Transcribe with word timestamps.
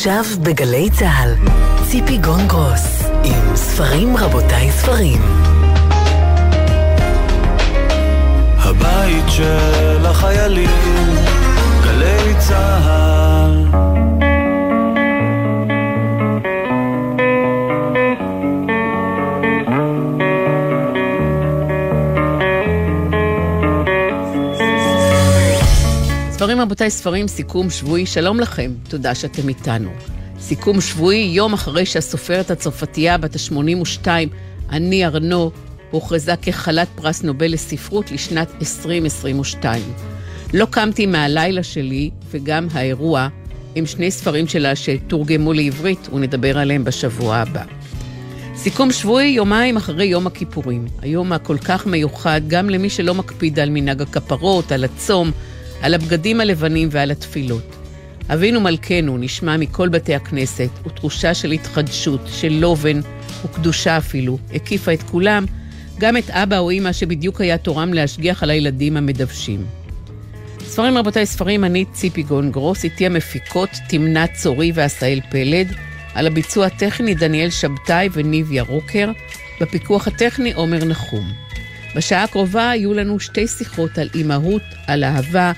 עכשיו 0.00 0.24
בגלי 0.42 0.90
צה"ל, 0.90 1.34
ציפי 1.84 2.18
גונגרוס, 2.18 3.02
עם 3.24 3.56
ספרים 3.56 4.16
רבותיי 4.16 4.72
ספרים. 4.72 5.22
הבית 8.58 9.24
של 9.28 10.06
החיילים, 10.06 10.70
גלי 11.84 12.34
צה"ל 12.38 13.64
רבותיי, 26.70 26.90
ספרים, 26.90 27.28
סיכום 27.28 27.70
שבועי, 27.70 28.06
שלום 28.06 28.40
לכם, 28.40 28.72
תודה 28.88 29.14
שאתם 29.14 29.48
איתנו. 29.48 29.90
סיכום 30.40 30.80
שבועי, 30.80 31.30
יום 31.34 31.52
אחרי 31.52 31.86
שהסופרת 31.86 32.50
הצרפתייה 32.50 33.18
בת 33.18 33.36
ה-82, 33.36 34.06
אני 34.70 35.06
ארנו, 35.06 35.50
הוכרזה 35.90 36.34
כחלת 36.42 36.88
פרס 36.94 37.22
נובל 37.22 37.52
לספרות 37.52 38.12
לשנת 38.12 38.48
2022. 38.60 39.82
לא 40.54 40.66
קמתי 40.70 41.06
מהלילה 41.06 41.62
שלי, 41.62 42.10
וגם 42.30 42.68
האירוע, 42.72 43.28
הם 43.76 43.86
שני 43.86 44.10
ספרים 44.10 44.48
שלה 44.48 44.76
שתורגמו 44.76 45.52
לעברית, 45.52 46.08
ונדבר 46.12 46.58
עליהם 46.58 46.84
בשבוע 46.84 47.36
הבא. 47.36 47.62
סיכום 48.56 48.92
שבועי 48.92 49.28
יומיים 49.28 49.76
אחרי 49.76 50.04
יום 50.04 50.26
הכיפורים. 50.26 50.86
היום 51.02 51.32
הכל 51.32 51.58
כך 51.58 51.86
מיוחד 51.86 52.40
גם 52.48 52.70
למי 52.70 52.90
שלא 52.90 53.14
מקפיד 53.14 53.58
על 53.58 53.70
מנהג 53.70 54.02
הכפרות, 54.02 54.72
על 54.72 54.84
הצום, 54.84 55.30
על 55.82 55.94
הבגדים 55.94 56.40
הלבנים 56.40 56.88
ועל 56.92 57.10
התפילות. 57.10 57.76
אבינו 58.32 58.60
מלכנו 58.60 59.18
נשמע 59.18 59.56
מכל 59.56 59.88
בתי 59.88 60.14
הכנסת, 60.14 60.68
ותחושה 60.86 61.34
של 61.34 61.50
התחדשות, 61.52 62.20
של 62.26 62.52
לובן 62.52 63.00
וקדושה 63.44 63.98
אפילו, 63.98 64.38
הקיפה 64.54 64.92
את 64.92 65.02
כולם, 65.02 65.44
גם 65.98 66.16
את 66.16 66.30
אבא 66.30 66.58
או 66.58 66.70
אימא 66.70 66.92
שבדיוק 66.92 67.40
היה 67.40 67.58
תורם 67.58 67.92
להשגיח 67.92 68.42
על 68.42 68.50
הילדים 68.50 68.96
המדוושים. 68.96 69.66
ספרים 70.60 70.98
רבותיי, 70.98 71.26
ספרים, 71.26 71.64
אני 71.64 71.84
ציפי 71.92 72.22
גון 72.22 72.50
גרוס, 72.50 72.84
איתי 72.84 73.06
המפיקות 73.06 73.70
תמנת 73.88 74.30
צורי 74.34 74.72
ועשהאל 74.74 75.20
פלד, 75.30 75.72
על 76.14 76.26
הביצוע 76.26 76.66
הטכני 76.66 77.14
דניאל 77.14 77.50
שבתאי 77.50 78.08
וניב 78.12 78.52
ירוקר, 78.52 79.10
בפיקוח 79.60 80.08
הטכני 80.08 80.52
עומר 80.52 80.84
נחום. 80.84 81.32
בשעה 81.96 82.24
הקרובה 82.24 82.72
יהיו 82.74 82.94
לנו 82.94 83.20
שתי 83.20 83.46
שיחות 83.46 83.98
על 83.98 84.08
אימהות, 84.14 84.62
על 84.86 85.04
אהבה, 85.04 85.52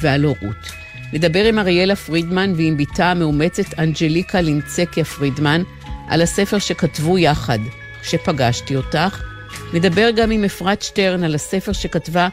ועל 0.00 0.24
הורות. 0.24 0.72
נדבר 1.12 1.44
עם 1.44 1.58
אריאלה 1.58 1.96
פרידמן 1.96 2.52
ועם 2.56 2.76
בתה 2.76 3.10
המאומצת 3.10 3.78
אנג'ליקה 3.78 4.40
לינצקיה 4.40 5.04
פרידמן 5.04 5.62
על 6.08 6.22
הספר 6.22 6.58
שכתבו 6.58 7.18
יחד, 7.18 7.58
כשפגשתי 8.02 8.76
אותך. 8.76 9.22
נדבר 9.74 10.10
גם 10.10 10.30
עם 10.30 10.44
אפרת 10.44 10.82
שטרן 10.82 11.24
על 11.24 11.34
הספר 11.34 11.72
שכתבה 11.72 12.28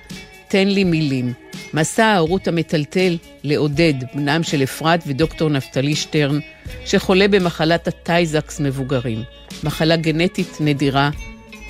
תן 0.48 0.68
לי 0.68 0.84
מילים. 0.84 1.34
מסע 1.74 2.06
ההורות 2.06 2.48
המטלטל 2.48 3.18
לעודד, 3.44 3.94
בנם 4.14 4.44
של 4.44 4.64
אפרת 4.64 5.04
ודוקטור 5.08 5.50
נפתלי 5.50 5.96
שטרן, 5.96 6.40
שחולה 6.86 7.28
במחלת 7.28 7.88
הטייזקס 7.88 8.60
מבוגרים, 8.60 9.24
מחלה 9.64 9.96
גנטית 9.96 10.58
נדירה 10.60 11.10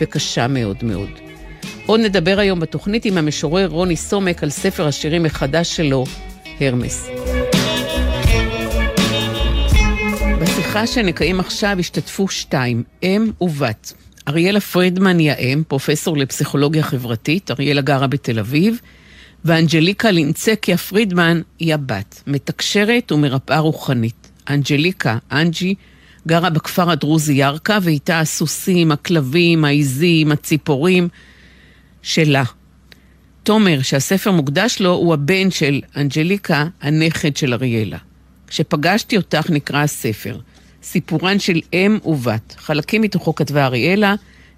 וקשה 0.01 0.47
מאוד 0.47 0.77
מאוד. 0.83 1.24
עוד 1.85 1.99
נדבר 1.99 2.39
היום 2.39 2.59
בתוכנית 2.59 3.05
עם 3.05 3.17
המשורר 3.17 3.67
רוני 3.67 3.95
סומק 3.95 4.43
על 4.43 4.49
ספר 4.49 4.87
השירים 4.87 5.23
מחדש 5.23 5.75
שלו, 5.75 6.05
הרמס. 6.59 7.09
בשיחה 10.41 10.87
שנקיים 10.87 11.39
עכשיו 11.39 11.75
השתתפו 11.79 12.27
שתיים, 12.27 12.83
אם 13.03 13.31
ובת. 13.41 13.93
אריאלה 14.27 14.59
פרידמן 14.59 15.19
היא 15.19 15.31
האם, 15.31 15.63
פרופסור 15.67 16.17
לפסיכולוגיה 16.17 16.83
חברתית, 16.83 17.51
אריאלה 17.51 17.81
גרה 17.81 18.07
בתל 18.07 18.39
אביב, 18.39 18.79
ואנג'ליקה 19.45 20.11
לינצקיה 20.11 20.77
פרידמן 20.77 21.41
היא 21.59 21.73
הבת, 21.73 22.23
מתקשרת 22.27 23.11
ומרפאה 23.11 23.59
רוחנית. 23.59 24.31
אנג'ליקה, 24.49 25.17
אנג'י, 25.31 25.75
גרה 26.27 26.49
בכפר 26.49 26.89
הדרוזי 26.89 27.33
ירכא, 27.33 27.79
ואיתה 27.81 28.19
הסוסים, 28.19 28.91
הכלבים, 28.91 29.65
העיזים, 29.65 30.31
הציפורים, 30.31 31.07
שלה. 32.05 32.43
תומר, 33.43 33.81
שהספר 33.81 34.31
מוקדש 34.31 34.77
לו, 34.79 34.91
הוא 34.91 35.13
הבן 35.13 35.51
של 35.51 35.81
אנג'ליקה, 35.97 36.65
הנכד 36.81 37.37
של 37.37 37.53
אריאלה. 37.53 37.97
כשפגשתי 38.47 39.17
אותך 39.17 39.49
נקרא 39.49 39.83
הספר, 39.83 40.37
סיפורן 40.83 41.39
של 41.39 41.61
אם 41.73 41.97
ובת. 42.05 42.55
חלקים 42.57 43.01
מתוכו 43.01 43.35
כתבה 43.35 43.65
אריאלה, 43.65 44.15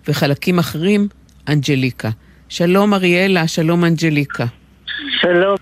וחלקים 0.07 0.59
אחרים, 0.59 1.07
אנג'ליקה. 1.47 2.09
שלום 2.49 2.93
אריאלה, 2.93 3.47
שלום 3.47 3.85
אנג'ליקה. 3.85 4.45
שלום. 5.21 5.55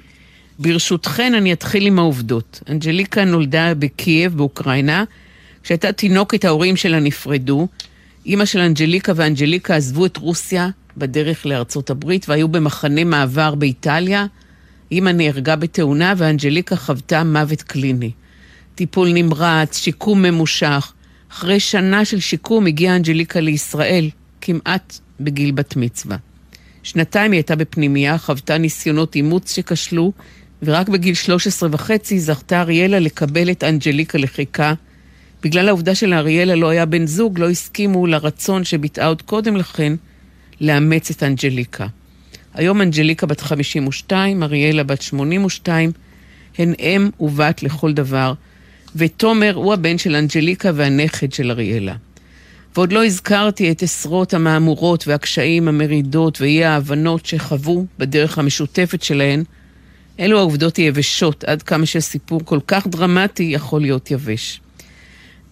ברשותכן 0.60 1.34
אני 1.34 1.54
אתחיל 1.54 1.86
עם 1.86 2.00
העובדות. 2.00 2.60
אנג'ליקה 2.70 3.26
נולדה 3.26 3.74
בקייב, 3.74 4.38
באוקראינה. 4.38 5.04
כשהייתה 5.64 5.92
תינוקת 5.92 6.46
ההורים 6.46 6.76
שלה 6.76 7.00
נפרדו. 7.00 7.68
אימא 8.26 8.46
של 8.46 8.60
אנג'ליקה 8.60 9.12
ואנג'ליקה 9.16 9.76
עזבו 9.76 10.06
את 10.06 10.18
רוסיה 10.18 10.70
בדרך 10.98 11.46
לארצות 11.46 11.90
הברית 11.90 12.30
והיו 12.30 12.48
במחנה 12.48 13.04
מעבר 13.04 13.56
באיטליה. 13.56 14.26
אימא 14.92 15.10
נהרגה 15.10 15.56
בתאונה 15.56 16.14
ואנג'ליקה 16.18 16.76
חוותה 16.76 17.24
מוות 17.24 17.62
קליני. 17.62 18.12
טיפול 18.76 19.14
נמרץ, 19.14 19.78
שיקום 19.78 20.22
ממושך. 20.22 20.94
אחרי 21.32 21.60
שנה 21.60 22.06
של 22.06 22.20
שיקום 22.20 22.66
הגיעה 22.66 22.96
אנג'ליקה 22.96 23.40
לישראל, 23.40 24.10
כמעט 24.42 25.00
בגיל 25.20 25.52
בת 25.52 25.76
מצווה. 25.76 26.18
שנתיים 26.84 27.32
היא 27.32 27.38
הייתה 27.38 27.56
בפנימייה, 27.56 28.18
חוותה 28.18 28.58
ניסיונות 28.58 29.16
אימוץ 29.16 29.56
שכשלו, 29.56 30.12
ורק 30.64 30.90
בגיל 30.90 31.14
13 31.14 31.70
וחצי 31.72 32.20
זכתה 32.20 32.62
אריאלה 32.62 33.00
לקבל 33.00 33.52
את 33.52 33.64
אנג'ליקה 33.64 34.18
לחיקה. 34.18 34.74
בגלל 35.44 35.68
העובדה 35.68 35.96
שלאריאלה 35.96 36.56
לא 36.56 36.70
היה 36.70 36.86
בן 36.86 37.08
זוג, 37.08 37.40
לא 37.40 37.50
הסכימו 37.50 38.08
לרצון 38.08 38.64
שביטאה 38.64 39.08
עוד 39.08 39.22
קודם 39.22 39.56
לכן 39.56 39.94
לאמץ 40.62 41.10
את 41.10 41.24
אנג'ליקה. 41.24 41.88
היום 42.54 42.82
אנג'ליקה 42.82 43.28
בת 43.28 43.42
52, 43.42 44.44
אריאלה 44.44 44.84
בת 44.84 45.02
82, 45.02 45.92
הן 46.58 46.74
אם 46.80 47.10
ובת 47.20 47.64
לכל 47.64 47.94
דבר, 47.94 48.34
ותומר 48.96 49.54
הוא 49.56 49.74
הבן 49.74 49.98
של 49.98 50.16
אנג'ליקה 50.16 50.72
והנכד 50.76 51.34
של 51.34 51.52
אריאלה. 51.52 51.96
ועוד 52.76 52.94
לא 52.94 53.06
הזכרתי 53.06 53.72
את 53.72 53.84
עשרות 53.84 54.34
המהמורות 54.34 55.08
והקשיים, 55.08 55.68
המרידות 55.68 56.42
ואי 56.42 56.64
ההבנות 56.64 57.26
שחוו 57.26 57.86
בדרך 58.00 58.38
המשותפת 58.38 59.04
שלהן. 59.04 59.44
אלו 60.20 60.40
העובדות 60.40 60.76
היבשות, 60.76 61.44
עד 61.44 61.64
כמה 61.64 61.86
שסיפור 61.86 62.42
כל 62.46 62.60
כך 62.68 62.88
דרמטי 62.88 63.44
יכול 63.44 63.82
להיות 63.82 64.12
יבש. 64.12 64.62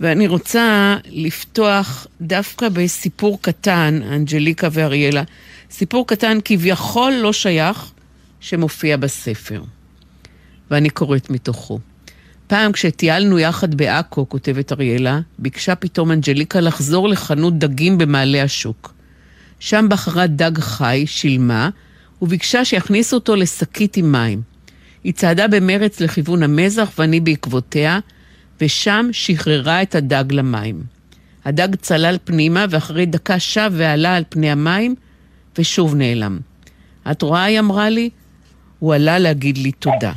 ואני 0.03 0.27
רוצה 0.27 0.97
לפתוח 1.09 2.07
דווקא 2.21 2.69
בסיפור 2.69 3.39
קטן, 3.41 3.99
אנג'ליקה 4.11 4.67
ואריאלה, 4.71 5.23
סיפור 5.71 6.07
קטן 6.07 6.37
כביכול 6.45 7.13
לא 7.13 7.33
שייך, 7.33 7.91
שמופיע 8.39 8.97
בספר. 8.97 9.61
ואני 10.71 10.89
קוראת 10.89 11.29
מתוכו. 11.29 11.79
פעם 12.47 12.71
כשטיילנו 12.71 13.39
יחד 13.39 13.75
בעכו, 13.75 14.29
כותבת 14.29 14.71
אריאלה, 14.71 15.19
ביקשה 15.39 15.75
פתאום 15.75 16.11
אנג'ליקה 16.11 16.59
לחזור 16.59 17.09
לחנות 17.09 17.57
דגים 17.57 17.97
במעלה 17.97 18.43
השוק. 18.43 18.93
שם 19.59 19.85
בחרה 19.89 20.27
דג 20.27 20.59
חי, 20.59 21.03
שילמה, 21.07 21.69
וביקשה 22.21 22.65
שיכניסו 22.65 23.15
אותו 23.15 23.35
לשקית 23.35 23.97
עם 23.97 24.11
מים. 24.11 24.41
היא 25.03 25.13
צעדה 25.13 25.47
במרץ 25.47 25.99
לכיוון 25.99 26.43
המזח 26.43 26.91
ואני 26.97 27.19
בעקבותיה, 27.19 27.99
ושם 28.61 29.09
שחררה 29.11 29.81
את 29.81 29.95
הדג 29.95 30.23
למים. 30.31 30.83
הדג 31.45 31.75
צלל 31.75 32.17
פנימה, 32.23 32.65
ואחרי 32.69 33.05
דקה 33.05 33.39
שב 33.39 33.71
ועלה 33.73 34.15
על 34.15 34.23
פני 34.29 34.51
המים, 34.51 34.95
ושוב 35.57 35.95
נעלם. 35.95 36.39
את 37.11 37.21
רואה, 37.21 37.43
היא 37.43 37.59
אמרה 37.59 37.89
לי, 37.89 38.09
הוא 38.79 38.93
עלה 38.93 39.19
להגיד 39.19 39.57
לי 39.57 39.71
תודה. 39.71 40.11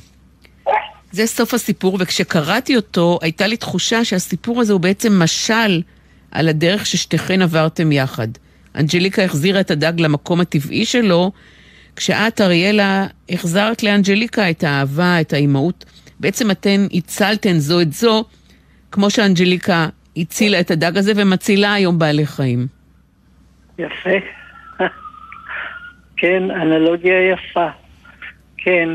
זה 1.13 1.27
סוף 1.27 1.55
הסיפור, 1.55 1.97
וכשקראתי 2.01 2.77
אותו, 2.77 3.19
הייתה 3.23 3.47
לי 3.47 3.57
תחושה 3.57 4.05
שהסיפור 4.05 4.61
הזה 4.61 4.73
הוא 4.73 4.81
בעצם 4.81 5.23
משל 5.23 5.83
על 6.31 6.49
הדרך 6.49 6.87
ששתיכן 6.87 7.43
עברתם 7.43 7.93
יחד. 7.93 8.29
אנג'ליקה 8.75 9.23
החזירה 9.25 9.61
את 9.61 9.71
הדג 9.71 9.93
למקום 10.01 10.41
הטבעי 10.41 10.85
שלו, 10.87 11.33
כשאת, 11.97 12.41
אריאלה, 12.41 13.07
החזרת 13.29 13.83
לאנג'ליקה 13.83 14.51
את 14.51 14.65
האהבה, 14.65 15.21
את 15.21 15.33
האימהות. 15.33 15.85
בעצם 16.21 16.51
אתן 16.51 16.87
הצלתן 16.95 17.59
זו 17.59 17.81
את 17.81 17.93
זו, 17.93 18.25
כמו 18.93 19.11
שאנג'ליקה 19.11 19.89
הצילה 20.17 20.61
את 20.61 20.71
הדג 20.71 20.99
הזה 20.99 21.13
ומצילה 21.17 21.75
היום 21.75 21.99
בעלי 21.99 22.27
חיים. 22.27 22.67
יפה. 23.79 24.11
כן, 26.21 26.51
אנלוגיה 26.51 27.31
יפה. 27.31 27.69
כן. 28.59 28.89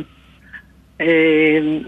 אמ, 1.02 1.80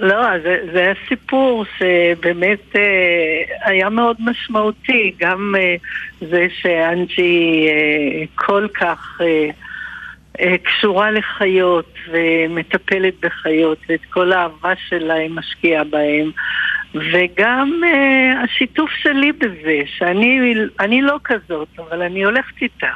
לא, 0.00 0.38
זה, 0.42 0.58
זה 0.72 0.92
סיפור 1.08 1.64
שבאמת 1.78 2.76
אה, 2.76 3.42
היה 3.64 3.88
מאוד 3.88 4.16
משמעותי, 4.20 5.14
גם 5.18 5.54
אה, 5.58 5.74
זה 6.20 6.46
שאנג'י 6.60 7.66
אה, 7.68 8.24
כל 8.34 8.66
כך 8.74 9.20
קשורה 10.62 11.10
לחיות 11.10 11.94
ומטפלת 12.10 13.14
בחיות 13.20 13.78
ואת 13.88 14.04
כל 14.10 14.32
האהבה 14.32 14.72
שלה 14.88 15.14
היא 15.14 15.30
משקיעה 15.30 15.84
בהם 15.84 16.30
וגם 16.94 17.80
אה, 17.84 18.42
השיתוף 18.42 18.90
שלי 18.90 19.32
בזה, 19.32 19.80
שאני 19.86 21.02
לא 21.02 21.18
כזאת, 21.24 21.68
אבל 21.78 22.02
אני 22.02 22.24
הולכת 22.24 22.62
איתה. 22.62 22.90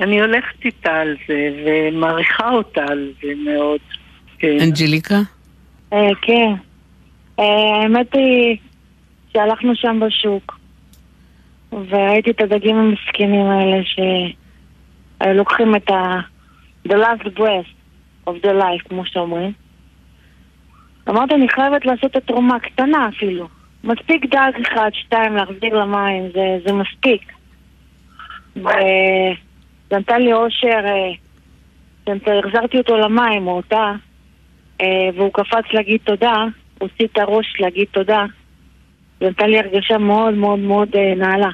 אני 0.00 0.20
הולכת 0.20 0.64
איתה 0.64 0.94
על 0.94 1.16
זה 1.28 1.50
ומעריכה 1.64 2.50
אותה 2.50 2.84
על 2.88 3.10
זה 3.22 3.32
מאוד. 3.44 3.80
כן. 4.38 4.56
אנג'ליקה? 4.60 5.14
אה, 5.92 6.08
כן. 6.22 6.52
אה, 7.38 7.82
האמת 7.82 8.14
היא 8.14 8.56
שהלכנו 9.32 9.72
שם 9.74 10.00
בשוק 10.06 10.58
וראיתי 11.72 12.30
את 12.30 12.40
הדגים 12.40 12.76
המסכנים 12.76 13.46
האלה 13.46 13.82
שלוקחים 15.22 15.76
את 15.76 15.90
ה... 15.90 16.20
the 16.88 16.96
last 16.96 17.24
breath 17.34 17.70
of 18.26 18.34
the 18.42 18.52
life, 18.52 18.88
כמו 18.88 19.06
שאומרים. 19.06 19.52
אמרתי, 21.08 21.34
אני 21.34 21.48
חייבת 21.48 21.86
לעשות 21.86 22.04
את 22.04 22.16
התרומה 22.16 22.60
קטנה 22.60 23.08
אפילו. 23.08 23.48
מספיק 23.84 24.26
דג 24.26 24.52
אחד, 24.62 24.90
שתיים, 24.92 25.36
להחזיר 25.36 25.74
למים, 25.74 26.30
זה, 26.34 26.58
זה 26.66 26.72
מספיק. 26.72 27.32
וזה 28.56 29.96
נתן 29.98 30.22
לי 30.22 30.32
אושר, 30.32 30.80
אה, 30.86 31.12
החזרתי 32.38 32.78
אותו 32.78 32.96
למים, 32.96 33.46
או 33.46 33.56
אותה, 33.56 33.92
אה, 34.80 35.08
והוא 35.14 35.32
קפץ 35.32 35.64
להגיד 35.72 36.00
תודה, 36.04 36.44
הוציא 36.78 37.06
את 37.06 37.18
הראש 37.18 37.60
להגיד 37.60 37.86
תודה. 37.90 38.24
זה 39.20 39.30
נתן 39.30 39.50
לי 39.50 39.58
הרגשה 39.58 39.98
מאוד 39.98 40.34
מאוד 40.34 40.58
מאוד 40.58 40.96
אה, 40.96 41.14
נעלה. 41.14 41.50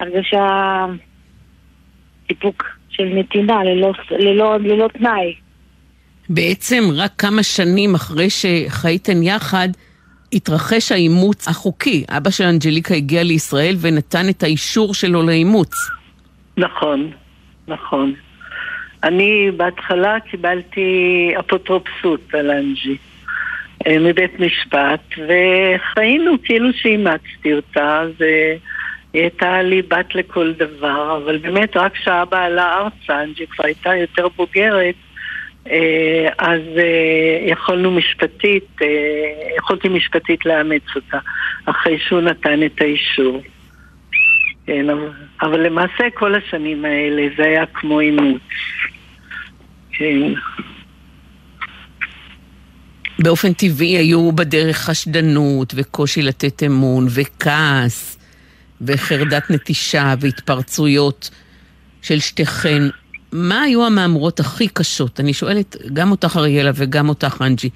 הרגשה 0.00 0.86
סיפוק 2.28 2.79
של 3.00 3.18
נתינה 3.18 3.64
ללא, 3.64 3.92
ללא, 4.10 4.56
ללא 4.56 4.88
תנאי. 4.88 5.34
בעצם 6.28 6.82
רק 6.96 7.10
כמה 7.18 7.42
שנים 7.42 7.94
אחרי 7.94 8.30
שחייתם 8.30 9.22
יחד, 9.22 9.68
התרחש 10.32 10.92
האימוץ 10.92 11.48
החוקי. 11.48 12.04
אבא 12.08 12.30
של 12.30 12.44
אנג'ליקה 12.44 12.94
הגיע 12.94 13.22
לישראל 13.22 13.74
ונתן 13.80 14.28
את 14.28 14.42
האישור 14.42 14.94
שלו 14.94 15.22
לאימוץ. 15.22 15.74
נכון, 16.56 17.10
נכון. 17.68 18.14
אני 19.04 19.50
בהתחלה 19.56 20.20
קיבלתי 20.30 21.32
אפוטרופסות 21.38 22.34
על 22.34 22.50
אנג'י 22.50 22.96
אה, 23.86 23.98
מבית 23.98 24.40
משפט, 24.40 25.00
וחיינו 25.16 26.32
כאילו 26.44 26.72
שאימצתי 26.72 27.54
אותה, 27.54 28.02
והיא 29.12 29.22
הייתה 29.22 29.62
לי 29.62 29.82
בת 29.82 30.14
לכל 30.14 30.52
דבר, 30.52 31.20
אבל 31.24 31.38
באמת 31.38 31.76
רק 31.76 31.92
כשאבא 31.92 32.44
עלה 32.44 32.78
ארצה, 32.78 33.22
אנג'י 33.22 33.46
כבר 33.46 33.64
הייתה 33.64 33.94
יותר 33.94 34.28
בוגרת, 34.36 34.94
אה, 35.70 36.28
אז 36.38 36.60
אה, 36.76 37.50
יכולנו 37.50 37.90
משפטית, 37.90 38.76
יכולתי 39.58 39.88
משפטית 39.88 40.46
לאמץ 40.46 40.82
אותה, 40.96 41.18
אחרי 41.66 41.98
שהוא 42.08 42.20
נתן 42.20 42.62
את 42.62 42.80
האישור. 42.80 43.42
כן, 44.66 44.90
אבל, 44.90 45.10
אבל 45.42 45.66
למעשה 45.66 46.04
כל 46.14 46.34
השנים 46.34 46.84
האלה 46.84 47.28
זה 47.36 47.44
היה 47.44 47.66
כמו 47.66 48.00
אימוץ. 48.00 48.42
כן. 49.92 50.32
באופן 53.18 53.52
טבעי 53.52 53.96
היו 53.96 54.32
בדרך 54.32 54.76
חשדנות 54.76 55.72
וקושי 55.76 56.22
לתת 56.22 56.62
אמון 56.62 57.06
וכעס 57.14 58.19
וחרדת 58.80 59.50
נטישה 59.50 60.14
והתפרצויות 60.20 61.30
של 62.02 62.18
שתיכן. 62.18 62.82
מה 63.32 63.62
היו 63.62 63.86
המהמורות 63.86 64.40
הכי 64.40 64.68
קשות? 64.68 65.20
אני 65.20 65.32
שואלת 65.32 65.76
גם 65.92 66.10
אותך 66.10 66.36
אריאלה 66.36 66.70
וגם 66.74 67.08
אותך 67.08 67.42
אנג'י. 67.46 67.70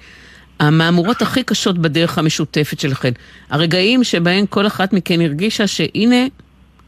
המהמורות 0.59 1.21
הכי 1.21 1.43
קשות 1.43 1.77
בדרך 1.77 2.17
המשותפת 2.17 2.79
שלכן. 2.79 3.11
הרגעים 3.49 4.03
שבהם 4.03 4.45
כל 4.45 4.67
אחת 4.67 4.93
מכן 4.93 5.21
הרגישה 5.21 5.67
שהנה, 5.67 6.25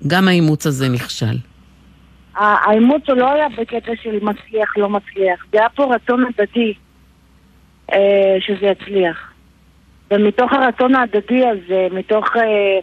גם 0.08 0.28
האימוץ 0.28 0.68
הזה 0.68 0.90
נכשל. 0.90 1.38
האימוץ 2.36 3.02
הוא 3.08 3.16
לא 3.16 3.34
היה 3.34 3.48
בקטע 3.58 3.92
של 4.04 4.20
מצליח, 4.22 4.78
לא 4.78 4.90
מצליח. 4.90 5.46
זה 5.52 5.60
היה 5.60 5.70
פה 5.70 5.96
רצון 5.96 6.26
הדדי 6.26 6.74
אה, 7.94 8.38
שזה 8.40 8.66
יצליח. 8.66 9.32
ומתוך 10.12 10.54
הרצון 10.54 10.96
ההדדי 10.96 11.46
הזה, 11.48 11.88
מתוך, 11.92 12.26
אה, 12.36 12.80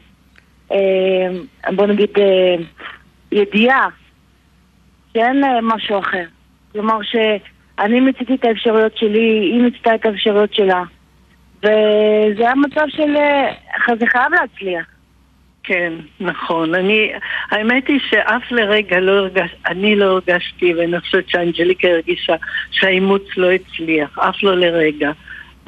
בוא 1.72 1.87
נגיד, 1.87 2.08
אה, 2.19 2.55
ידיעה 3.32 3.88
שאין 5.12 5.44
אה, 5.44 5.61
משהו 5.62 5.99
אחר. 5.99 6.25
כלומר 6.72 6.99
שאני 7.02 8.00
מיציתי 8.00 8.34
את 8.34 8.44
האפשרויות 8.44 8.96
שלי, 8.96 9.50
היא 9.52 9.62
מיצתה 9.62 9.94
את 9.94 10.06
האפשרויות 10.06 10.55
שלה. 10.55 10.82
וזה 11.58 12.40
היה 12.43 12.55
מצב 12.55 12.84
של... 12.88 13.16
אה, 13.16 13.96
זה 13.99 14.06
חייב 14.06 14.32
להצליח. 14.32 14.87
כן, 15.64 15.93
נכון. 16.20 16.75
אני, 16.75 17.12
האמת 17.50 17.88
היא 17.88 18.00
שאף 18.10 18.43
לרגע 18.50 19.00
לא 19.00 19.12
הרגש, 19.12 19.55
אני 19.67 19.96
לא 19.96 20.05
הרגשתי, 20.05 20.75
ואני 20.75 21.00
חושבת 21.00 21.28
שאנג'ליקה 21.28 21.88
הרגישה 21.88 22.34
שהאימוץ 22.70 23.22
לא 23.37 23.50
הצליח, 23.50 24.19
אף 24.19 24.43
לא 24.43 24.56
לרגע. 24.56 25.10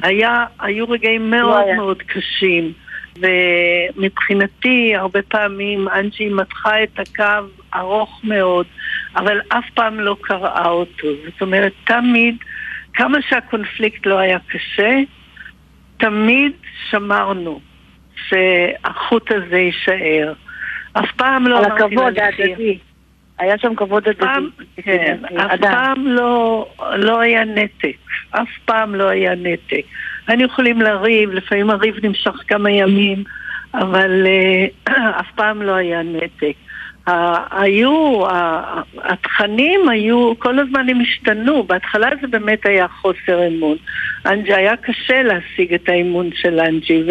היה, 0.03 0.45
היו 0.59 0.89
רגעים 0.89 1.29
מאוד 1.29 1.65
לא 1.67 1.75
מאוד 1.75 2.01
קשים, 2.01 2.73
ומבחינתי 3.19 4.95
הרבה 4.95 5.21
פעמים 5.21 5.87
אנג'י 5.87 6.29
מתחה 6.29 6.83
את 6.83 6.99
הקו 6.99 7.47
ארוך 7.75 8.21
מאוד, 8.23 8.65
אבל 9.15 9.39
אף 9.49 9.65
פעם 9.73 9.99
לא 9.99 10.17
קראה 10.21 10.69
אותו. 10.69 11.07
זאת 11.25 11.41
אומרת, 11.41 11.71
תמיד, 11.83 12.35
כמה 12.93 13.17
שהקונפליקט 13.29 14.05
לא 14.05 14.17
היה 14.17 14.37
קשה, 14.49 14.99
תמיד 15.97 16.51
שמרנו. 16.89 17.59
שהחוט 18.29 19.31
הזה 19.31 19.57
יישאר. 19.57 20.33
אף 20.93 21.11
פעם 21.15 21.47
לא 21.47 21.59
אמרתי 21.59 21.95
לה 21.95 22.05
על 22.05 22.11
הכבוד. 22.11 22.13
היה 23.39 23.57
שם 23.57 23.75
כבוד 23.75 24.07
הדדי. 24.07 24.25
כן, 24.75 25.17
אף 25.37 25.59
פעם 25.59 26.07
לא, 26.07 26.65
לא 26.95 27.19
היה 27.19 27.45
נתק. 27.45 27.97
אף 28.31 28.47
פעם 28.65 28.95
לא 28.95 29.09
היה 29.09 29.35
נתק. 29.35 29.85
היינו 30.27 30.43
יכולים 30.43 30.81
לריב, 30.81 31.31
לפעמים 31.31 31.69
הריב 31.69 32.05
נמשך 32.05 32.35
כמה 32.47 32.71
ימים, 32.71 33.23
אבל 33.73 34.25
uh, 34.89 34.91
אף 35.19 35.31
פעם 35.35 35.61
לא 35.61 35.71
היה 35.71 36.01
נתק. 36.03 36.55
היו, 37.51 38.23
התכנים 39.03 39.89
היו, 39.89 40.33
כל 40.39 40.59
הזמן 40.59 40.89
הם 40.89 41.01
השתנו, 41.01 41.63
בהתחלה 41.63 42.09
זה 42.21 42.27
באמת 42.27 42.65
היה 42.65 42.87
חוסר 42.87 43.47
אמון. 43.47 43.77
אנג'י, 44.25 44.53
היה 44.53 44.77
קשה 44.77 45.23
להשיג 45.23 45.73
את 45.73 45.89
האמון 45.89 46.29
של 46.33 46.59
אנג'י 46.59 47.03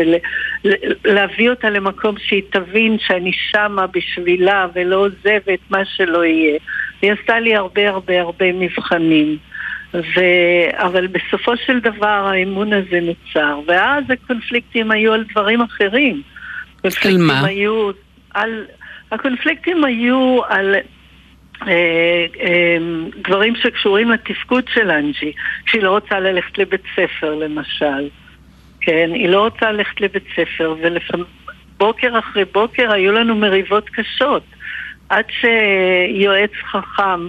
ולהביא 1.04 1.50
אותה 1.50 1.70
למקום 1.70 2.14
שהיא 2.18 2.42
תבין 2.50 2.96
שאני 2.98 3.32
שמה 3.32 3.86
בשבילה 3.86 4.66
ולא 4.74 4.96
עוזבת 4.96 5.58
מה 5.70 5.84
שלא 5.84 6.24
יהיה. 6.24 6.58
היא 7.02 7.12
עשתה 7.12 7.40
לי 7.40 7.56
הרבה 7.56 7.88
הרבה 7.88 8.20
הרבה 8.20 8.52
מבחנים. 8.52 9.36
ו... 9.96 10.20
אבל 10.72 11.06
בסופו 11.06 11.56
של 11.56 11.80
דבר 11.80 12.30
האמון 12.32 12.72
הזה 12.72 13.00
נוצר, 13.00 13.60
ואז 13.66 14.04
הקונפליקטים 14.10 14.90
היו 14.90 15.12
על 15.12 15.24
דברים 15.30 15.60
אחרים. 15.60 16.22
על 16.84 17.18
מה? 17.18 17.46
היו 17.46 17.90
על... 18.34 18.64
הקונפליקטים 19.12 19.84
היו 19.84 20.40
על 20.48 20.74
אה, 21.62 22.26
אה, 22.40 22.76
דברים 23.22 23.54
שקשורים 23.56 24.10
לתפקוד 24.10 24.64
של 24.74 24.90
אנג'י, 24.90 25.32
שהיא 25.66 25.82
לא 25.82 25.90
רוצה 25.90 26.20
ללכת 26.20 26.58
לבית 26.58 26.82
ספר 26.96 27.34
למשל, 27.34 28.08
כן? 28.80 29.10
היא 29.14 29.28
לא 29.28 29.44
רוצה 29.44 29.72
ללכת 29.72 30.00
לבית 30.00 30.24
ספר, 30.36 30.74
ובוקר 30.82 32.18
אחרי 32.18 32.44
בוקר 32.44 32.92
היו 32.92 33.12
לנו 33.12 33.34
מריבות 33.34 33.88
קשות, 33.88 34.42
עד 35.08 35.24
שיועץ 35.30 36.50
חכם 36.70 37.28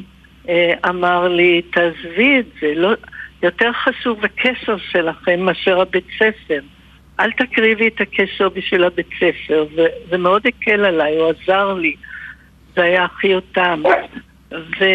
אמר 0.90 1.28
לי, 1.28 1.62
תעזבי 1.62 2.40
את 2.40 2.46
זה, 2.62 2.74
לא, 2.76 2.94
יותר 3.44 3.72
חשוב 3.74 4.26
הקשר 4.26 4.78
שלכם 4.78 5.40
מאשר 5.40 5.82
הבית 5.82 6.08
ספר. 6.16 6.60
אל 7.20 7.32
תקריבי 7.32 7.88
את 7.88 8.02
הקשר 8.02 8.50
בשביל 8.50 8.84
הבית 8.84 9.10
ספר, 9.20 9.66
וזה 9.74 10.18
מאוד 10.18 10.42
הקל 10.48 10.86
עליי, 10.86 11.18
הוא 11.18 11.30
עזר 11.30 11.74
לי. 11.74 11.96
זה 12.76 12.84
היה 12.84 13.04
הכי 13.04 13.36
אותם. 13.36 13.84
ו... 14.52 14.86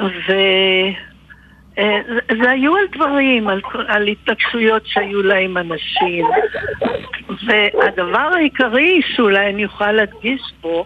ו... 0.00 0.32
אה, 1.78 2.00
זה 2.42 2.50
היו 2.50 2.76
על 2.76 2.86
דברים, 2.94 3.48
על, 3.48 3.60
על 3.88 4.08
התנגשויות 4.08 4.82
שהיו 4.86 5.22
להם 5.22 5.56
אנשים. 5.56 6.26
והדבר 7.46 8.30
העיקרי 8.34 9.00
שאולי 9.16 9.50
אני 9.50 9.62
יכולה 9.62 9.92
להדגיש 9.92 10.40
פה, 10.60 10.84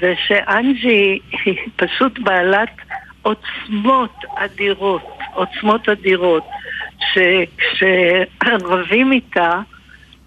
זה 0.00 0.14
שאנג'י 0.26 1.18
היא 1.44 1.56
פשוט 1.76 2.18
בעלת 2.18 2.70
עוצמות 3.22 4.14
אדירות, 4.36 5.18
עוצמות 5.34 5.88
אדירות. 5.88 6.44
שכשרבים 7.78 9.12
איתה, 9.12 9.60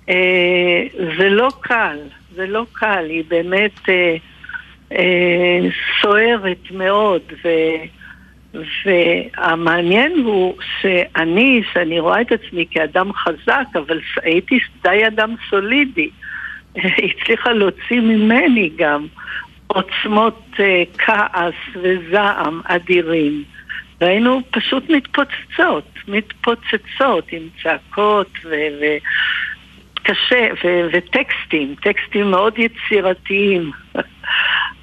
אה, 0.10 0.84
זה 1.18 1.30
לא 1.30 1.50
קל, 1.62 1.98
זה 2.36 2.48
לא 2.48 2.66
קל, 2.74 3.06
היא 3.10 3.24
באמת 3.28 3.90
אה, 3.90 4.16
אה, 4.92 5.60
סוערת 6.02 6.72
מאוד, 6.72 7.22
ו, 7.46 7.50
והמעניין 8.86 10.12
הוא 10.25 10.56
שאני, 10.82 11.62
שאני 11.74 12.00
רואה 12.00 12.22
את 12.22 12.32
עצמי 12.32 12.66
כאדם 12.72 13.14
חזק, 13.14 13.66
אבל 13.75 14.00
הייתי 14.24 14.60
די 14.84 15.08
אדם 15.08 15.36
סולידי, 15.50 16.10
הצליחה 17.06 17.52
להוציא 17.52 18.02
ממני 18.02 18.70
גם 18.75 19.06
עוצמות 19.67 20.43
אה, 20.60 20.84
כעס 20.98 21.53
וזעם 21.81 22.62
אדירים. 22.65 23.43
והיינו 24.01 24.41
פשוט 24.51 24.89
מתפוצצות, 24.89 25.88
מתפוצצות 26.07 27.25
עם 27.31 27.41
צעקות 27.63 28.29
וקשה, 28.43 30.48
ו- 30.63 30.88
וטקסטים, 30.93 31.75
טקסטים 31.81 32.31
מאוד 32.31 32.53
יצירתיים, 32.57 33.72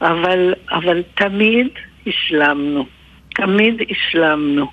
אבל, 0.00 0.54
אבל 0.70 1.02
תמיד 1.14 1.68
השלמנו, 2.06 2.86
תמיד 3.34 3.74
השלמנו. 3.90 4.70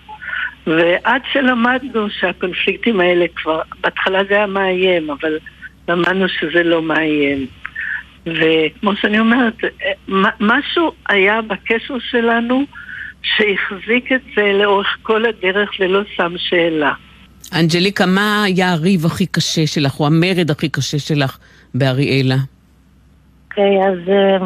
ועד 0.67 1.21
שלמדנו 1.33 2.09
שהקונפליקטים 2.09 2.99
האלה 2.99 3.25
כבר, 3.35 3.61
בהתחלה 3.81 4.19
זה 4.29 4.35
היה 4.35 4.47
מאיים, 4.47 5.09
אבל 5.09 5.37
למדנו 5.87 6.29
שזה 6.29 6.63
לא 6.63 6.81
מאיים. 6.81 7.47
וכמו 8.35 8.95
שאני 8.95 9.19
אומרת, 9.19 9.55
משהו 10.39 10.91
היה 11.09 11.41
בקשר 11.41 11.99
שלנו 11.99 12.63
שהחזיק 13.23 14.11
את 14.11 14.21
זה 14.35 14.51
לאורך 14.53 14.97
כל 15.01 15.25
הדרך 15.25 15.69
ולא 15.79 16.01
שם 16.15 16.33
שאלה. 16.37 16.93
אנג'ליקה, 17.55 18.05
מה 18.05 18.43
היה 18.43 18.71
הריב 18.71 19.05
הכי 19.05 19.25
קשה 19.25 19.67
שלך, 19.67 19.99
או 19.99 20.07
המרד 20.07 20.51
הכי 20.51 20.69
קשה 20.69 20.99
שלך 20.99 21.37
באריאלה? 21.73 22.35
אוקיי, 23.49 23.63
okay, 23.63 23.87
אז 23.87 23.97
uh, 24.07 24.45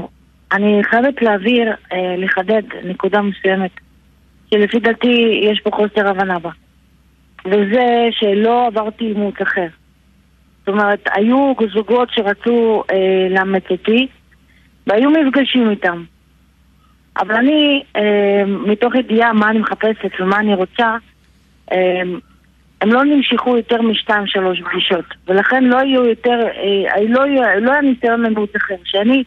אני 0.52 0.82
חייבת 0.84 1.22
להעביר, 1.22 1.74
uh, 1.74 1.96
לחדד 2.18 2.62
נקודה 2.84 3.22
מסוימת, 3.22 3.72
שלפי 4.50 4.80
דעתי 4.80 5.42
יש 5.44 5.62
פה 5.64 5.70
חוסר 5.74 6.08
הבנה 6.08 6.40
בה. 6.40 6.50
וזה 7.46 8.08
שלא 8.12 8.68
עברתי 8.68 9.06
אימוץ 9.06 9.36
אחר. 9.42 9.68
זאת 10.66 10.68
אומרת, 10.68 11.10
היו 11.14 11.54
זוגות 11.74 12.10
שרצו 12.12 12.84
אה, 12.92 13.28
לאמץ 13.30 13.64
אותי, 13.70 14.08
והיו 14.88 15.10
מפגשים 15.10 15.70
איתם. 15.70 16.04
אבל 17.18 17.36
אני, 17.36 17.84
אה, 17.96 18.44
מתוך 18.46 18.96
ידיעה 18.96 19.34
מה 19.34 19.50
אני 19.50 19.60
מחפשת 19.60 20.12
ומה 20.20 20.40
אני 20.40 20.56
רוצה, 20.56 20.96
אה, 21.72 22.02
הם 22.82 22.90
לא 22.92 23.04
נמשכו 23.04 23.58
יותר 23.58 23.82
משתיים 23.82 24.28
שלוש 24.28 24.62
פגישות, 24.62 25.06
ולכן 25.28 25.64
לא 25.64 25.78
היו 25.78 26.06
יותר, 26.06 26.48
אה, 26.56 27.04
לא, 27.10 27.26
לא 27.62 27.72
היה 27.72 27.82
ניסיון 27.82 28.22
למיעוט 28.22 28.56
אחר. 28.56 28.76
כשאני 28.84 29.24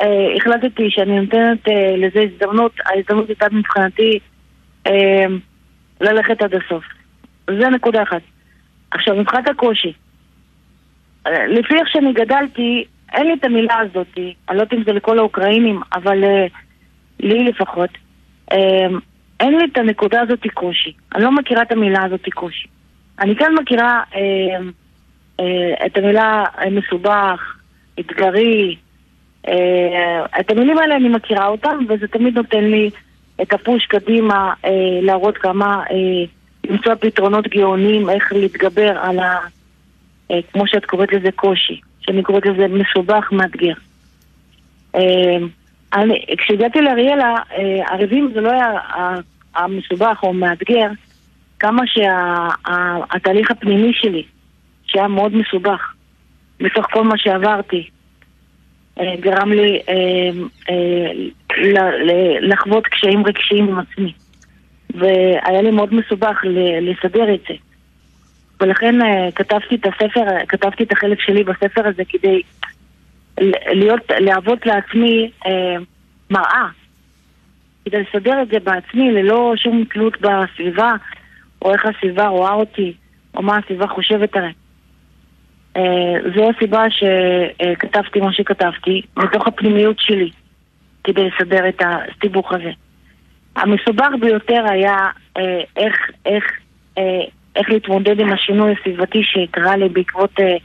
אה, 0.00 0.36
החלטתי 0.36 0.90
שאני 0.90 1.20
נותנת 1.20 1.68
אה, 1.68 1.96
לזה 1.96 2.20
הזדמנות, 2.20 2.72
ההזדמנות 2.86 3.28
הייתה 3.28 3.46
מבחינתי 3.52 4.18
אה, 4.86 5.26
ללכת 6.00 6.42
עד 6.42 6.54
הסוף. 6.54 6.84
זה 7.46 7.68
נקודה 7.68 8.02
אחת. 8.02 8.22
עכשיו, 8.90 9.16
מבחינת 9.16 9.48
הקושי, 9.48 9.92
לפי 11.26 11.74
איך 11.74 11.88
שאני 11.88 12.12
גדלתי, 12.12 12.84
אין 13.12 13.26
לי 13.26 13.32
את 13.32 13.44
המילה 13.44 13.78
הזאת, 13.78 14.06
אני 14.16 14.56
לא 14.56 14.62
יודעת 14.62 14.72
אם 14.72 14.84
זה 14.84 14.92
לכל 14.92 15.18
האוקראינים, 15.18 15.80
אבל 15.92 16.24
uh, 16.24 16.52
לי 17.20 17.44
לפחות, 17.44 17.90
uh, 18.52 18.56
אין 19.40 19.58
לי 19.58 19.64
את 19.72 19.78
הנקודה 19.78 20.20
הזאת 20.20 20.46
קושי. 20.54 20.92
אני 21.14 21.24
לא 21.24 21.32
מכירה 21.32 21.62
את 21.62 21.72
המילה 21.72 22.04
הזאת 22.04 22.28
קושי. 22.34 22.68
אני 23.18 23.36
כן 23.36 23.54
מכירה 23.60 24.02
את 25.86 25.98
המילה 25.98 26.44
מסובך, 26.70 27.56
אתגרי, 28.00 28.76
את 30.40 30.50
המילים 30.50 30.78
האלה 30.78 30.96
אני 30.96 31.08
מכירה 31.08 31.46
אותם, 31.46 31.78
וזה 31.88 32.08
תמיד 32.08 32.34
נותן 32.34 32.64
לי 32.64 32.90
את 33.42 33.52
הפוש 33.52 33.86
קדימה, 33.86 34.54
להראות 35.02 35.38
כמה, 35.38 35.82
למצוא 36.66 36.94
פתרונות 36.94 37.48
גאונים, 37.48 38.10
איך 38.10 38.32
להתגבר 38.32 38.98
על 38.98 39.18
ה... 39.18 39.38
אה, 40.30 40.38
כמו 40.52 40.66
שאת 40.66 40.84
קוראת 40.84 41.12
לזה 41.12 41.32
קושי, 41.32 41.80
שאני 42.00 42.22
קוראת 42.22 42.46
לזה 42.46 42.66
מסובך, 42.68 43.32
מאתגר. 43.32 43.74
אה, 44.94 45.36
כשהגעתי 46.38 46.80
לאריאלה, 46.80 47.34
אה, 47.52 47.94
הריבים 47.94 48.30
זה 48.34 48.40
לא 48.40 48.50
היה 48.50 48.70
המסובך 49.54 50.18
או 50.22 50.32
מאתגר, 50.32 50.88
כמה 51.58 51.82
שהתהליך 51.86 53.50
הפנימי 53.50 53.92
שלי, 53.94 54.22
שהיה 54.86 55.08
מאוד 55.08 55.36
מסובך, 55.36 55.92
מתוך 56.60 56.86
כל 56.92 57.04
מה 57.04 57.18
שעברתי, 57.18 57.88
גרם 59.20 59.52
לי 59.52 59.78
לחוות 62.40 62.86
קשיים 62.86 63.26
רגשיים 63.26 63.68
עם 63.68 63.78
עצמי. 63.78 64.12
והיה 64.94 65.62
לי 65.62 65.70
מאוד 65.70 65.94
מסובך 65.94 66.40
לסדר 66.80 67.34
את 67.34 67.40
זה. 67.48 67.54
ולכן 68.62 69.02
uh, 69.02 69.32
כתבתי 69.34 69.74
את 69.74 69.86
הספר, 69.86 70.24
כתבתי 70.48 70.82
את 70.82 70.92
החלק 70.92 71.20
שלי 71.20 71.44
בספר 71.44 71.88
הזה 71.88 72.02
כדי 72.08 72.42
להיות, 73.72 74.00
להוות 74.10 74.66
לעצמי 74.66 75.30
uh, 75.44 75.48
מראה. 76.30 76.66
כדי 77.84 78.02
לסדר 78.02 78.42
את 78.42 78.48
זה 78.48 78.58
בעצמי 78.60 79.12
ללא 79.12 79.52
שום 79.56 79.84
תלות 79.84 80.16
בסביבה, 80.20 80.94
או 81.62 81.72
איך 81.72 81.86
הסביבה 81.86 82.28
רואה 82.28 82.52
אותי, 82.52 82.92
או 83.34 83.42
מה 83.42 83.56
הסביבה 83.56 83.86
חושבת 83.86 84.36
עליי. 84.36 84.52
Uh, 85.76 85.80
זו 86.36 86.50
הסיבה 86.50 86.84
שכתבתי 86.90 88.20
מה 88.20 88.32
שכתבתי, 88.32 89.02
מתוך 89.16 89.46
הפנימיות 89.46 89.96
שלי, 89.98 90.30
כדי 91.04 91.28
לסדר 91.28 91.68
את 91.68 91.82
הסיבוך 91.82 92.52
הזה. 92.52 92.70
המסובך 93.56 94.08
ביותר 94.20 94.64
היה 94.70 94.96
איך, 95.76 96.10
איך, 96.26 96.44
איך 97.56 97.70
להתמודד 97.70 98.20
עם 98.20 98.32
השינוי 98.32 98.72
הסביבתי 98.72 99.22
שקרה 99.22 99.76
לי 99.76 99.88
בעקבות 99.88 100.30
אה, 100.40 100.56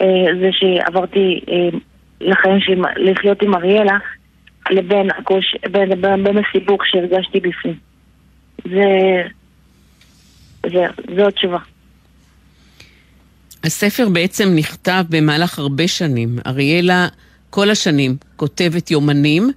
אה, 0.00 0.26
זה 0.40 0.48
שעברתי 0.52 1.40
אה, 1.48 1.78
לחיים 2.20 2.60
של 2.60 2.82
לחיות 2.96 3.42
עם 3.42 3.54
אריאלה, 3.54 3.98
לבין 4.70 5.10
הקוש, 5.18 5.56
בין, 5.70 6.00
בין, 6.00 6.24
בין 6.24 6.38
הסיבוך 6.38 6.86
שהרגשתי 6.86 7.40
בפנים. 7.40 7.74
זה... 8.64 8.82
זה, 10.72 10.86
זו 11.16 11.26
התשובה. 11.28 11.58
הספר 13.64 14.08
בעצם 14.08 14.48
נכתב 14.54 15.04
במהלך 15.08 15.58
הרבה 15.58 15.88
שנים. 15.88 16.38
אריאלה 16.46 17.06
כל 17.50 17.70
השנים 17.70 18.16
כותבת 18.36 18.90
יומנים, 18.90 19.50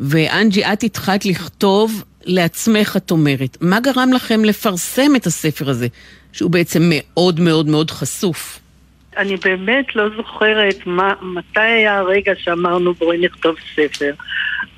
ואנג'י, 0.00 0.64
את 0.64 0.82
התחלת 0.82 1.26
לכתוב 1.26 2.04
לעצמך, 2.24 2.96
את 2.96 3.10
אומרת. 3.10 3.56
מה 3.60 3.80
גרם 3.80 4.12
לכם 4.12 4.44
לפרסם 4.44 5.16
את 5.16 5.26
הספר 5.26 5.70
הזה, 5.70 5.86
שהוא 6.32 6.50
בעצם 6.50 6.82
מאוד 6.90 7.40
מאוד 7.40 7.68
מאוד 7.68 7.90
חשוף? 7.90 8.58
אני 9.16 9.36
באמת 9.36 9.96
לא 9.96 10.08
זוכרת 10.16 10.86
מה, 10.86 11.14
מתי 11.22 11.60
היה 11.60 11.98
הרגע 11.98 12.32
שאמרנו 12.36 12.94
בואי 12.94 13.18
נכתוב 13.18 13.56
ספר, 13.74 14.12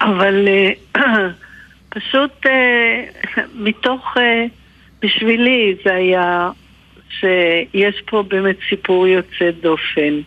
אבל 0.00 0.48
uh, 0.96 0.98
פשוט 1.94 2.46
uh, 2.46 3.40
מתוך, 3.64 4.16
uh, 4.16 4.20
בשבילי 5.02 5.74
זה 5.84 5.94
היה 5.94 6.50
שיש 7.20 8.02
פה 8.06 8.24
באמת 8.28 8.56
סיפור 8.68 9.06
יוצא 9.06 9.50
דופן, 9.62 10.20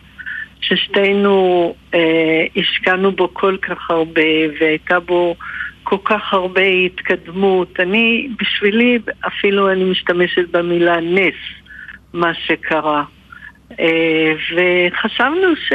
ששתינו 0.60 1.74
uh, 1.92 1.96
השקענו 2.56 3.12
בו 3.12 3.34
כל 3.34 3.56
כך 3.62 3.90
הרבה 3.90 4.22
והייתה 4.60 5.00
בו 5.00 5.36
כל 5.88 5.96
כך 6.04 6.32
הרבה 6.32 6.62
התקדמות. 6.62 7.80
אני, 7.80 8.28
בשבילי, 8.40 8.98
אפילו 9.26 9.72
אני 9.72 9.84
משתמשת 9.84 10.48
במילה 10.50 11.00
נס, 11.00 11.34
מה 12.12 12.34
שקרה. 12.34 13.04
אה, 13.80 14.32
וחשבנו 14.54 15.56
ש... 15.56 15.72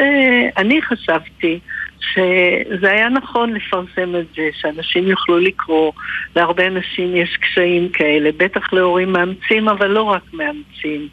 אני 0.57 0.81
חשבתי 0.81 1.59
שזה 1.99 2.91
היה 2.91 3.09
נכון 3.09 3.53
לפרסם 3.53 4.15
את 4.15 4.25
זה, 4.35 4.49
שאנשים 4.53 5.07
יוכלו 5.07 5.39
לקרוא. 5.39 5.91
להרבה 6.35 6.67
אנשים 6.67 7.15
יש 7.15 7.37
קשיים 7.37 7.89
כאלה, 7.89 8.29
בטח 8.37 8.73
להורים 8.73 9.11
מאמצים, 9.11 9.69
אבל 9.69 9.87
לא 9.87 10.01
רק 10.03 10.23
מאמצים. 10.33 11.07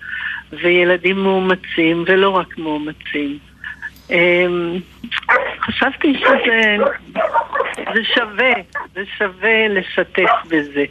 וילדים 0.53 1.17
מאומצים, 1.17 2.05
ולא 2.07 2.31
רק 2.31 2.59
מאומצים. 2.59 3.39
חשבתי 5.61 6.15
שזה 6.19 6.77
זה 7.95 8.05
שווה, 8.15 8.53
זה 8.95 9.01
שווה 9.19 9.69
לשתף 9.69 10.31
בזה. 10.49 10.85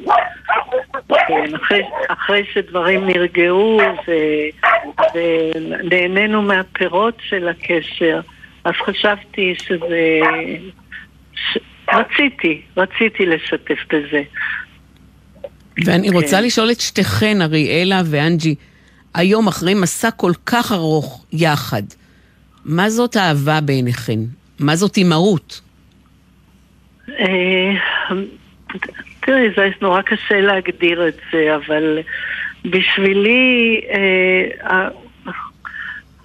כן, 1.28 1.56
אחרי, 1.56 1.82
אחרי 2.08 2.44
שדברים 2.54 3.08
נרגעו 3.08 3.82
ונהנינו 5.14 6.42
מהפירות 6.42 7.18
של 7.30 7.48
הקשר, 7.48 8.20
אז 8.64 8.74
חשבתי 8.86 9.56
שזה... 9.64 10.20
ש... 11.36 11.58
רציתי, 11.94 12.62
רציתי 12.78 13.26
לשתף 13.26 13.80
בזה. 13.94 14.22
ואני 15.86 16.10
רוצה 16.10 16.38
כן. 16.38 16.44
לשאול 16.44 16.72
את 16.72 16.80
שתיכן, 16.80 17.42
אריאלה 17.42 18.02
ואנג'י, 18.06 18.56
היום 19.14 19.48
אחרי 19.48 19.74
מסע 19.74 20.12
כל 20.12 20.32
כך 20.46 20.72
ארוך 20.72 21.26
יחד, 21.34 21.84
מה 22.66 22.90
זאת 22.90 23.18
אהבה 23.18 23.62
בעיניכן? 23.62 24.20
מה 24.60 24.76
זאת 24.76 24.98
אימהות? 24.98 25.62
אה, 27.10 27.72
תראי, 29.20 29.50
זה 29.56 29.70
נורא 29.82 30.02
קשה 30.02 30.42
להגדיר 30.42 31.08
את 31.08 31.18
זה, 31.32 31.56
אבל 31.56 32.00
בשבילי 32.66 33.82
אה, 33.92 34.90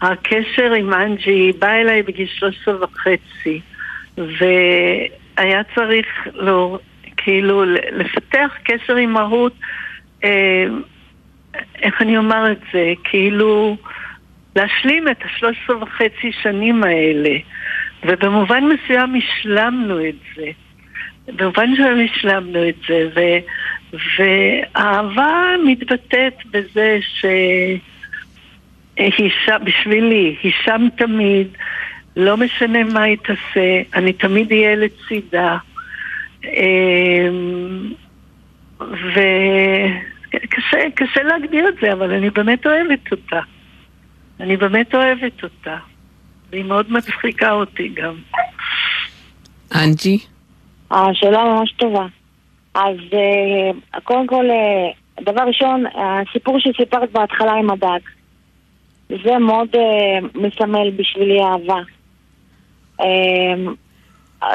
הקשר 0.01 0.73
עם 0.73 0.93
אנג'י 0.93 1.53
בא 1.59 1.71
אליי 1.71 2.03
בגיל 2.03 2.29
13 2.29 2.85
וחצי, 2.85 3.61
והיה 4.19 5.63
צריך 5.75 6.07
לא, 6.35 6.79
כאילו 7.17 7.65
לפתח 7.93 8.53
קשר 8.65 8.97
אימהות, 8.97 9.53
אה, 10.25 10.65
איך 11.83 12.03
אני 12.03 12.17
אומר 12.17 12.53
את 12.53 12.61
זה, 12.73 12.93
כאילו 13.05 13.77
להשלים 14.57 15.09
את 15.09 15.17
השלוש 15.25 15.57
עשרה 15.65 15.83
וחצי 15.83 16.33
שנים 16.43 16.85
האלה. 16.85 17.31
ובמובן 18.05 18.65
מסוים 18.65 19.15
השלמנו 19.15 20.09
את 20.09 20.15
זה. 20.37 20.51
במובן 21.27 21.71
מסוים 21.71 22.09
השלמנו 22.13 22.69
את 22.69 22.75
זה, 22.89 23.09
ו, 23.15 23.21
והאהבה 24.19 25.55
מתבטאת 25.67 26.35
בזה 26.51 26.99
שהיא 27.21 27.81
שם, 29.45 29.57
בשבילי, 29.65 30.37
היא 30.43 30.53
שם 30.65 30.89
תמיד, 30.97 31.49
לא 32.17 32.37
משנה 32.37 32.85
מה 32.85 33.03
היא 33.03 33.17
תעשה, 33.17 33.83
אני 33.95 34.13
תמיד 34.13 34.53
אהיה 34.53 34.77
לצידה. 34.77 35.57
אמ, 36.45 37.93
וקשה 40.35 41.23
להגדיר 41.23 41.69
את 41.69 41.75
זה, 41.81 41.93
אבל 41.93 42.11
אני 42.13 42.31
באמת 42.31 42.67
אוהבת 42.67 43.13
אותה. 43.13 43.41
אני 44.41 44.57
באמת 44.57 44.95
אוהבת 44.95 45.43
אותה. 45.43 45.77
והיא 46.55 46.65
מאוד 46.65 46.93
מצחיקה 46.93 47.53
אותי 47.53 47.89
גם. 47.89 48.15
אנג'י? 49.75 50.19
השאלה 50.91 51.45
ממש 51.45 51.73
טובה. 51.73 52.07
אז 52.75 52.97
אה, 53.13 54.01
קודם 54.01 54.27
כל, 54.27 54.51
אה, 54.51 55.23
דבר 55.23 55.43
ראשון, 55.43 55.85
הסיפור 55.87 56.59
שסיפרת 56.61 57.13
בהתחלה 57.13 57.53
עם 57.53 57.71
הדג. 57.71 57.99
זה 59.09 59.39
מאוד 59.39 59.69
אה, 59.75 60.19
מסמל 60.35 60.91
בשבילי 60.91 61.41
אהבה. 61.41 61.81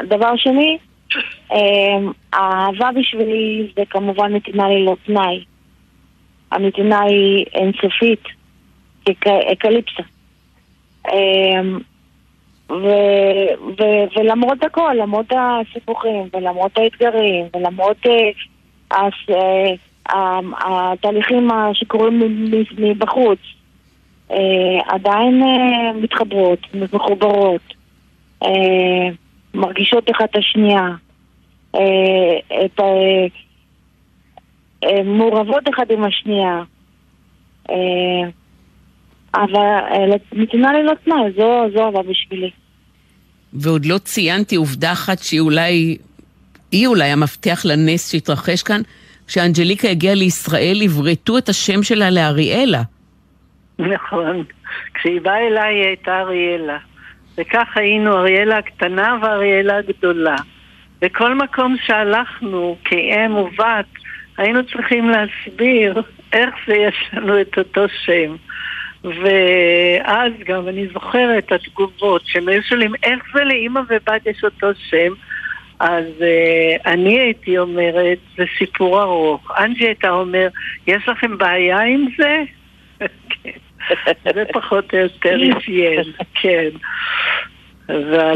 דבר 0.02 0.36
שני, 0.36 0.78
האהבה 2.32 2.90
בשבילי 3.00 3.72
זה 3.76 3.82
כמובן 3.90 4.34
נתינה 4.34 4.68
ללא 4.68 4.96
תנאי. 5.06 5.44
הנתינה 6.52 7.00
היא 7.00 7.44
אינסופית, 7.54 8.22
אקליפסה. 9.52 10.02
ו- 12.70 13.80
ו- 13.80 14.18
ולמרות 14.18 14.62
הכל, 14.62 14.94
למרות 14.98 15.26
הסיפוכים, 15.30 16.28
ולמרות 16.34 16.78
האתגרים, 16.78 17.46
ולמרות 17.56 17.96
uh, 18.06 18.10
הס- 18.90 19.30
uh, 20.08 20.12
התהליכים 20.66 21.48
שקורים 21.72 22.20
מבחוץ, 22.78 23.38
uh, 24.30 24.34
עדיין 24.86 25.42
uh, 25.42 25.96
מתחברות, 26.02 26.58
מחוברות, 26.92 27.74
uh, 28.44 28.48
מרגישות 29.54 30.10
אחת 30.10 30.30
את 30.30 30.36
השנייה, 30.36 30.88
uh, 31.76 31.78
את, 32.64 32.80
uh, 32.80 33.32
uh, 34.84 35.02
מעורבות 35.04 35.68
אחת 35.74 35.90
עם 35.90 36.04
השנייה. 36.04 36.62
Uh, 37.68 37.72
אבל 39.34 40.10
נתינה 40.32 40.72
ללא 40.72 40.92
תנאי, 41.04 41.32
זו, 41.36 41.64
זו 41.74 41.84
אהבה 41.84 42.02
בשבילי. 42.02 42.50
ועוד 43.52 43.86
לא 43.86 43.98
ציינתי 43.98 44.56
עובדה 44.56 44.92
אחת 44.92 45.18
שהיא 45.18 45.40
אולי, 45.40 45.96
היא 46.72 46.86
אולי 46.86 47.08
המפתח 47.08 47.62
לנס 47.64 48.12
שהתרחש 48.12 48.62
כאן, 48.62 48.80
כשאנג'ליקה 49.26 49.88
הגיעה 49.88 50.14
לישראל, 50.14 50.80
עברתו 50.82 51.38
את 51.38 51.48
השם 51.48 51.82
שלה 51.82 52.10
לאריאלה. 52.10 52.82
נכון. 53.78 54.44
כשהיא 54.94 55.20
באה 55.20 55.46
אליי 55.48 55.74
היא 55.74 55.86
הייתה 55.86 56.20
אריאלה. 56.20 56.78
וכך 57.38 57.66
היינו 57.74 58.18
אריאלה 58.18 58.58
הקטנה 58.58 59.18
ואריאלה 59.22 59.76
הגדולה. 59.76 60.36
בכל 61.00 61.34
מקום 61.34 61.76
שהלכנו 61.86 62.76
כאם 62.84 63.34
ובת, 63.34 63.86
היינו 64.38 64.66
צריכים 64.66 65.08
להסביר 65.08 66.02
איך 66.32 66.54
זה 66.66 66.74
יש 66.74 67.10
לנו 67.12 67.40
את 67.40 67.58
אותו 67.58 67.84
שם. 68.04 68.36
ואז 69.04 70.32
גם 70.46 70.68
אני 70.68 70.86
זוכרת 70.92 71.44
את 71.44 71.52
התגובות 71.52 72.22
שהם 72.24 72.48
היו 72.48 72.62
שואלים 72.62 72.92
איך 73.02 73.22
זה 73.34 73.44
לאימא 73.44 73.80
ובת 73.88 74.26
יש 74.26 74.44
אותו 74.44 74.66
שם 74.90 75.12
אז 75.80 76.04
uh, 76.18 76.82
אני 76.86 77.20
הייתי 77.20 77.58
אומרת, 77.58 78.18
זה 78.36 78.44
סיפור 78.58 79.02
ארוך. 79.02 79.50
אנג'י 79.58 79.84
הייתה 79.84 80.10
אומר, 80.10 80.48
יש 80.86 81.08
לכם 81.08 81.38
בעיה 81.38 81.80
עם 81.80 82.06
זה? 82.18 82.42
כן. 83.42 83.50
זה 84.34 84.44
פחות 84.52 84.94
או 84.94 84.98
יותר 84.98 85.36
אפיין, 85.58 86.12
כן. 86.34 86.68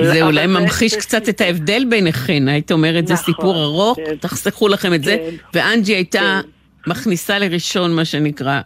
זה 0.03 0.23
אולי 0.23 0.47
ממחיש 0.47 0.97
קצת 0.97 1.29
את 1.29 1.41
ההבדל 1.41 1.83
ביניכן, 1.91 2.49
היית 2.49 2.73
אומרת, 2.73 3.05
נכון, 3.05 3.07
זה 3.07 3.17
סיפור 3.17 3.63
ארוך, 3.63 3.97
כן. 3.97 4.17
תחסכו 4.17 4.69
לכם 4.69 4.95
את 4.95 5.01
כן. 5.01 5.05
זה, 5.05 5.31
ואנג'י 5.55 5.95
הייתה 5.95 6.41
כן. 6.43 6.91
מכניסה 6.91 7.39
לראשון, 7.39 7.97
מה 7.97 8.05
שנקרא. 8.05 8.61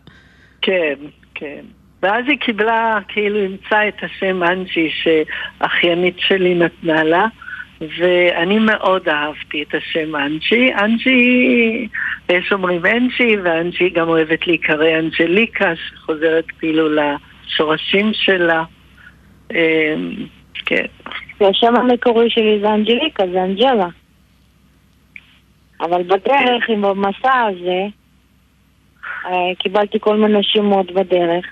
כן, 0.62 0.94
כן. 1.34 1.64
ואז 2.02 2.24
היא 2.28 2.38
קיבלה, 2.38 2.98
כאילו 3.08 3.38
אימצה 3.38 3.88
את 3.88 4.02
השם 4.02 4.42
אנג'י 4.42 4.90
שאחיינית 4.90 6.18
שלי 6.18 6.54
נתנה 6.54 7.04
לה, 7.04 7.26
ואני 7.80 8.58
מאוד 8.58 9.08
אהבתי 9.08 9.62
את 9.62 9.74
השם 9.74 10.16
אנג'י. 10.16 10.74
אנג'י, 10.74 11.88
יש 12.28 12.52
אומרים 12.52 12.86
אנג'י, 12.86 13.36
ואנג'י 13.44 13.90
גם 13.90 14.08
אוהבת 14.08 14.46
להיקרא 14.46 14.98
אנג'ליקה, 14.98 15.72
שחוזרת 15.76 16.44
כאילו 16.58 16.88
לשורשים 16.88 18.10
שלה. 18.12 18.64
אמ, 19.50 19.56
כן. 20.66 20.84
והשם 21.40 21.76
המקורי 21.76 22.30
שלי 22.30 22.58
זה 22.60 22.74
אנג'ליקה, 22.74 23.24
זה 23.32 23.44
אנג'לה. 23.44 23.88
אבל 25.80 26.02
בדרך, 26.02 26.68
עם 26.68 26.84
המסע 26.84 27.42
הזה, 27.42 27.86
אה, 29.26 29.54
קיבלתי 29.58 29.98
כל 30.00 30.16
מיני 30.16 30.42
שמות 30.42 30.92
בדרך. 30.92 31.46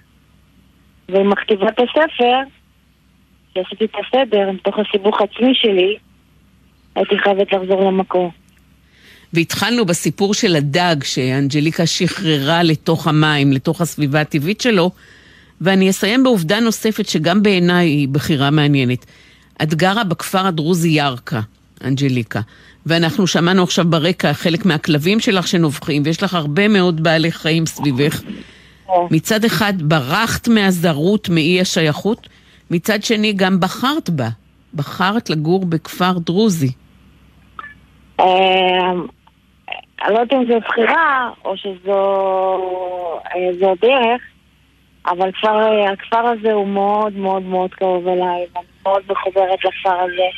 ועם 1.09 1.35
כתיבת 1.35 1.79
הספר, 1.79 2.39
שעשיתי 3.55 3.85
את 3.85 3.95
הסדר, 3.95 4.51
מתוך 4.53 4.75
הסיבוך 4.79 5.21
עצמי 5.21 5.55
שלי, 5.55 5.97
הייתי 6.95 7.19
חייבת 7.19 7.53
לחזור 7.53 7.85
למקור. 7.85 8.31
והתחלנו 9.33 9.85
בסיפור 9.85 10.35
של 10.35 10.57
הדג 10.57 10.97
שאנג'ליקה 11.05 11.87
שחררה 11.87 12.63
לתוך 12.63 13.07
המים, 13.07 13.53
לתוך 13.53 13.81
הסביבה 13.81 14.21
הטבעית 14.21 14.61
שלו, 14.61 14.91
ואני 15.61 15.91
אסיים 15.91 16.23
בעובדה 16.23 16.61
נוספת 16.61 17.09
שגם 17.09 17.43
בעיניי 17.43 17.87
היא 17.89 18.09
בחירה 18.09 18.51
מעניינת. 18.51 19.07
את 19.63 19.75
גרה 19.75 20.05
בכפר 20.05 20.47
הדרוזי 20.47 20.89
ירכא, 20.89 21.41
אנג'ליקה, 21.85 22.41
ואנחנו 22.87 23.27
שמענו 23.27 23.63
עכשיו 23.63 23.85
ברקע 23.85 24.33
חלק 24.33 24.65
מהכלבים 24.65 25.21
שלך 25.21 25.49
שנובחים, 25.49 26.03
ויש 26.05 26.23
לך 26.23 26.35
הרבה 26.35 26.69
מאוד 26.69 27.03
בעלי 27.03 27.33
חיים 27.33 27.67
סביבך. 27.67 28.23
מצד 29.11 29.45
אחד 29.45 29.73
ברחת 29.83 30.49
מהזרות, 30.49 31.29
מאי 31.29 31.61
השייכות, 31.61 32.29
מצד 32.71 33.03
שני 33.03 33.33
גם 33.33 33.61
בחרת 33.61 34.11
בה. 34.11 34.29
בחרת 34.75 35.31
לגור 35.31 35.65
בכפר 35.65 36.19
דרוזי. 36.19 36.73
אמ, 38.21 38.27
אני 40.03 40.15
לא 40.15 40.19
יודעת 40.19 40.33
אם 40.33 40.45
זו 40.49 40.61
בחירה 40.69 41.31
או 41.45 41.57
שזו 41.57 42.01
אה, 43.35 43.75
דרך, 43.81 44.23
אבל 45.07 45.31
הכפר 45.93 46.27
הזה 46.27 46.53
הוא 46.53 46.69
מאוד 46.69 47.17
מאוד 47.17 47.43
מאוד 47.43 47.75
קרוב 47.75 48.09
אליי, 48.09 48.47
ואני 48.55 48.67
מאוד 48.83 49.03
מחוברת 49.11 49.65
לכפר 49.65 50.01
הזה. 50.01 50.29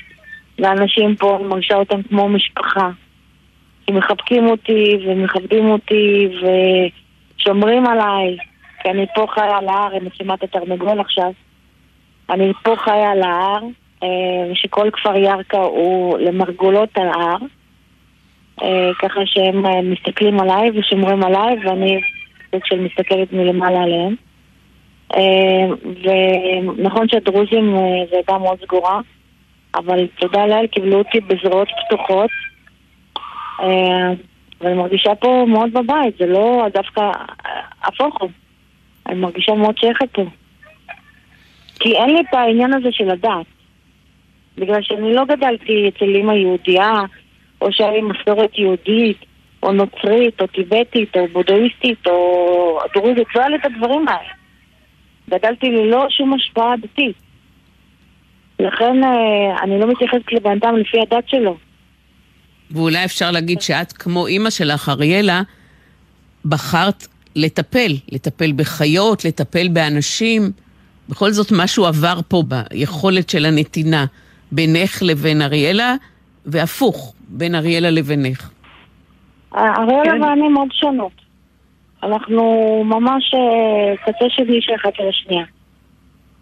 ואנשים 0.59 1.17
פה, 1.17 1.37
אני 1.37 1.45
מרגישה 1.45 1.75
אותם 1.75 2.03
כמו 2.03 2.29
משפחה. 2.29 2.91
הם 3.89 3.97
מחבקים 3.97 4.47
אותי 4.47 4.99
ומכבדים 5.07 5.71
אותי 5.71 6.29
ושומרים 7.41 7.87
עליי. 7.87 8.37
כי 8.83 8.91
אני 8.91 9.07
פה 9.15 9.27
חיה 9.35 9.59
על 9.59 9.69
ההר, 9.69 9.93
שמעת 10.15 10.45
את 10.45 10.57
התרנגול 10.57 11.01
עכשיו. 11.01 11.33
אני 12.31 12.53
פה 12.63 12.77
חיה 12.77 13.11
על 13.11 13.23
ההר, 13.23 13.61
אה, 14.03 14.53
ושכל 14.53 14.91
כפר 14.93 15.17
ירכא 15.17 15.57
הוא 15.57 16.19
למרגולות 16.19 16.99
על 16.99 17.09
ההר. 17.09 17.39
אה, 18.63 18.91
ככה 18.99 19.21
שהם 19.27 19.67
אה, 19.67 19.83
מסתכלים 19.83 20.41
עליי 20.41 20.71
ושומרים 20.75 21.25
עליי, 21.25 21.57
ואני 21.65 22.01
סוג 22.51 22.61
של 22.65 22.81
מסתכלת 22.81 23.33
מלמעלה 23.33 23.83
עליהם. 23.83 24.15
ונכון 26.03 27.09
שהדרוזים 27.09 27.77
זה 28.11 28.17
עדה 28.19 28.39
מאוד 28.39 28.59
סגורה, 28.65 29.01
אבל 29.75 30.07
תודה 30.19 30.47
לאל 30.47 30.67
קיבלו 30.67 30.99
אותי 30.99 31.21
בזרועות 31.21 31.69
פתוחות. 31.87 32.31
ואני 34.61 34.75
מרגישה 34.75 35.15
פה 35.15 35.45
מאוד 35.49 35.73
בבית, 35.73 36.19
זה 36.19 36.27
לא 36.27 36.67
דווקא 36.73 37.11
הפוך 37.83 38.21
הוא. 38.21 38.31
אני 39.07 39.21
מרגישה 39.21 39.53
מאוד 39.53 39.79
שייכת 39.79 40.11
פה. 40.13 40.25
כי 41.81 41.97
אין 41.97 42.11
לי 42.11 42.21
את 42.21 42.35
העניין 42.35 42.75
הזה 42.75 42.89
של 42.93 43.11
הדת. 43.11 43.47
בגלל 44.59 44.83
שאני 44.83 45.15
לא 45.15 45.25
גדלתי 45.25 45.89
אצל 45.89 46.05
אימא 46.05 46.33
יהודייה, 46.33 46.93
או 47.61 47.73
שהיה 47.73 47.91
לי 47.91 48.01
מסורת 48.01 48.59
יהודית, 48.59 49.17
או 49.63 49.73
נוצרית, 49.73 50.41
או 50.41 50.47
טיבטית, 50.47 51.17
או 51.17 51.27
בודהיסטית, 51.33 52.07
או 52.07 52.79
דרוזית, 52.95 53.27
לא 53.35 53.41
היה 53.41 53.49
לי 53.49 53.57
את 53.57 53.65
הדברים 53.65 54.09
האלה. 54.09 54.29
גדלתי 55.31 55.71
ללא 55.71 56.07
שום 56.11 56.35
השפעה 56.35 56.75
דתית. 56.77 57.17
לכן 58.59 59.05
אה, 59.05 59.63
אני 59.63 59.81
לא 59.81 59.87
מתייחסת 59.87 60.33
לבן 60.33 60.51
אדם 60.51 60.77
לפי 60.77 61.01
הדת 61.01 61.29
שלו. 61.29 61.57
ואולי 62.71 63.05
אפשר 63.05 63.31
להגיד 63.31 63.61
שאת, 63.61 63.93
כמו 63.93 64.27
אימא 64.27 64.51
שלך, 64.51 64.89
אריאלה, 64.89 65.43
בחרת 66.45 67.07
לטפל, 67.37 67.93
לטפל 68.13 68.53
בחיות, 68.57 69.25
לטפל 69.25 69.69
באנשים. 69.69 70.43
בכל 71.09 71.31
זאת 71.31 71.53
משהו 71.53 71.87
עבר 71.87 72.21
פה 72.29 72.43
ביכולת 72.49 73.31
של 73.31 73.47
הנתינה 73.47 74.05
בינך 74.53 75.03
לבין 75.03 75.43
אריאלה, 75.43 75.95
והפוך, 76.47 77.15
בין 77.29 77.55
אריאלה 77.55 77.91
לבינך. 77.91 78.51
אריאלה 79.55 80.13
כן. 80.13 80.23
ואני 80.23 80.49
מאוד 80.49 80.69
שונות. 80.73 81.13
אנחנו 82.03 82.43
ממש 82.85 83.35
אה, 83.35 83.97
קצה 83.97 84.25
של 84.29 84.49
איש 84.49 84.71
אחד 84.77 84.91
של 84.97 85.09
השנייה. 85.09 85.45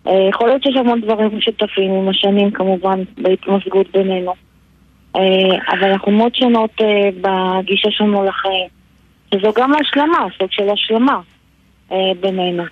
אה, 0.07 0.29
יכול 0.31 0.49
להיות 0.49 0.63
שיש 0.63 0.77
המון 0.77 1.01
דברים 1.01 1.39
משותפים 1.39 1.93
עם 1.93 2.09
השנים 2.09 2.51
כמובן 2.51 3.03
בהתמזגות 3.19 3.87
בינינו. 3.93 4.33
אה, 5.17 5.75
אבל 5.75 5.91
אנחנו 5.91 6.13
מאוד 6.13 6.35
שונות 6.35 6.71
בגישה 7.21 7.91
שלנו 7.91 8.25
לחיים. 8.25 8.69
וזו 9.35 9.53
גם 9.57 9.73
השלמה, 9.75 10.27
סוג 10.39 10.49
של 10.51 10.71
השלמה 10.71 11.21
בינינו. 12.21 12.65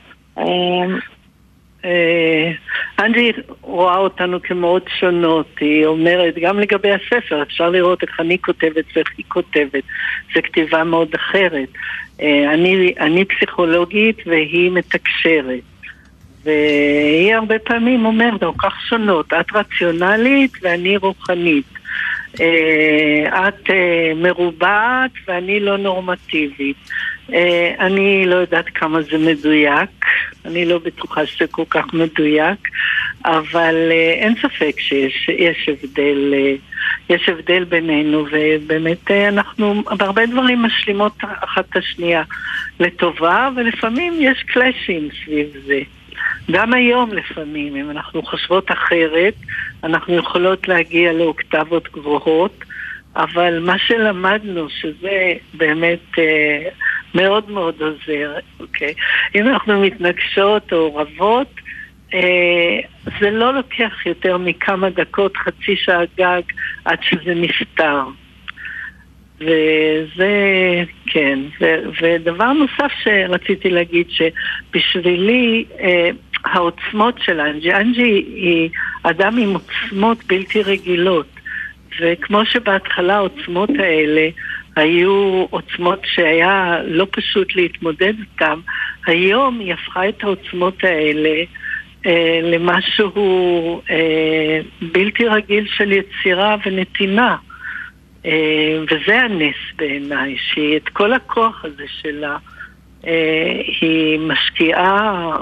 אנג'י 2.99 3.33
רואה 3.61 3.97
אותנו 3.97 4.43
כמאוד 4.43 4.83
שונות, 5.01 5.47
היא 5.61 5.87
אומרת, 5.87 6.35
גם 6.39 6.61
לגבי 6.61 6.91
הספר, 6.93 7.43
אפשר 7.43 7.71
לראות 7.71 8.03
איך 8.03 8.21
אני 8.21 8.39
כותבת 8.39 8.85
ואיך 8.97 9.09
היא 9.19 9.25
כותבת, 9.29 9.83
זו 10.35 10.41
כתיבה 10.43 10.85
מאוד 10.85 11.09
אחרת. 11.15 11.69
אני, 12.23 12.95
אני 13.01 13.25
פסיכולוגית 13.25 14.17
והיא 14.27 14.71
מתקשרת. 14.71 15.61
והיא 16.45 17.35
הרבה 17.35 17.59
פעמים 17.59 18.07
אומרת, 18.07 18.43
אנחנו 18.43 18.59
כך 18.59 18.81
שונות, 18.89 19.33
את 19.33 19.47
רציונלית 19.55 20.53
ואני 20.63 20.97
רוחנית. 20.97 21.65
אה, 22.41 23.49
את 23.49 23.71
אה, 23.71 24.13
מרובעת 24.17 25.11
ואני 25.29 25.61
לא 25.61 25.77
נורמטיבית. 25.77 26.77
אה, 27.33 27.75
אני 27.81 28.27
לא 28.27 28.35
יודעת 28.35 28.69
כמה 28.69 29.03
זה 29.03 29.19
מדויק, 29.19 30.05
אני 30.45 30.65
לא 30.65 30.79
בטוחה 30.79 31.27
שזה 31.27 31.47
כל 31.51 31.65
כך 31.71 31.95
מדויק, 31.95 32.69
אבל 33.25 33.75
אין 34.21 34.35
ספק 34.43 34.81
שיש 34.81 35.69
הבדל, 35.69 36.35
יש 37.11 37.29
הבדל 37.29 37.65
בינינו, 37.65 38.27
ובאמת 38.31 39.11
אנחנו 39.11 39.83
בהרבה 39.99 40.27
דברים 40.27 40.63
משלימות 40.63 41.13
אחת 41.21 41.65
את 41.71 41.77
השנייה 41.77 42.23
לטובה, 42.81 43.49
ולפעמים 43.57 44.15
יש 44.21 44.43
קלאשים 44.43 45.09
סביב 45.25 45.47
זה. 45.67 45.81
גם 46.51 46.75
היום 46.75 47.13
לפעמים, 47.13 47.77
אם 47.77 47.91
אנחנו 47.91 48.23
חושבות 48.23 48.71
אחרת, 48.71 49.35
אנחנו 49.85 50.15
יכולות 50.15 50.69
להגיע 50.69 51.13
לאוקטבות 51.13 51.93
גבוהות, 51.93 52.65
אבל 53.17 53.59
מה 53.59 53.79
שלמדנו, 53.79 54.69
שזה 54.69 55.33
באמת 55.55 56.19
אה, 56.19 56.69
מאוד 57.15 57.51
מאוד 57.51 57.83
עוזר, 57.83 58.35
אוקיי? 58.61 58.95
אם 59.35 59.49
אנחנו 59.49 59.81
מתנגשות 59.81 60.73
או 60.73 60.97
רבות, 60.97 61.55
אה, 62.15 62.79
זה 63.21 63.31
לא 63.31 63.55
לוקח 63.55 64.07
יותר 64.07 64.39
מכמה 64.39 64.91
דקות, 64.91 65.37
חצי 65.37 65.77
שעה 65.77 66.03
גג, 66.19 66.43
עד 66.85 66.99
שזה 67.03 67.35
נפתר. 67.35 68.01
וזה, 69.41 70.33
כן. 71.07 71.39
ו, 71.61 71.65
ודבר 72.03 72.53
נוסף 72.53 72.93
שרציתי 73.03 73.71
להגיד, 73.71 74.07
שבשבילי 74.11 75.65
אה, 75.81 76.11
העוצמות 76.45 77.15
של 77.25 77.41
אנג'י, 77.41 78.03
היא 78.03 78.71
אדם 79.03 79.39
עם 79.39 79.55
עוצמות 79.55 80.25
בלתי 80.27 80.63
רגילות. 80.63 81.27
וכמו 82.01 82.45
שבהתחלה 82.45 83.17
העוצמות 83.17 83.71
האלה 83.79 84.29
היו 84.77 85.47
עוצמות 85.51 86.01
שהיה 86.05 86.79
לא 86.85 87.07
פשוט 87.11 87.57
להתמודד 87.57 88.13
איתן, 88.19 88.59
היום 89.07 89.59
היא 89.59 89.75
הפכה 89.75 90.09
את 90.09 90.25
העוצמות 90.25 90.85
האלה 90.85 91.43
אה, 92.07 92.41
למשהו 92.43 93.81
אה, 93.91 94.61
בלתי 94.93 95.29
רגיל 95.29 95.67
של 95.77 95.93
יצירה 95.93 96.57
ונתינה. 96.67 97.37
אה, 98.27 98.79
וזה 98.91 99.21
הנס 99.21 99.57
בעיניי, 99.77 100.37
שהיא 100.39 100.77
את 100.77 100.89
כל 100.89 101.13
הכוח 101.13 101.65
הזה 101.65 101.85
שלה, 102.03 102.37
אה, 103.07 103.61
היא 103.81 104.19
משקיעה 104.19 105.37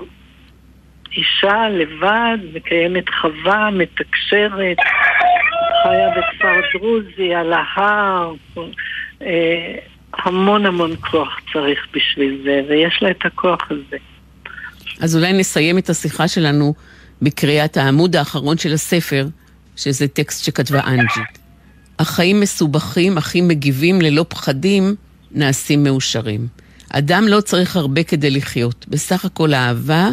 אישה 1.16 1.68
לבד, 1.68 2.38
מקיימת 2.54 3.04
חווה, 3.20 3.70
מתקשרת, 3.70 4.76
חיה 5.82 6.08
בכפר 6.10 6.60
דרוזי, 6.78 7.34
על 7.34 7.52
ההר, 7.52 8.34
אה, 9.22 9.74
המון 10.18 10.66
המון 10.66 10.96
כוח 11.10 11.40
צריך 11.52 11.86
בשביל 11.94 12.40
זה, 12.44 12.60
ויש 12.68 12.98
לה 13.02 13.10
את 13.10 13.24
הכוח 13.24 13.60
הזה. 13.70 13.96
אז 15.00 15.16
אולי 15.16 15.32
נסיים 15.32 15.78
את 15.78 15.90
השיחה 15.90 16.28
שלנו 16.28 16.74
בקריאת 17.22 17.76
העמוד 17.76 18.16
האחרון 18.16 18.58
של 18.58 18.72
הספר, 18.72 19.26
שזה 19.76 20.08
טקסט 20.08 20.44
שכתבה 20.44 20.80
אנג'י. 20.86 21.20
החיים 21.98 22.40
מסובכים, 22.40 23.18
החיים 23.18 23.48
מגיבים 23.48 24.00
ללא 24.00 24.24
פחדים, 24.28 24.94
נעשים 25.30 25.84
מאושרים. 25.84 26.46
אדם 26.90 27.28
לא 27.28 27.40
צריך 27.40 27.76
הרבה 27.76 28.02
כדי 28.02 28.30
לחיות, 28.30 28.86
בסך 28.88 29.24
הכל 29.24 29.54
אהבה 29.54 30.08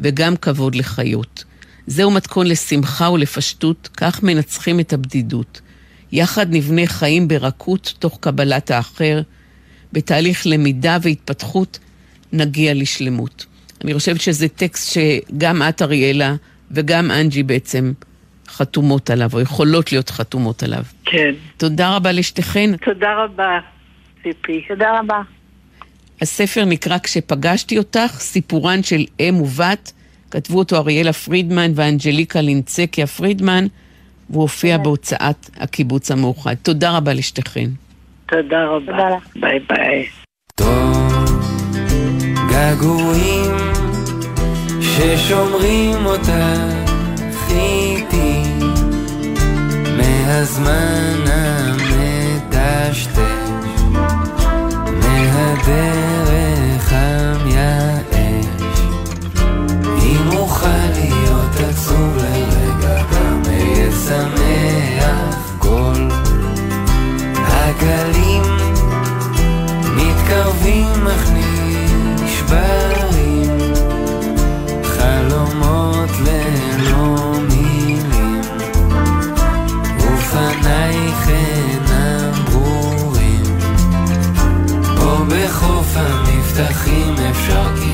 וגם 0.00 0.36
כבוד 0.36 0.74
לחיות. 0.74 1.44
זהו 1.86 2.10
מתכון 2.10 2.46
לשמחה 2.46 3.10
ולפשטות, 3.10 3.88
כך 3.96 4.22
מנצחים 4.22 4.80
את 4.80 4.92
הבדידות. 4.92 5.60
יחד 6.12 6.46
נבנה 6.50 6.86
חיים 6.86 7.28
ברכות 7.28 7.94
תוך 7.98 8.18
קבלת 8.20 8.70
האחר, 8.70 9.20
בתהליך 9.92 10.46
למידה 10.46 10.98
והתפתחות 11.02 11.78
נגיע 12.32 12.74
לשלמות. 12.74 13.46
אני 13.84 13.94
חושבת 13.94 14.20
שזה 14.20 14.48
טקסט 14.48 14.92
שגם 14.92 15.62
את, 15.62 15.82
אריאלה, 15.82 16.34
וגם 16.70 17.10
אנג'י 17.10 17.42
בעצם 17.42 17.92
חתומות 18.48 19.10
עליו, 19.10 19.30
או 19.32 19.40
יכולות 19.40 19.92
להיות 19.92 20.10
חתומות 20.10 20.62
עליו. 20.62 20.82
כן. 21.04 21.34
תודה 21.56 21.96
רבה 21.96 22.12
לשתיכן. 22.12 22.76
תודה 22.76 23.24
רבה, 23.24 23.58
ציפי. 24.22 24.64
תודה 24.68 25.00
רבה. 25.00 25.20
הספר 26.22 26.64
נקרא 26.64 26.98
"כשפגשתי 26.98 27.78
אותך", 27.78 28.16
סיפורן 28.18 28.82
של 28.82 29.04
אם 29.20 29.40
ובת. 29.40 29.92
כתבו 30.30 30.58
אותו 30.58 30.76
אריאלה 30.76 31.12
פרידמן 31.12 31.72
ואנג'ליקה 31.74 32.40
לינצקיה 32.40 33.06
פרידמן, 33.06 33.66
והוא 34.30 34.42
הופיע 34.42 34.78
בהוצאת 34.78 35.50
הקיבוץ 35.56 36.10
המאוחד. 36.10 36.54
תודה 36.62 36.96
רבה 36.96 37.12
לשתיכן. 37.12 37.70
תודה 38.26 38.64
רבה. 38.64 39.16
ביי 39.36 39.58
ביי. 39.68 40.06
געגועים 42.50 43.56
ששומרים 44.80 46.06
אותך 46.06 46.30
איתי 47.50 48.42
מהזמן 49.96 51.24
המדשדש, 51.26 53.06
מהדרך 55.36 56.92
המייאש. 56.92 58.80
אם 60.02 60.36
אוכל 60.36 60.86
להיות 60.94 61.56
עצוב 61.70 62.16
לרגע, 62.16 63.02
גם 63.12 63.42
אהיה 63.46 63.90
שמח 63.92 64.35
בחוף 86.56 86.68
המבטחים 86.68 87.14
אפשר 87.30 87.85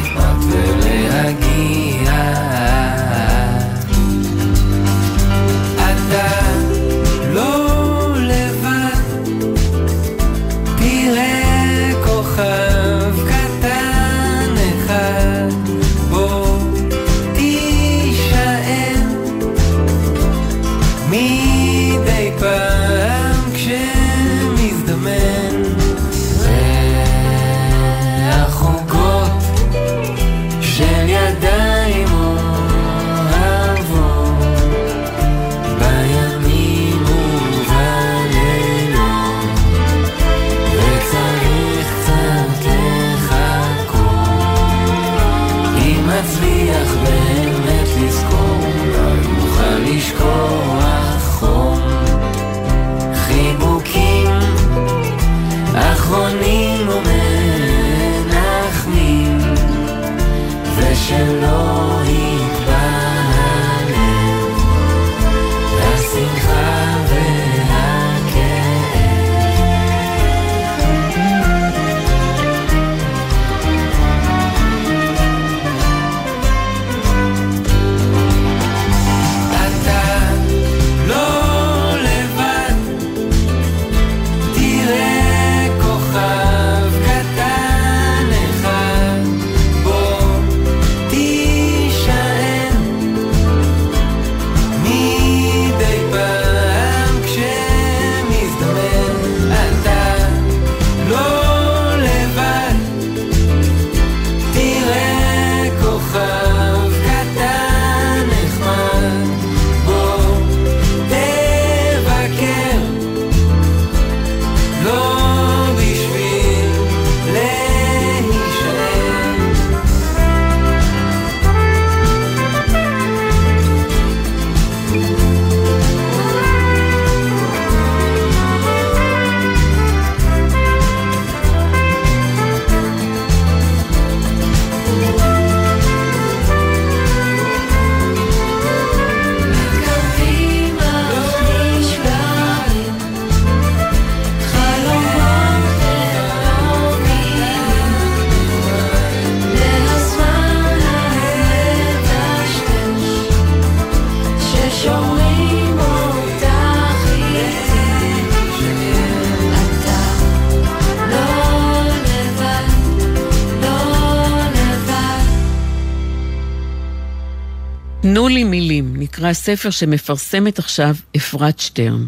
מילים, 169.32 169.42
נקרא 169.46 169.54
ספר 169.54 169.70
שמפרסמת 169.70 170.58
עכשיו 170.58 170.94
אפרת 171.16 171.58
שטרן. 171.58 172.06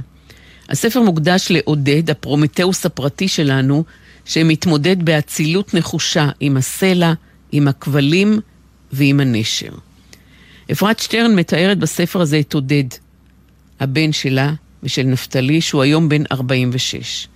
הספר 0.69 1.03
מוקדש 1.03 1.51
לעודד, 1.51 2.11
הפרומטאוס 2.11 2.87
הפרטי 2.87 3.29
שלנו, 3.29 3.85
שמתמודד 4.25 5.05
באצילות 5.05 5.75
נחושה 5.75 6.31
עם 6.41 6.57
הסלע, 6.57 7.15
עם 7.53 7.69
הכבלים 7.69 8.41
ועם 8.93 9.21
הנשר. 9.21 9.73
אפרת 10.73 10.99
שטרן 10.99 11.35
מתארת 11.35 11.79
בספר 11.79 12.21
הזה 12.21 12.41
את 12.41 12.55
עודד, 12.55 12.89
הבן 13.81 14.13
שלה 14.13 14.55
ושל 14.83 15.03
נפתלי, 15.03 15.61
שהוא 15.61 15.83
היום 15.83 16.09
בן 16.09 16.23
46. 16.33 17.29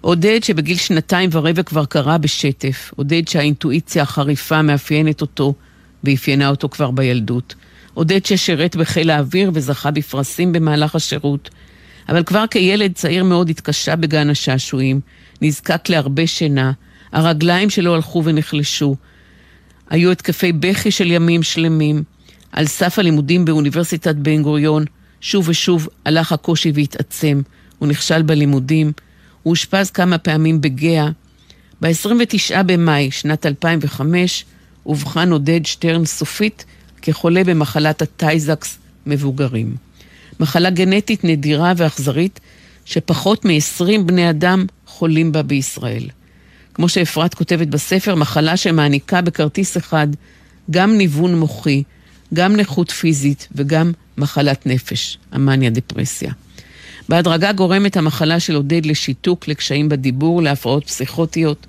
עודד 0.00 0.40
שבגיל 0.42 0.76
שנתיים 0.76 1.30
ורבע 1.32 1.62
כבר 1.62 1.84
קרא 1.84 2.16
בשטף, 2.18 2.92
עודד 2.96 3.28
שהאינטואיציה 3.28 4.02
החריפה 4.02 4.62
מאפיינת 4.62 5.20
אותו 5.20 5.54
ואפיינה 6.04 6.48
אותו 6.48 6.68
כבר 6.68 6.90
בילדות. 6.90 7.54
עודד 7.94 8.26
ששירת 8.26 8.76
בחיל 8.76 9.10
האוויר 9.10 9.50
וזכה 9.54 9.90
בפרסים 9.90 10.52
במהלך 10.52 10.94
השירות, 10.94 11.50
אבל 12.08 12.22
כבר 12.22 12.44
כילד 12.50 12.92
צעיר 12.94 13.24
מאוד 13.24 13.50
התקשה 13.50 13.96
בגן 13.96 14.30
השעשועים, 14.30 15.00
נזקק 15.42 15.88
להרבה 15.88 16.26
שינה, 16.26 16.72
הרגליים 17.12 17.70
שלו 17.70 17.94
הלכו 17.94 18.22
ונחלשו. 18.24 18.96
היו 19.90 20.10
התקפי 20.10 20.52
בכי 20.52 20.90
של 20.90 21.10
ימים 21.10 21.42
שלמים. 21.42 22.02
על 22.52 22.66
סף 22.66 22.98
הלימודים 22.98 23.44
באוניברסיטת 23.44 24.14
בן 24.14 24.42
גוריון, 24.42 24.84
שוב 25.20 25.48
ושוב 25.48 25.88
הלך 26.04 26.32
הקושי 26.32 26.72
והתעצם. 26.74 27.42
הוא 27.78 27.88
נכשל 27.88 28.22
בלימודים, 28.22 28.92
הוא 29.42 29.50
אושפז 29.50 29.90
כמה 29.90 30.18
פעמים 30.18 30.60
בגאה. 30.60 31.08
ב-29 31.80 32.62
במאי 32.62 33.10
שנת 33.10 33.46
2005 33.46 34.44
אובחן 34.86 35.32
עודד 35.32 35.66
שטרן 35.66 36.04
סופית 36.04 36.64
כחולה 37.02 37.44
במחלת 37.44 38.02
הטייזקס 38.02 38.78
מבוגרים. 39.06 39.76
מחלה 40.40 40.70
גנטית 40.70 41.24
נדירה 41.24 41.72
ואכזרית 41.76 42.40
שפחות 42.84 43.44
מ-20 43.44 44.02
בני 44.06 44.30
אדם 44.30 44.66
חולים 44.86 45.32
בה 45.32 45.42
בישראל. 45.42 46.08
כמו 46.74 46.88
שאפרת 46.88 47.34
כותבת 47.34 47.68
בספר, 47.68 48.14
מחלה 48.14 48.56
שמעניקה 48.56 49.20
בכרטיס 49.20 49.76
אחד 49.76 50.08
גם 50.70 50.96
ניוון 50.96 51.38
מוחי, 51.38 51.82
גם 52.34 52.56
נכות 52.56 52.90
פיזית 52.90 53.48
וגם 53.54 53.92
מחלת 54.18 54.66
נפש, 54.66 55.18
המאניה 55.32 55.70
דפרסיה. 55.70 56.32
בהדרגה 57.08 57.52
גורמת 57.52 57.96
המחלה 57.96 58.40
של 58.40 58.54
עודד 58.54 58.86
לשיתוק, 58.86 59.48
לקשיים 59.48 59.88
בדיבור, 59.88 60.42
להפרעות 60.42 60.86
פסיכוטיות. 60.86 61.66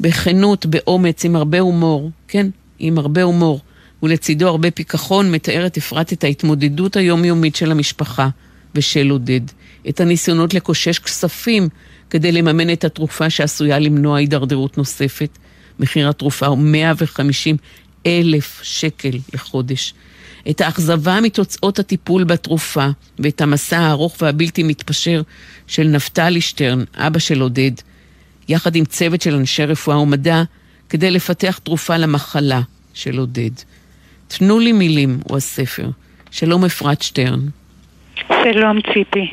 בכנות, 0.00 0.66
באומץ, 0.66 1.24
עם 1.24 1.36
הרבה 1.36 1.60
הומור, 1.60 2.10
כן, 2.28 2.46
עם 2.78 2.98
הרבה 2.98 3.22
הומור, 3.22 3.60
ולצידו 4.02 4.48
הרבה 4.48 4.70
פיכחון, 4.70 5.32
מתארת 5.32 5.76
אפרת 5.76 6.12
את 6.12 6.24
ההתמודדות 6.24 6.96
היומיומית 6.96 7.56
של 7.56 7.70
המשפחה 7.70 8.28
ושל 8.74 9.10
עודד. 9.10 9.40
את 9.88 10.00
הניסיונות 10.00 10.54
לקושש 10.54 10.98
כספים 10.98 11.68
כדי 12.10 12.32
לממן 12.32 12.72
את 12.72 12.84
התרופה 12.84 13.30
שעשויה 13.30 13.78
למנוע 13.78 14.18
הידרדרות 14.18 14.78
נוספת. 14.78 15.38
מחיר 15.80 16.08
התרופה 16.08 16.46
הוא 16.46 16.58
150 16.58 17.56
אלף 18.06 18.60
שקל 18.62 19.18
לחודש. 19.34 19.94
את 20.50 20.60
האכזבה 20.60 21.20
מתוצאות 21.20 21.78
הטיפול 21.78 22.24
בתרופה 22.24 22.86
ואת 23.18 23.40
המסע 23.40 23.78
הארוך 23.78 24.16
והבלתי 24.20 24.62
מתפשר 24.62 25.22
של 25.66 25.82
נפתלי 25.88 26.40
שטרן, 26.40 26.84
אבא 26.94 27.18
של 27.18 27.40
עודד, 27.40 27.70
יחד 28.48 28.76
עם 28.76 28.84
צוות 28.84 29.22
של 29.22 29.34
אנשי 29.34 29.64
רפואה 29.64 29.98
ומדע, 29.98 30.42
כדי 30.88 31.10
לפתח 31.10 31.60
תרופה 31.62 31.96
למחלה 31.96 32.60
של 32.94 33.18
עודד. 33.18 33.50
תנו 34.38 34.58
לי 34.58 34.72
מילים, 34.72 35.18
הוא 35.28 35.36
הספר. 35.36 35.86
שלום 36.30 36.64
אפרת 36.64 37.02
שטרן. 37.02 37.40
שלום 38.28 38.80
ציפי. 38.92 39.32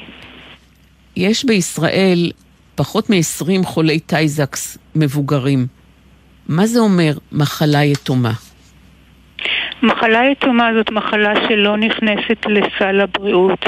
יש 1.16 1.46
בישראל 1.46 2.32
פחות 2.76 3.10
מ-20 3.10 3.64
חולי 3.64 4.00
טייזקס 4.00 4.78
מבוגרים. 4.96 5.68
מה 6.48 6.66
זה 6.66 6.80
אומר 6.80 7.12
מחלה 7.32 7.84
יתומה? 7.84 8.32
מחלה 9.84 10.26
יתומה 10.32 10.70
זאת 10.78 10.92
מחלה 10.92 11.34
שלא 11.48 11.78
נכנסת 11.78 12.46
לסל 12.46 13.02
הבריאות, 13.02 13.66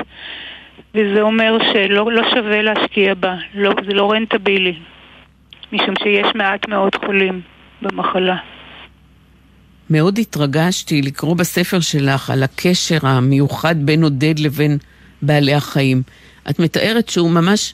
וזה 0.96 1.22
אומר 1.22 1.58
שלא 1.74 2.12
לא 2.12 2.30
שווה 2.30 2.62
להשקיע 2.62 3.14
בה, 3.14 3.36
לא, 3.54 3.72
זה 3.88 3.94
לא 3.94 4.12
רנטבילי, 4.12 4.74
משום 5.74 5.94
שיש 6.04 6.36
מעט 6.36 6.68
מאוד 6.68 6.96
חולים 7.06 7.42
במחלה. 7.82 8.38
מאוד 9.92 10.20
התרגשתי 10.20 11.02
לקרוא 11.02 11.36
בספר 11.36 11.80
שלך 11.80 12.30
על 12.30 12.44
הקשר 12.44 12.98
המיוחד 13.02 13.76
בין 13.86 14.04
עודד 14.04 14.40
לבין 14.40 14.78
בעלי 15.22 15.54
החיים. 15.54 16.04
את 16.50 16.60
מתארת 16.60 17.10
שהוא 17.10 17.32
ממש 17.32 17.74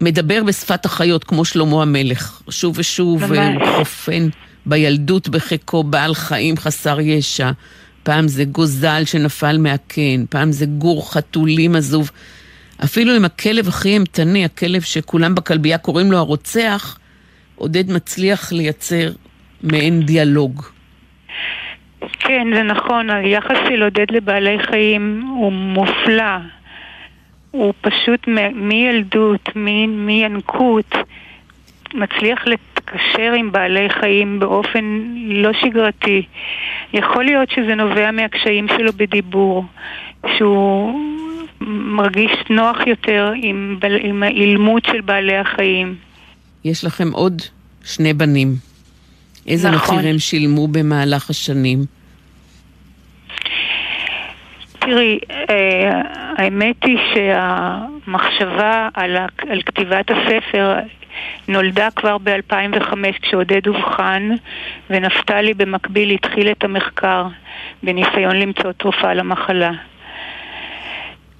מדבר 0.00 0.42
בשפת 0.44 0.84
החיות, 0.84 1.24
כמו 1.24 1.44
שלמה 1.44 1.82
המלך. 1.82 2.42
שוב 2.48 2.78
ושוב 2.78 3.22
חופן 3.78 4.28
בילדות 4.66 5.28
בחיקו 5.28 5.84
בעל 5.84 6.14
חיים 6.14 6.56
חסר 6.56 7.00
ישע. 7.00 7.50
פעם 8.02 8.28
זה 8.28 8.44
גוזל 8.44 9.02
שנפל 9.04 9.58
מהקן, 9.58 10.24
פעם 10.30 10.52
זה 10.52 10.66
גור 10.66 11.12
חתולים 11.12 11.76
עזוב. 11.76 12.10
אפילו 12.84 13.14
עם 13.14 13.24
הכלב 13.24 13.68
הכי 13.68 13.88
אימתני, 13.88 14.44
הכלב 14.44 14.82
שכולם 14.82 15.34
בכלבייה 15.34 15.78
קוראים 15.78 16.12
לו 16.12 16.18
הרוצח, 16.18 16.98
עודד 17.54 17.90
מצליח 17.90 18.52
לייצר 18.52 19.12
מעין 19.62 20.06
דיאלוג. 20.06 20.73
כן, 22.18 22.46
זה 22.54 22.62
נכון, 22.62 23.10
היחס 23.10 23.56
של 23.68 23.82
עודד 23.82 24.06
לבעלי 24.10 24.58
חיים 24.58 25.24
הוא 25.28 25.52
מופלא. 25.52 26.36
הוא 27.50 27.72
פשוט 27.80 28.28
מילדות, 28.54 29.48
מינקות, 29.86 30.94
מצליח 31.94 32.46
לתקשר 32.46 33.32
עם 33.38 33.52
בעלי 33.52 33.88
חיים 33.90 34.40
באופן 34.40 35.04
לא 35.26 35.50
שגרתי. 35.52 36.22
יכול 36.92 37.24
להיות 37.24 37.50
שזה 37.50 37.74
נובע 37.74 38.10
מהקשיים 38.10 38.66
שלו 38.68 38.92
בדיבור, 38.92 39.64
שהוא 40.36 41.00
מרגיש 41.96 42.32
נוח 42.50 42.86
יותר 42.86 43.32
עם, 43.42 43.78
עם 44.00 44.22
האילמות 44.22 44.84
של 44.84 45.00
בעלי 45.00 45.36
החיים. 45.36 45.94
יש 46.64 46.84
לכם 46.84 47.12
עוד 47.12 47.42
שני 47.84 48.12
בנים. 48.12 48.73
איזה 49.46 49.70
נכון. 49.70 49.96
מחיר 49.96 50.10
הם 50.10 50.18
שילמו 50.18 50.68
במהלך 50.68 51.30
השנים? 51.30 51.78
תראי, 54.78 55.18
אה, 55.50 56.00
האמת 56.36 56.84
היא 56.84 56.98
שהמחשבה 57.14 58.88
על, 58.94 59.16
על 59.48 59.62
כתיבת 59.62 60.10
הספר 60.10 60.74
נולדה 61.48 61.88
כבר 61.96 62.18
ב-2005 62.18 62.94
כשעודד 63.22 63.66
אובחן 63.66 64.30
ונפתלי 64.90 65.54
במקביל 65.54 66.10
התחיל 66.10 66.50
את 66.50 66.64
המחקר 66.64 67.26
בניסיון 67.82 68.36
למצוא 68.36 68.72
תרופה 68.72 69.14
למחלה. 69.14 69.70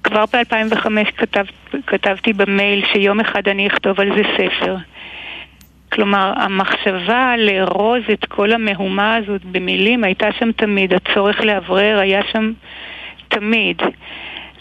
כבר 0.03 0.23
ב-2005 0.33 0.87
כתב, 1.17 1.45
כתבתי 1.87 2.33
במייל 2.33 2.85
שיום 2.93 3.19
אחד 3.19 3.47
אני 3.47 3.67
אכתוב 3.67 3.99
על 3.99 4.09
זה 4.15 4.23
ספר. 4.37 4.75
כלומר, 5.95 6.33
המחשבה 6.35 7.35
לארוז 7.37 8.01
את 8.13 8.25
כל 8.25 8.51
המהומה 8.51 9.15
הזאת 9.15 9.45
במילים 9.45 10.03
הייתה 10.03 10.27
שם 10.39 10.51
תמיד, 10.51 10.93
הצורך 10.93 11.41
לאוורר 11.41 11.99
היה 11.99 12.21
שם 12.31 12.51
תמיד. 13.27 13.81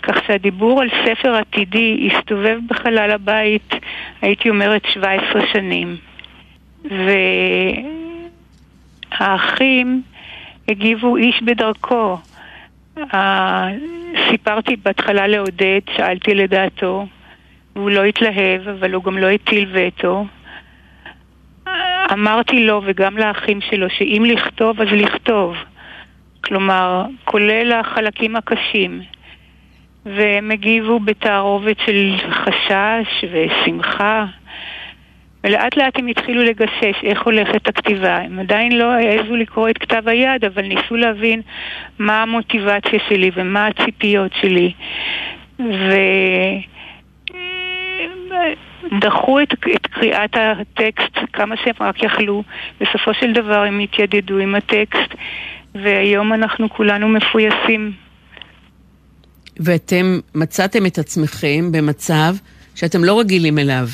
כך 0.03 0.27
שהדיבור 0.27 0.83
על 0.83 0.89
ספר 1.05 1.35
עתידי 1.35 2.09
הסתובב 2.13 2.59
בחלל 2.69 3.11
הבית, 3.11 3.75
הייתי 4.23 4.51
אומרת 4.51 4.83
17 4.95 5.43
שנים. 5.53 5.97
והאחים 9.21 10.03
הגיבו 10.69 11.17
איש 11.17 11.43
בדרכו. 11.43 12.17
סיפרתי 14.31 14.77
בהתחלה 14.77 15.27
לעודד, 15.27 15.81
שאלתי 15.97 16.35
לדעתו, 16.35 17.07
והוא 17.77 17.91
לא 17.91 18.05
התלהב, 18.05 18.69
אבל 18.69 18.95
הוא 18.95 19.05
גם 19.05 19.19
לא 19.19 19.27
הטיל 19.27 19.69
וטו. 19.73 20.27
אמרתי 22.13 22.67
לו 22.67 22.83
וגם 22.85 23.19
לאחים 23.19 23.61
שלו 23.61 23.91
שאם 23.91 24.25
לכתוב 24.27 24.81
אז 24.81 24.89
לכתוב. 24.93 25.57
כלומר, 26.41 27.05
כולל 27.25 27.73
החלקים 27.73 28.37
הקשים. 28.37 29.01
והם 30.07 30.51
הגיבו 30.51 31.01
בתערובת 31.01 31.77
של 31.87 32.15
חשש 32.31 33.25
ושמחה. 33.33 34.25
ולאט 35.45 35.77
לאט 35.77 35.99
הם 35.99 36.07
התחילו 36.07 36.43
לגשש 36.43 37.05
איך 37.05 37.23
הולכת 37.23 37.69
הכתיבה. 37.69 38.17
הם 38.17 38.39
עדיין 38.39 38.79
לא 38.79 38.93
העזו 38.93 39.37
לקרוא 39.37 39.69
את 39.69 39.79
כתב 39.79 40.09
היד, 40.09 40.45
אבל 40.45 40.63
ניסו 40.63 40.97
להבין 40.97 41.41
מה 41.99 42.23
המוטיבציה 42.23 42.99
שלי 43.09 43.31
ומה 43.35 43.67
הציפיות 43.67 44.33
שלי. 44.41 44.73
ו... 45.59 45.93
דחו 49.01 49.41
את, 49.41 49.53
את 49.75 49.87
קריאת 49.87 50.31
הטקסט 50.35 51.19
כמה 51.33 51.55
שהם 51.57 51.75
רק 51.81 52.03
יכלו. 52.03 52.43
בסופו 52.81 53.15
של 53.21 53.33
דבר 53.33 53.63
הם 53.63 53.79
התיידדו 53.79 54.39
עם 54.39 54.55
הטקסט, 54.55 55.15
והיום 55.75 56.33
אנחנו 56.33 56.71
כולנו 56.71 57.09
מפויסים. 57.09 57.93
ואתם 59.61 60.21
מצאתם 60.35 60.87
את 60.87 60.99
עצמכם 60.99 61.73
במצב 61.73 62.35
שאתם 62.75 63.05
לא 63.05 63.21
רגילים 63.21 63.59
אליו. 63.59 63.89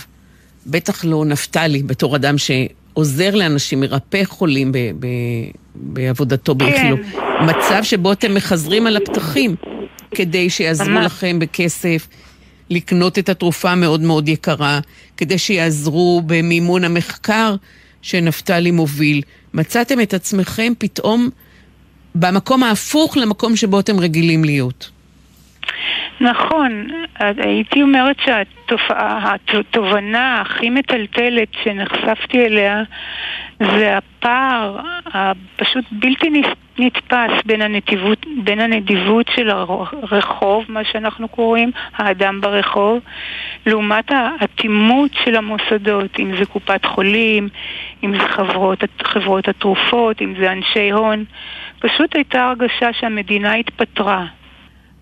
בטח 0.67 1.05
לא 1.05 1.25
נפתלי, 1.25 1.83
בתור 1.83 2.17
אדם 2.17 2.35
שעוזר 2.39 3.35
לאנשים, 3.35 3.81
מרפא 3.81 4.25
חולים 4.25 4.73
ב- 4.73 4.79
ב- 4.79 5.07
בעבודתו, 5.75 6.55
באיכילו. 6.55 6.97
מצב 7.47 7.83
שבו 7.83 8.13
אתם 8.13 8.35
מחזרים 8.35 8.87
על 8.87 8.97
הפתחים 8.97 9.57
כדי 10.15 10.51
שיעזרו. 10.51 11.01
לכם 11.01 11.39
בכסף 11.39 12.09
לקנות 12.71 13.19
את 13.19 13.29
התרופה 13.29 13.71
המאוד 13.71 14.01
מאוד 14.01 14.29
יקרה, 14.29 14.81
כדי 15.17 15.39
שיעזרו 15.39 16.23
במימון 16.27 16.85
המחקר 16.85 17.55
שנפתלי 18.03 18.71
מוביל. 18.71 19.23
מצאתם 19.55 20.01
את 20.01 20.15
עצמכם 20.15 20.73
פתאום 20.79 21.29
במקום 22.15 22.63
ההפוך 22.63 23.17
למקום 23.17 23.57
שבו 23.57 23.81
אתם 23.81 24.01
רגילים 24.01 24.45
להיות. 24.45 24.91
נכון, 26.21 26.87
הייתי 27.19 27.83
אומרת 27.83 28.17
שהתופעה, 28.25 29.35
התובנה 29.53 30.41
הכי 30.41 30.71
מטלטלת 30.71 31.49
שנחשפתי 31.65 32.47
אליה 32.47 32.83
זה 33.59 33.97
הפער 33.97 34.81
הפשוט 35.07 35.85
בלתי 35.93 36.31
נס- 36.31 36.70
נתפס 36.81 37.43
בין 37.47 37.63
הנדיבות, 37.63 38.27
בין 38.45 38.61
הנדיבות 38.61 39.27
של 39.35 39.51
הרחוב, 39.51 40.65
מה 40.69 40.85
שאנחנו 40.85 41.29
קוראים, 41.29 41.71
האדם 41.97 42.41
ברחוב, 42.41 43.01
לעומת 43.67 44.11
האטימות 44.11 45.11
של 45.25 45.37
המוסדות, 45.37 46.19
אם 46.19 46.37
זה 46.39 46.47
קופת 46.47 46.85
חולים, 46.85 47.49
אם 48.05 48.19
זה 48.19 48.29
חברות, 48.29 48.85
חברות 49.03 49.49
התרופות, 49.49 50.23
אם 50.23 50.35
זה 50.41 50.53
אנשי 50.53 50.91
הון. 50.91 51.25
פשוט 51.79 52.15
הייתה 52.15 52.45
הרגשה 52.45 52.93
שהמדינה 52.93 53.55
התפטרה. 53.55 54.27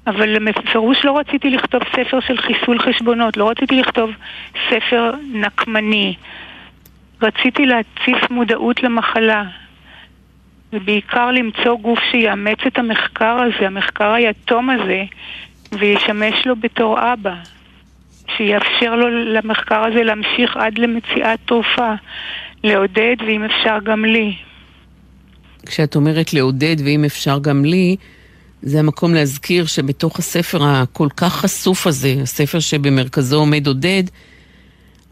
אבל 0.07 0.39
בפירוש 0.39 1.05
לא 1.05 1.19
רציתי 1.19 1.51
לכתוב 1.51 1.83
ספר 1.97 2.21
של 2.21 2.37
חיסול 2.37 2.79
חשבונות, 2.79 3.37
לא 3.37 3.51
רציתי 3.51 3.81
לכתוב 3.81 4.11
ספר 4.71 5.13
נקמני. 5.33 6.15
רציתי 7.23 7.67
להציף 7.67 8.31
מודעות 8.31 8.83
למחלה, 8.83 9.45
ובעיקר 10.73 11.31
למצוא 11.31 11.79
גוף 11.83 11.99
שיאמץ 12.11 12.59
את 12.67 12.79
המחקר 12.79 13.39
הזה, 13.41 13.67
המחקר 13.67 14.13
היתום 14.13 14.71
הזה, 14.71 15.03
וישמש 15.73 16.47
לו 16.47 16.57
בתור 16.57 17.13
אבא. 17.13 17.35
שיאפשר 18.37 18.97
לו 18.97 19.09
למחקר 19.35 19.85
הזה 19.85 20.03
להמשיך 20.03 20.57
עד 20.57 20.79
למציאת 20.79 21.39
תרופה, 21.47 21.95
לעודד 22.65 23.17
ואם 23.27 23.45
אפשר 23.45 23.79
גם 23.85 24.05
לי. 24.05 24.35
כשאת 25.67 25.97
אומרת 25.97 26.33
לעודד, 26.33 26.77
ואם 26.85 27.05
אפשר 27.05 27.39
גם 27.39 27.65
לי, 27.65 27.97
זה 28.63 28.79
המקום 28.79 29.15
להזכיר 29.15 29.67
שבתוך 29.67 30.19
הספר 30.19 30.59
הכל 30.65 31.09
כך 31.17 31.33
חשוף 31.37 31.87
הזה, 31.87 32.15
הספר 32.23 32.61
שבמרכזו 32.61 33.37
עומד 33.39 33.67
עודד, 33.67 34.03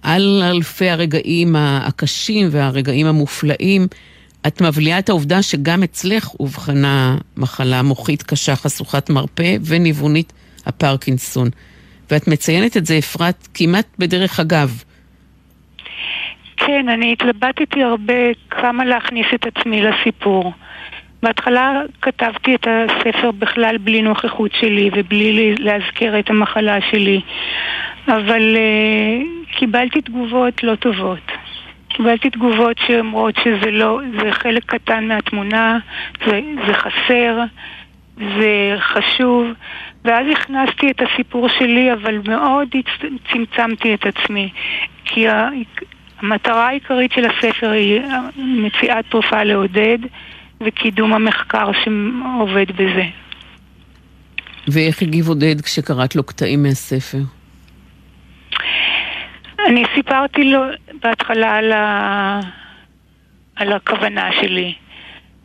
על 0.02 0.42
אלפי 0.42 0.90
הרגעים 0.90 1.56
הקשים 1.56 2.48
והרגעים 2.50 3.06
המופלאים, 3.06 3.86
את 4.46 4.60
מבליעה 4.60 4.98
את 4.98 5.08
העובדה 5.08 5.42
שגם 5.42 5.82
אצלך 5.82 6.28
אובחנה 6.40 7.16
מחלה 7.36 7.82
מוחית 7.82 8.22
קשה, 8.22 8.56
חשוכת 8.56 9.10
מרפא 9.10 9.56
וניוונית 9.66 10.32
הפרקינסון. 10.66 11.48
ואת 12.10 12.28
מציינת 12.28 12.76
את 12.76 12.86
זה, 12.86 12.98
אפרת, 12.98 13.48
כמעט 13.54 13.86
בדרך 13.98 14.40
אגב. 14.40 14.82
כן, 16.56 16.88
אני 16.88 17.12
התלבטתי 17.12 17.82
הרבה 17.82 18.14
כמה 18.50 18.84
להכניס 18.84 19.26
את 19.34 19.46
עצמי 19.46 19.82
לסיפור. 19.82 20.52
בהתחלה 21.22 21.80
כתבתי 22.02 22.54
את 22.54 22.66
הספר 22.70 23.30
בכלל 23.30 23.78
בלי 23.78 24.02
נוכחות 24.02 24.50
שלי 24.60 24.90
ובלי 24.96 25.54
להזכיר 25.58 26.18
את 26.18 26.30
המחלה 26.30 26.78
שלי, 26.90 27.20
אבל 28.08 28.56
uh, 28.56 29.56
קיבלתי 29.58 30.00
תגובות 30.00 30.62
לא 30.62 30.74
טובות. 30.74 31.32
קיבלתי 31.96 32.30
תגובות 32.30 32.76
שאומרות 32.86 33.34
שזה 33.44 33.70
לא, 33.70 34.00
זה 34.20 34.32
חלק 34.32 34.62
קטן 34.66 35.04
מהתמונה, 35.08 35.78
זה, 36.26 36.40
זה 36.66 36.74
חסר, 36.74 37.38
זה 38.16 38.76
חשוב, 38.78 39.46
ואז 40.04 40.26
הכנסתי 40.32 40.90
את 40.90 41.02
הסיפור 41.02 41.48
שלי, 41.48 41.92
אבל 41.92 42.18
מאוד 42.28 42.68
צמצמתי 43.32 43.94
את 43.94 44.06
עצמי, 44.06 44.48
כי 45.04 45.26
המטרה 46.20 46.68
העיקרית 46.68 47.12
של 47.12 47.24
הספר 47.24 47.70
היא 47.70 48.00
מציאת 48.36 49.04
תרופה 49.10 49.42
לעודד 49.42 49.98
וקידום 50.60 51.12
המחקר 51.12 51.70
שעובד 51.72 52.70
בזה. 52.72 53.04
ואיך 54.68 55.02
הגיב 55.02 55.28
עודד 55.28 55.60
כשקראת 55.60 56.16
לו 56.16 56.22
קטעים 56.22 56.62
מהספר? 56.62 57.35
אני 59.58 59.84
סיפרתי 59.94 60.44
לו 60.44 60.60
בהתחלה 61.02 61.54
על, 61.56 61.72
ה... 61.72 62.40
על 63.56 63.72
הכוונה 63.72 64.32
שלי. 64.32 64.74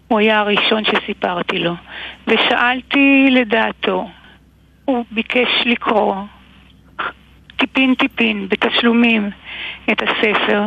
הוא 0.07 0.19
היה 0.19 0.39
הראשון 0.39 0.83
שסיפרתי 0.85 1.59
לו. 1.59 1.75
ושאלתי 2.27 3.27
לדעתו. 3.31 4.09
הוא 4.85 5.05
ביקש 5.11 5.49
לקרוא 5.65 6.15
טיפין 7.61 7.95
טיפין, 7.95 8.47
בתשלומים, 8.49 9.29
את 9.91 10.01
הספר. 10.01 10.63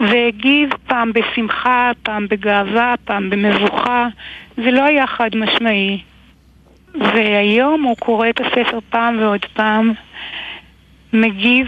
והגיב 0.00 0.70
פעם 0.86 1.12
בשמחה, 1.12 1.90
פעם 2.02 2.28
בגאווה, 2.28 2.94
פעם 3.04 3.30
במבוכה. 3.30 4.08
זה 4.56 4.70
לא 4.70 4.84
היה 4.84 5.06
חד 5.06 5.30
משמעי. 5.36 6.02
והיום 6.94 7.82
הוא 7.82 7.96
קורא 7.96 8.28
את 8.28 8.40
הספר 8.40 8.78
פעם 8.90 9.18
ועוד 9.18 9.44
פעם, 9.44 9.92
מגיב 11.20 11.66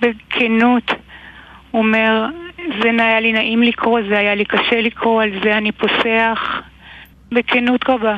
בכנות, 0.00 0.90
אומר, 1.74 2.26
זה 2.82 2.88
היה 2.98 3.20
לי 3.20 3.32
נעים 3.32 3.62
לקרוא, 3.62 4.00
זה 4.08 4.18
היה 4.18 4.34
לי 4.34 4.44
קשה 4.44 4.80
לקרוא, 4.80 5.22
על 5.22 5.30
זה 5.44 5.58
אני 5.58 5.72
פוסח, 5.72 6.60
בכנות 7.32 7.80
רבה. 7.88 8.16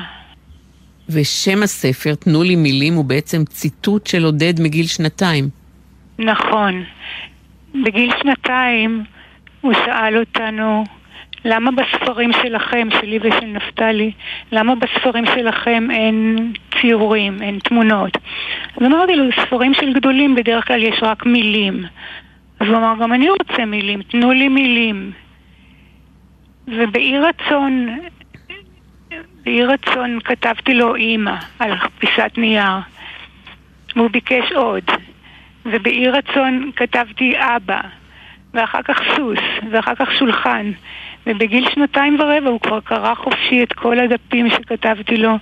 ושם 1.08 1.62
הספר, 1.62 2.14
תנו 2.14 2.42
לי 2.42 2.56
מילים, 2.56 2.94
הוא 2.94 3.04
בעצם 3.04 3.44
ציטוט 3.44 4.06
של 4.06 4.24
עודד 4.24 4.60
מגיל 4.60 4.86
שנתיים. 4.86 5.48
נכון. 6.18 6.84
בגיל 7.84 8.12
שנתיים 8.22 9.04
הוא 9.60 9.72
שאל 9.74 10.18
אותנו, 10.18 10.84
למה 11.44 11.70
בספרים 11.70 12.32
שלכם, 12.32 12.88
שלי 13.00 13.18
ושל 13.22 13.46
נפתלי, 13.46 14.12
למה 14.52 14.74
בספרים 14.74 15.26
שלכם 15.26 15.90
אין 15.90 16.52
ציורים, 16.80 17.42
אין 17.42 17.58
תמונות? 17.58 18.16
אז 18.76 18.86
אמרתי 18.86 19.16
לו, 19.16 19.24
ספרים 19.46 19.74
של 19.74 19.92
גדולים 19.92 20.34
בדרך 20.34 20.66
כלל 20.66 20.82
יש 20.82 21.02
רק 21.02 21.26
מילים. 21.26 21.84
אז 22.60 22.68
הוא 22.68 22.76
אמר, 22.76 22.94
גם 23.00 23.12
אני 23.12 23.28
רוצה 23.30 23.64
מילים, 23.64 24.02
תנו 24.02 24.32
לי 24.32 24.48
מילים. 24.48 25.12
ובאי 26.68 27.18
רצון, 27.18 27.98
באי 29.44 29.64
רצון 29.64 30.18
כתבתי 30.24 30.74
לו 30.74 30.94
אימא 30.94 31.34
על 31.58 31.72
פיסת 31.98 32.32
נייר. 32.36 32.78
והוא 33.96 34.10
ביקש 34.10 34.52
עוד. 34.52 34.84
ובאי 35.66 36.08
רצון 36.08 36.70
כתבתי 36.76 37.34
אבא, 37.38 37.80
ואחר 38.54 38.82
כך 38.82 39.00
סוס, 39.16 39.38
ואחר 39.70 39.94
כך 39.94 40.12
שולחן. 40.18 40.72
ובגיל 41.26 41.68
שנתיים 41.74 42.14
ורבע 42.20 42.48
הוא 42.50 42.60
כבר 42.60 42.80
קרא 42.80 43.14
חופשי 43.14 43.62
את 43.62 43.72
כל 43.72 43.98
הדפים 43.98 44.50
שכתבתי 44.50 45.16
לו. 45.16 45.34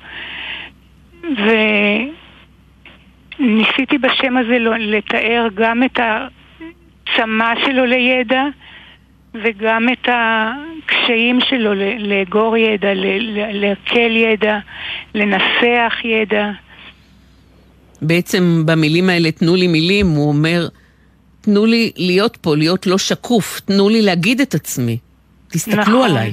וניסיתי 3.40 3.98
בשם 3.98 4.36
הזה 4.36 4.58
לו- 4.58 4.74
לתאר 4.78 5.48
גם 5.54 5.82
את 5.82 6.00
הצמא 6.00 7.54
שלו 7.66 7.86
לידע, 7.86 8.42
וגם 9.34 9.88
את 9.92 10.08
הקשיים 10.08 11.40
שלו 11.40 11.74
לאגור 11.98 12.56
ידע, 12.56 12.88
לעכל 13.52 14.16
ידע, 14.16 14.58
לנסח 15.14 15.94
ידע. 16.04 16.50
בעצם 18.02 18.62
במילים 18.66 19.08
האלה, 19.08 19.32
תנו 19.32 19.54
לי 19.54 19.66
מילים, 19.66 20.06
הוא 20.06 20.28
אומר, 20.28 20.68
תנו 21.40 21.66
לי 21.66 21.92
להיות 21.96 22.36
פה, 22.36 22.56
להיות 22.56 22.86
לא 22.86 22.98
שקוף, 22.98 23.60
תנו 23.60 23.88
לי 23.88 24.02
להגיד 24.02 24.40
את 24.40 24.54
עצמי. 24.54 24.98
תסתכלו 25.50 25.80
נכון. 25.80 26.10
עליי. 26.10 26.32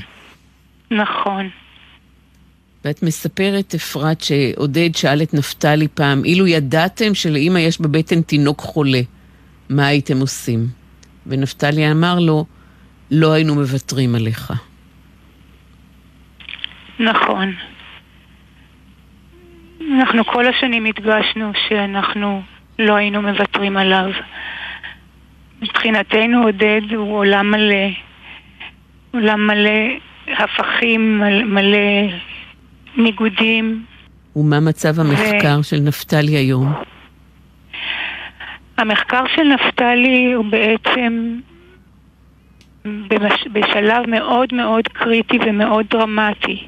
נכון. 0.91 1.49
ואת 2.85 3.03
מספרת, 3.03 3.75
אפרת, 3.75 4.21
שעודד 4.21 4.95
שאל 4.95 5.21
את 5.21 5.33
נפתלי 5.33 5.87
פעם, 5.87 6.25
אילו 6.25 6.47
ידעתם 6.47 7.13
שלאימא 7.13 7.59
יש 7.59 7.81
בבטן 7.81 8.21
תינוק 8.21 8.61
חולה, 8.61 9.01
מה 9.69 9.87
הייתם 9.87 10.19
עושים? 10.19 10.67
ונפתלי 11.27 11.91
אמר 11.91 12.19
לו, 12.19 12.45
לא 13.11 13.31
היינו 13.31 13.55
מוותרים 13.55 14.15
עליך. 14.15 14.53
נכון. 16.99 17.53
אנחנו 19.91 20.25
כל 20.25 20.47
השנים 20.47 20.85
הדגשנו 20.85 21.51
שאנחנו 21.67 22.41
לא 22.79 22.95
היינו 22.95 23.21
מוותרים 23.21 23.77
עליו. 23.77 24.11
מבחינתנו 25.61 26.43
עודד 26.43 26.81
הוא 26.95 27.17
עולם 27.17 27.51
מלא, 27.51 27.87
עולם 29.17 29.47
מלא 29.47 29.69
הפכים, 30.27 31.21
מלא, 31.45 32.13
ניגודים. 32.97 33.83
ומה 34.35 34.59
מצב 34.59 34.99
המחקר 34.99 35.61
של 35.61 35.77
נפתלי 35.79 36.31
היום? 36.31 36.73
המחקר 38.77 39.23
של 39.35 39.43
נפתלי 39.43 40.33
הוא 40.33 40.45
בעצם 40.45 41.39
במש... 42.85 43.47
בשלב 43.53 44.09
מאוד 44.09 44.53
מאוד 44.53 44.87
קריטי 44.87 45.37
ומאוד 45.45 45.85
דרמטי. 45.89 46.67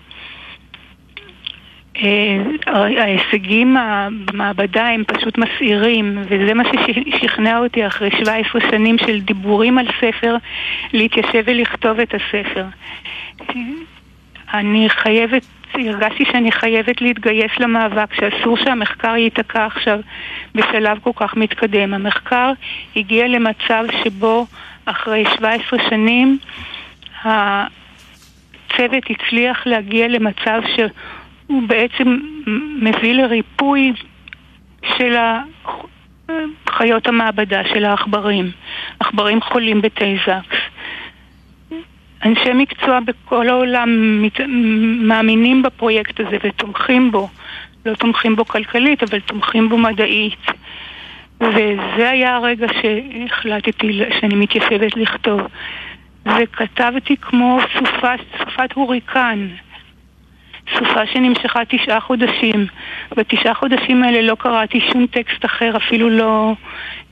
אה, 2.02 3.02
ההישגים 3.02 3.78
במעבדה 4.26 4.88
הם 4.88 5.04
פשוט 5.08 5.38
מסעירים, 5.38 6.18
וזה 6.30 6.54
מה 6.54 6.64
ששכנע 6.64 7.60
אותי 7.60 7.88
אחרי 7.88 8.10
17 8.12 8.62
שנים 8.72 8.98
של 8.98 9.20
דיבורים 9.20 9.78
על 9.78 9.86
ספר, 10.02 10.36
להתיישב 10.94 11.44
ולכתוב 11.46 12.00
את 12.00 12.14
הספר. 12.14 12.66
אני 14.54 14.90
חייבת, 14.90 15.46
הרגשתי 15.74 16.26
שאני 16.26 16.52
חייבת 16.52 17.02
להתגייס 17.02 17.52
למאבק, 17.60 18.14
שאסור 18.14 18.58
שהמחקר 18.58 19.16
ייתקע 19.16 19.66
עכשיו 19.66 20.00
בשלב 20.56 21.00
כל 21.04 21.12
כך 21.16 21.36
מתקדם. 21.36 21.94
המחקר 21.94 22.52
הגיע 22.96 23.28
למצב 23.28 23.86
שבו 24.04 24.46
אחרי 24.86 25.24
17 25.38 25.80
שנים 25.90 26.38
הצוות 27.24 29.04
הצליח 29.10 29.68
להגיע 29.68 30.08
למצב 30.08 30.62
שהוא 31.50 31.62
בעצם 31.68 32.18
מביא 32.82 33.14
לריפוי 33.14 33.94
של 34.98 35.16
חיות 36.70 37.08
המעבדה, 37.08 37.62
של 37.74 37.86
העכברים. 37.86 38.52
עכברים 39.00 39.42
חולים 39.42 39.82
בטייזקס. 39.82 40.58
אנשי 42.26 42.54
מקצוע 42.54 43.00
בכל 43.00 43.50
העולם 43.50 44.22
מת... 44.22 44.40
מאמינים 45.02 45.62
בפרויקט 45.62 46.20
הזה 46.20 46.38
ותומכים 46.44 47.12
בו. 47.12 47.30
לא 47.86 47.96
תומכים 47.96 48.36
בו 48.36 48.46
כלכלית, 48.46 49.04
אבל 49.04 49.20
תומכים 49.20 49.70
בו 49.70 49.78
מדעית. 49.78 50.46
וזה 51.42 52.10
היה 52.10 52.36
הרגע 52.36 52.68
שהחלטתי 52.82 54.02
שאני 54.20 54.36
מתיישבת 54.36 54.98
לכתוב. 54.98 55.42
וכתבתי 56.26 57.18
כמו 57.18 57.60
סופה, 57.74 58.14
סופת 58.38 58.74
הוריקן. 58.74 59.48
סופה 60.74 61.06
שנמשכה 61.14 61.62
תשעה 61.68 62.00
חודשים. 62.00 62.68
בתשעה 63.18 63.54
חודשים 63.54 64.04
האלה 64.04 64.22
לא 64.22 64.36
קראתי 64.36 64.82
שום 64.92 65.06
טקסט 65.08 65.46
אחר, 65.46 65.78
אפילו 65.78 66.10
לא 66.10 66.54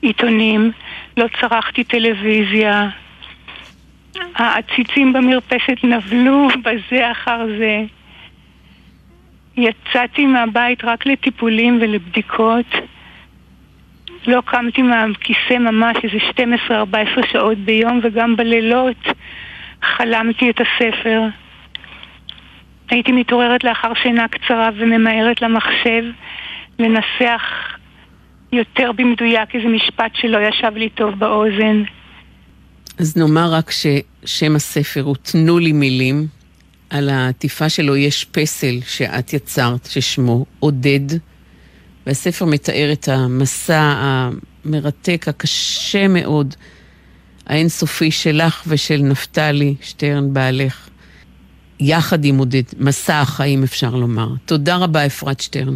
עיתונים, 0.02 0.72
לא 1.18 1.26
צרכתי 1.42 1.84
טלוויזיה. 1.84 2.90
העציצים 4.36 5.14
במרפסת 5.14 5.84
נבלו 5.84 6.48
בזה 6.64 7.12
אחר 7.12 7.46
זה. 7.58 7.84
יצאתי 9.58 10.26
מהבית 10.26 10.84
רק 10.84 11.06
לטיפולים 11.06 11.78
ולבדיקות. 11.82 12.66
לא 14.28 14.42
קמתי 14.46 14.82
מהכיסא 14.82 15.58
ממש 15.60 15.98
איזה 16.04 16.18
12-14 16.70 17.32
שעות 17.32 17.58
ביום, 17.58 18.00
וגם 18.04 18.36
בלילות 18.36 19.08
חלמתי 19.82 20.50
את 20.50 20.62
הספר. 20.62 21.22
הייתי 22.90 23.12
מתעוררת 23.12 23.64
לאחר 23.64 23.94
שינה 24.04 24.28
קצרה 24.28 24.70
וממהרת 24.78 25.42
למחשב 25.42 26.04
לנסח 26.80 27.42
יותר 28.52 28.92
במדויק 28.92 29.56
איזה 29.56 29.68
משפט 29.68 30.12
שלא 30.14 30.38
ישב 30.38 30.72
לי 30.76 30.90
טוב 30.90 31.20
באוזן. 31.20 31.84
אז 33.00 33.18
נאמר 33.18 33.54
רק 33.54 33.72
ששם 33.72 34.56
הספר 34.56 35.02
הוא 35.02 35.16
תנו 35.16 35.60
לי 35.60 35.72
מילים. 35.72 36.28
על 36.90 37.10
העטיפה 37.10 37.70
שלו 37.70 37.96
יש 37.96 38.26
פסל 38.26 38.80
שאת 38.88 39.34
יצרת, 39.34 39.86
ששמו 39.86 40.46
עודד. 40.60 41.18
והספר 42.06 42.46
מתאר 42.46 42.90
את 42.94 43.08
המסע 43.08 43.94
המרתק, 43.98 45.26
הקשה 45.28 46.08
מאוד, 46.08 46.56
האינסופי 47.48 48.12
שלך 48.12 48.64
ושל 48.68 48.98
נפתלי 48.98 49.76
שטרן 49.82 50.34
בעלך, 50.34 50.90
יחד 51.80 52.26
עם 52.26 52.38
עודד, 52.38 52.64
מסע 52.80 53.22
החיים 53.22 53.64
אפשר 53.64 53.96
לומר. 53.96 54.30
תודה 54.46 54.76
רבה 54.76 55.06
אפרת 55.06 55.40
שטרן. 55.40 55.76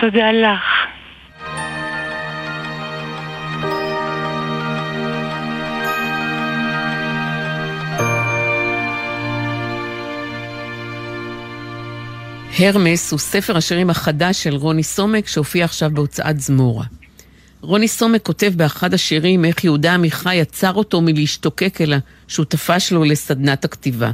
תודה 0.00 0.32
לך. 0.32 0.62
הרמס 12.58 13.12
הוא 13.12 13.18
ספר 13.18 13.56
השירים 13.56 13.90
החדש 13.90 14.42
של 14.42 14.54
רוני 14.54 14.82
סומק 14.82 15.28
שהופיע 15.28 15.64
עכשיו 15.64 15.90
בהוצאת 15.94 16.40
זמורה. 16.40 16.84
רוני 17.60 17.88
סומק 17.88 18.22
כותב 18.22 18.52
באחד 18.56 18.94
השירים 18.94 19.44
איך 19.44 19.64
יהודה 19.64 19.94
עמיחי 19.94 20.40
עצר 20.40 20.74
אותו 20.74 21.00
מלהשתוקק 21.00 21.80
אל 21.80 21.94
השותפה 22.28 22.80
שלו 22.80 23.04
לסדנת 23.04 23.64
הכתיבה. 23.64 24.10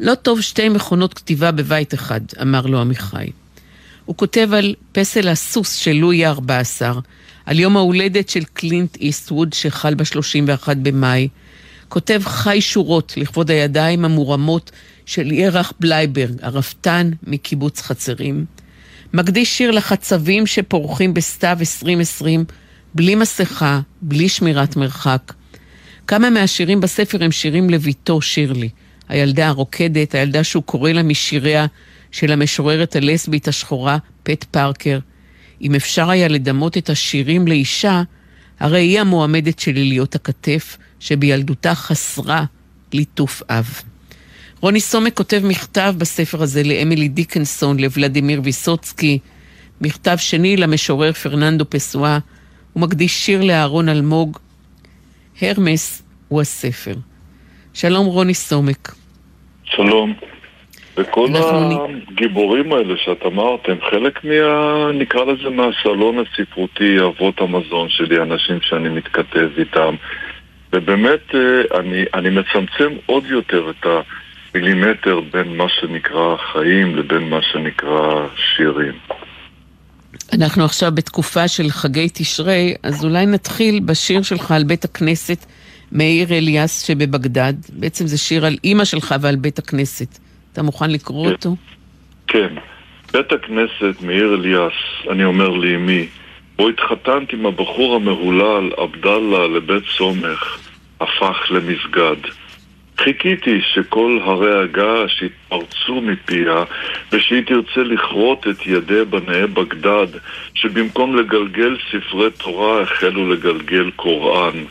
לא 0.00 0.14
טוב 0.14 0.40
שתי 0.40 0.68
מכונות 0.68 1.14
כתיבה 1.14 1.50
בבית 1.50 1.94
אחד, 1.94 2.20
אמר 2.42 2.66
לו 2.66 2.80
עמיחי. 2.80 3.30
הוא 4.04 4.16
כותב 4.16 4.48
על 4.52 4.74
פסל 4.92 5.28
הסוס 5.28 5.74
של 5.74 5.92
לואי 5.92 6.24
ה-14, 6.24 6.82
על 7.46 7.60
יום 7.60 7.76
ההולדת 7.76 8.28
של 8.28 8.44
קלינט 8.44 8.96
איסטווד 8.96 9.52
שחל 9.52 9.94
ב-31 9.94 10.74
במאי. 10.82 11.28
כותב 11.88 12.22
חי 12.24 12.60
שורות 12.60 13.14
לכבוד 13.16 13.50
הידיים 13.50 14.04
המורמות 14.04 14.70
של 15.06 15.32
ירח 15.32 15.72
בלייברג, 15.80 16.34
הרפתן 16.42 17.10
מקיבוץ 17.22 17.80
חצרים. 17.80 18.44
מקדיש 19.14 19.58
שיר 19.58 19.70
לחצבים 19.70 20.46
שפורחים 20.46 21.14
בסתיו 21.14 21.56
2020, 21.60 22.44
בלי 22.94 23.14
מסכה, 23.14 23.80
בלי 24.02 24.28
שמירת 24.28 24.76
מרחק. 24.76 25.32
כמה 26.06 26.30
מהשירים 26.30 26.80
בספר 26.80 27.24
הם 27.24 27.32
שירים 27.32 27.70
לביתו 27.70 28.20
שירלי, 28.20 28.68
הילדה 29.10 29.48
הרוקדת, 29.48 30.14
הילדה 30.14 30.44
שהוא 30.44 30.62
קורא 30.62 30.90
לה 30.92 31.02
משיריה 31.02 31.66
של 32.10 32.32
המשוררת 32.32 32.96
הלסבית 32.96 33.48
השחורה, 33.48 33.98
פט 34.22 34.44
פארקר. 34.44 34.98
אם 35.62 35.74
אפשר 35.74 36.10
היה 36.10 36.28
לדמות 36.28 36.76
את 36.76 36.90
השירים 36.90 37.48
לאישה, 37.48 38.02
הרי 38.60 38.80
היא 38.80 39.00
המועמדת 39.00 39.58
שלי 39.58 39.84
להיות 39.84 40.14
הכתף 40.14 40.76
שבילדותה 41.00 41.74
חסרה 41.74 42.44
ליטוף 42.92 43.42
אב. 43.48 43.82
רוני 44.60 44.80
סומק 44.80 45.14
כותב 45.14 45.40
מכתב 45.44 45.94
בספר 45.98 46.42
הזה 46.42 46.62
לאמילי 46.62 47.08
דיקנסון, 47.08 47.80
לוולדימיר 47.80 48.40
ויסוצקי, 48.44 49.18
מכתב 49.80 50.16
שני 50.18 50.56
למשורר 50.56 51.12
פרננדו 51.12 51.64
פסואה, 51.68 52.18
הוא 52.72 52.82
מקדיש 52.82 53.26
שיר 53.26 53.42
לאהרון 53.42 53.88
אלמוג. 53.88 54.38
הרמס 55.40 56.02
הוא 56.28 56.40
הספר. 56.40 56.94
שלום 57.74 58.06
רוני 58.06 58.34
סומק. 58.34 58.99
שלום. 59.76 60.14
וכל 60.96 61.26
אנחנו 61.26 61.86
הגיבורים 62.12 62.72
האלה 62.72 62.94
שאת 63.04 63.26
אמרת 63.26 63.68
הם 63.68 63.78
חלק 63.90 64.24
מה... 64.24 64.92
נקרא 64.92 65.24
לזה 65.24 65.50
מהסלון 65.50 66.16
הספרותי, 66.18 67.00
אבות 67.00 67.40
המזון 67.40 67.88
שלי, 67.88 68.22
אנשים 68.22 68.58
שאני 68.62 68.88
מתכתב 68.88 69.48
איתם. 69.58 69.94
ובאמת 70.72 71.34
אה, 71.34 71.78
אני, 71.80 72.04
אני 72.14 72.30
מצמצם 72.30 72.92
עוד 73.06 73.24
יותר 73.26 73.70
את 73.70 73.86
המילימטר 74.54 75.20
בין 75.32 75.56
מה 75.56 75.68
שנקרא 75.68 76.36
חיים 76.52 76.96
לבין 76.96 77.30
מה 77.30 77.42
שנקרא 77.42 78.26
שירים. 78.36 78.94
אנחנו 80.32 80.64
עכשיו 80.64 80.92
בתקופה 80.94 81.48
של 81.48 81.70
חגי 81.70 82.08
תשרי, 82.14 82.74
אז 82.82 83.04
אולי 83.04 83.26
נתחיל 83.26 83.80
בשיר 83.84 84.22
שלך 84.22 84.50
על 84.52 84.64
בית 84.64 84.84
הכנסת 84.84 85.46
מאיר 85.92 86.32
אליאס 86.32 86.82
שבבגדד. 86.86 87.54
בעצם 87.72 88.06
זה 88.06 88.18
שיר 88.18 88.46
על 88.46 88.56
אימא 88.64 88.84
שלך 88.84 89.14
ועל 89.20 89.36
בית 89.36 89.58
הכנסת. 89.58 90.18
אתה 90.52 90.62
מוכן 90.62 90.90
לקרוא 90.90 91.26
כן. 91.26 91.32
אותו? 91.32 91.56
כן, 92.26 92.54
בית 93.12 93.32
הכנסת 93.32 94.02
מאיר 94.02 94.34
אליאס, 94.34 94.72
אני 95.10 95.24
אומר 95.24 95.48
לאמי, 95.48 96.06
בו 96.56 96.68
התחתנת 96.68 97.32
עם 97.32 97.46
הבחור 97.46 97.96
המהולל, 97.96 98.70
עבדאללה, 98.76 99.48
לבית 99.48 99.84
סומך, 99.96 100.58
הפך 101.00 101.36
למסגד. 101.50 102.30
חיכיתי 102.98 103.60
שכל 103.74 104.18
הרי 104.24 104.62
הגעש 104.62 105.22
יתפרצו 105.22 106.00
מפיה 106.00 106.64
ושהיא 107.12 107.42
תרצה 107.46 107.80
לכרות 107.80 108.46
את 108.50 108.66
ידי 108.66 109.04
בנאי 109.10 109.46
בגדד 109.46 110.06
שבמקום 110.54 111.16
לגלגל 111.16 111.76
ספרי 111.90 112.30
תורה 112.30 112.82
החלו 112.82 113.32
לגלגל 113.32 113.90
קוראן. 113.96 114.64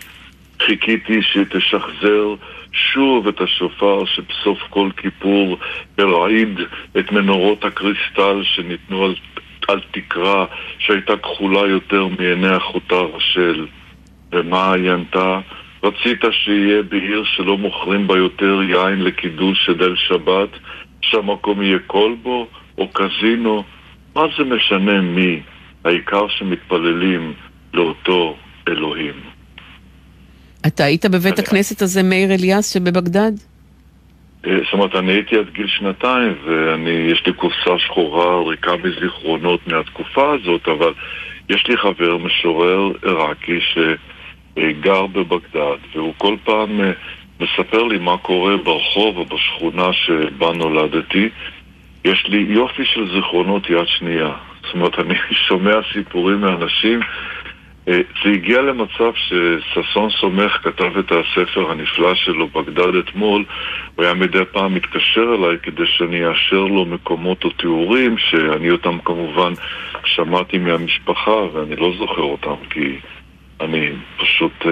חיכיתי 0.62 1.22
שתשחזר 1.22 2.36
שוב 2.72 3.28
את 3.28 3.41
השופר 3.41 4.05
שבסוף 4.05 4.60
כל 4.70 4.89
כיפור 4.97 5.57
הרעיד 5.97 6.60
את 6.99 7.12
מנורות 7.12 7.66
הקריסטל 7.66 8.43
שניתנו 8.43 9.05
על, 9.05 9.16
על 9.68 9.80
תקרה 9.91 10.45
שהייתה 10.80 11.18
כחולה 11.18 11.68
יותר 11.68 12.07
מעיני 12.07 12.57
אחותה 12.57 12.95
רשל. 12.95 13.66
ומה 14.32 14.74
היא 14.74 14.91
ענתה? 14.91 15.39
רצית 15.84 16.22
שיהיה 16.32 16.84
בעיר 16.84 17.24
שלא 17.24 17.57
מוכרים 17.57 18.07
בה 18.07 18.18
יותר 18.18 18.62
יין 18.64 19.03
לקידוש 19.03 19.66
של 19.66 19.84
ליל 19.84 19.95
שבת, 19.95 20.49
שהמקום 21.01 21.62
יהיה 21.62 21.80
כלבו 21.88 22.47
או 22.78 22.88
קזינו? 22.88 23.64
מה 24.16 24.24
זה 24.38 24.43
משנה 24.43 25.01
מי? 25.01 25.39
העיקר 25.86 26.28
שמתפללים 26.28 27.34
לאותו 27.74 28.38
אלוהים. 28.68 29.28
אתה 30.68 30.84
היית 30.84 31.05
בבית 31.05 31.39
אני- 31.39 31.47
הכנסת 31.47 31.82
הזה, 31.82 32.03
מאיר 32.03 32.34
אליאס, 32.34 32.74
שבבגדד? 32.74 33.32
אה, 34.47 34.57
זאת 34.64 34.74
אומרת, 34.74 34.95
אני 34.95 35.12
הייתי 35.12 35.38
עד 35.38 35.49
גיל 35.53 35.68
שנתיים, 35.68 36.34
ואני, 36.45 36.89
יש 36.89 37.24
לי 37.26 37.34
קופסה 37.34 37.80
שחורה 37.80 38.49
ריקה 38.49 38.72
מזיכרונות 38.84 39.68
מהתקופה 39.68 40.34
הזאת, 40.34 40.68
אבל 40.68 40.93
יש 41.49 41.68
לי 41.68 41.78
חבר 41.78 42.18
משורר 42.18 42.91
עיראקי 43.03 43.60
שגר 43.74 45.05
בבגדד, 45.07 45.78
והוא 45.95 46.14
כל 46.18 46.36
פעם 46.43 46.82
אה, 46.82 46.91
מספר 47.39 47.84
לי 47.84 47.97
מה 47.97 48.18
קורה 48.18 48.57
ברחוב 48.57 49.18
או 49.18 49.26
בשכונה 49.26 49.93
שבה 49.93 50.53
נולדתי. 50.53 51.30
יש 52.05 52.26
לי 52.28 52.45
יופי 52.49 52.86
של 52.86 53.14
זיכרונות 53.16 53.70
יד 53.70 53.88
שנייה. 53.88 54.32
זאת 54.66 54.74
אומרת, 54.74 54.99
אני 54.99 55.14
שומע 55.47 55.74
סיפורים 55.93 56.41
מאנשים 56.41 56.99
זה 58.23 58.29
הגיע 58.33 58.61
למצב 58.61 59.11
שששון 59.15 60.09
סומך 60.21 60.51
כתב 60.63 60.97
את 60.99 61.11
הספר 61.11 61.71
הנפלא 61.71 62.15
שלו, 62.15 62.47
בגדד 62.47 62.95
אתמול, 62.95 63.45
הוא 63.95 64.05
היה 64.05 64.13
מדי 64.13 64.45
פעם 64.51 64.73
מתקשר 64.75 65.35
אליי 65.35 65.57
כדי 65.63 65.83
שאני 65.85 66.27
אאשר 66.27 66.63
לו 66.63 66.85
מקומות 66.85 67.43
או 67.43 67.49
תיאורים, 67.49 68.15
שאני 68.17 68.71
אותם 68.71 68.97
כמובן 69.05 69.53
שמעתי 70.05 70.57
מהמשפחה 70.57 71.31
ואני 71.31 71.75
לא 71.75 71.93
זוכר 71.97 72.21
אותם 72.21 72.55
כי 72.69 72.99
אני 73.61 73.89
פשוט 74.17 74.53
אה, 74.65 74.71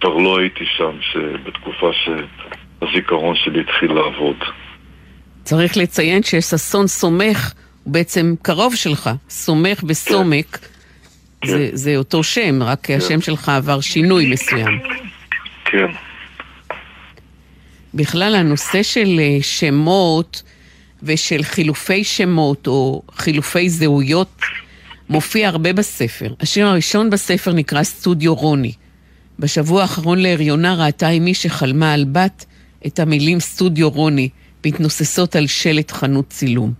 כבר 0.00 0.16
לא 0.16 0.38
הייתי 0.38 0.64
שם 0.76 1.20
בתקופה 1.46 1.90
שהזיכרון 1.92 3.36
שלי 3.36 3.60
התחיל 3.60 3.92
לעבוד. 3.92 4.36
צריך 5.42 5.76
לציין 5.76 6.22
שששון 6.22 6.86
סומך 6.86 7.52
הוא 7.84 7.92
בעצם 7.92 8.34
קרוב 8.42 8.74
שלך, 8.74 9.10
סומך 9.28 9.84
וסומק. 9.88 10.58
זה, 11.46 11.68
זה 11.72 11.96
אותו 11.96 12.22
שם, 12.22 12.62
רק 12.62 12.90
השם 12.90 13.20
שלך 13.20 13.48
עבר 13.48 13.80
שינוי 13.80 14.32
מסוים. 14.32 14.78
כן. 15.64 15.86
בכלל, 17.94 18.34
הנושא 18.34 18.82
של 18.82 19.20
אה, 19.20 19.38
שמות 19.42 20.42
ושל 21.02 21.42
חילופי 21.42 22.04
שמות 22.04 22.66
או 22.66 23.02
חילופי 23.14 23.70
זהויות 23.70 24.40
מופיע 25.08 25.48
הרבה 25.48 25.72
בספר. 25.72 26.34
השיר 26.40 26.66
הראשון 26.66 27.10
בספר 27.10 27.52
נקרא 27.52 27.82
סטודיו 27.82 28.34
רוני. 28.34 28.72
בשבוע 29.38 29.82
האחרון 29.82 30.18
להריונה 30.18 30.74
ראתה 30.74 31.08
אמי 31.08 31.34
שחלמה 31.34 31.92
על 31.92 32.04
בת 32.12 32.44
את 32.86 32.98
המילים 32.98 33.40
סטודיו 33.40 33.90
רוני 33.90 34.28
מתנוססות 34.66 35.36
על 35.36 35.46
שלט 35.46 35.90
חנות 35.90 36.28
צילום. 36.28 36.72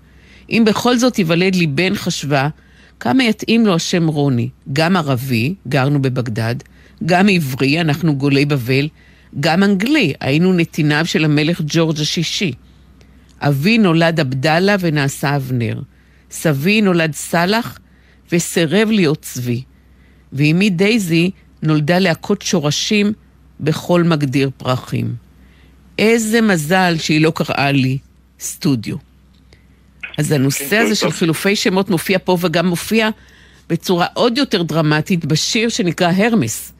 אם 0.50 0.62
בכל 0.66 0.96
זאת 0.96 1.18
ייוולד 1.18 1.54
לי 1.54 1.66
בן, 1.66 1.94
חשבה, 1.94 2.48
כמה 3.02 3.24
יתאים 3.24 3.66
לו 3.66 3.74
השם 3.74 4.06
רוני. 4.06 4.48
גם 4.72 4.96
ערבי, 4.96 5.54
גרנו 5.68 6.02
בבגדד, 6.02 6.54
גם 7.06 7.28
עברי, 7.28 7.80
אנחנו 7.80 8.16
גולי 8.16 8.44
בבל, 8.44 8.88
גם 9.40 9.62
אנגלי, 9.62 10.12
היינו 10.20 10.52
נתיניו 10.52 11.06
של 11.06 11.24
המלך 11.24 11.60
ג'ורג' 11.66 12.00
השישי. 12.00 12.52
אבי 13.40 13.78
נולד 13.78 14.20
עבדאללה 14.20 14.76
ונעשה 14.80 15.36
אבנר. 15.36 15.80
סבי 16.30 16.80
נולד 16.80 17.14
סאלח 17.14 17.78
וסירב 18.32 18.90
להיות 18.90 19.22
צבי. 19.22 19.62
ואימי 20.32 20.70
דייזי 20.70 21.30
נולדה 21.62 21.98
להכות 21.98 22.42
שורשים 22.42 23.12
בכל 23.60 24.02
מגדיר 24.02 24.50
פרחים. 24.56 25.14
איזה 25.98 26.40
מזל 26.40 26.94
שהיא 26.98 27.20
לא 27.20 27.32
קראה 27.34 27.72
לי 27.72 27.98
סטודיו. 28.40 29.11
אז 30.18 30.32
הנושא 30.32 30.76
הזה 30.76 30.94
של 30.94 31.10
חילופי 31.10 31.56
שמות 31.56 31.90
מופיע 31.90 32.18
פה 32.18 32.36
וגם 32.40 32.66
מופיע 32.66 33.08
בצורה 33.68 34.06
עוד 34.14 34.38
יותר 34.38 34.62
דרמטית 34.62 35.24
בשיר 35.24 35.68
שנקרא 35.68 36.08
הרמס. 36.16 36.72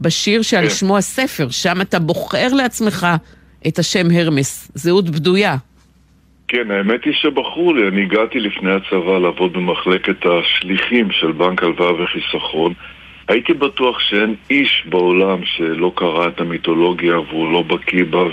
בשיר 0.00 0.42
שעל 0.42 0.64
כן. 0.64 0.70
שמו 0.70 0.98
הספר, 0.98 1.48
שם 1.50 1.80
אתה 1.80 1.98
בוחר 1.98 2.48
לעצמך 2.56 3.06
את 3.68 3.78
השם 3.78 4.06
הרמס, 4.14 4.72
זהות 4.74 5.10
בדויה. 5.10 5.56
כן, 6.48 6.70
האמת 6.70 7.04
היא 7.04 7.12
שבחרו 7.12 7.74
לי, 7.74 7.88
אני 7.88 8.02
הגעתי 8.02 8.40
לפני 8.40 8.70
הצבא 8.70 9.18
לעבוד 9.18 9.52
במחלקת 9.52 10.26
השליחים 10.26 11.10
של 11.10 11.32
בנק 11.32 11.62
הלוואה 11.62 12.02
וחיסכון. 12.02 12.72
הייתי 13.28 13.52
בטוח 13.52 14.00
שאין 14.00 14.34
איש 14.50 14.84
בעולם 14.88 15.38
שלא 15.44 15.92
קרא 15.94 16.28
את 16.28 16.40
המיתולוגיה 16.40 17.20
והוא 17.20 17.52
לא 17.52 17.62
בקיא 17.62 18.04
בה 18.04 18.24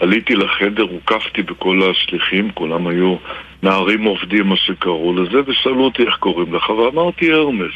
ועליתי 0.00 0.34
לחדר, 0.34 0.82
הוקפתי 0.82 1.42
בכל 1.42 1.90
השליחים, 1.90 2.50
כולם 2.54 2.86
היו 2.86 3.16
נערים 3.62 4.04
עובדים, 4.04 4.46
מה 4.46 4.56
שקראו 4.56 5.12
לזה, 5.22 5.40
ושאלו 5.46 5.84
אותי 5.84 6.02
איך 6.02 6.16
קוראים 6.16 6.54
לך, 6.54 6.68
ואמרתי 6.68 7.32
הרמס. 7.32 7.74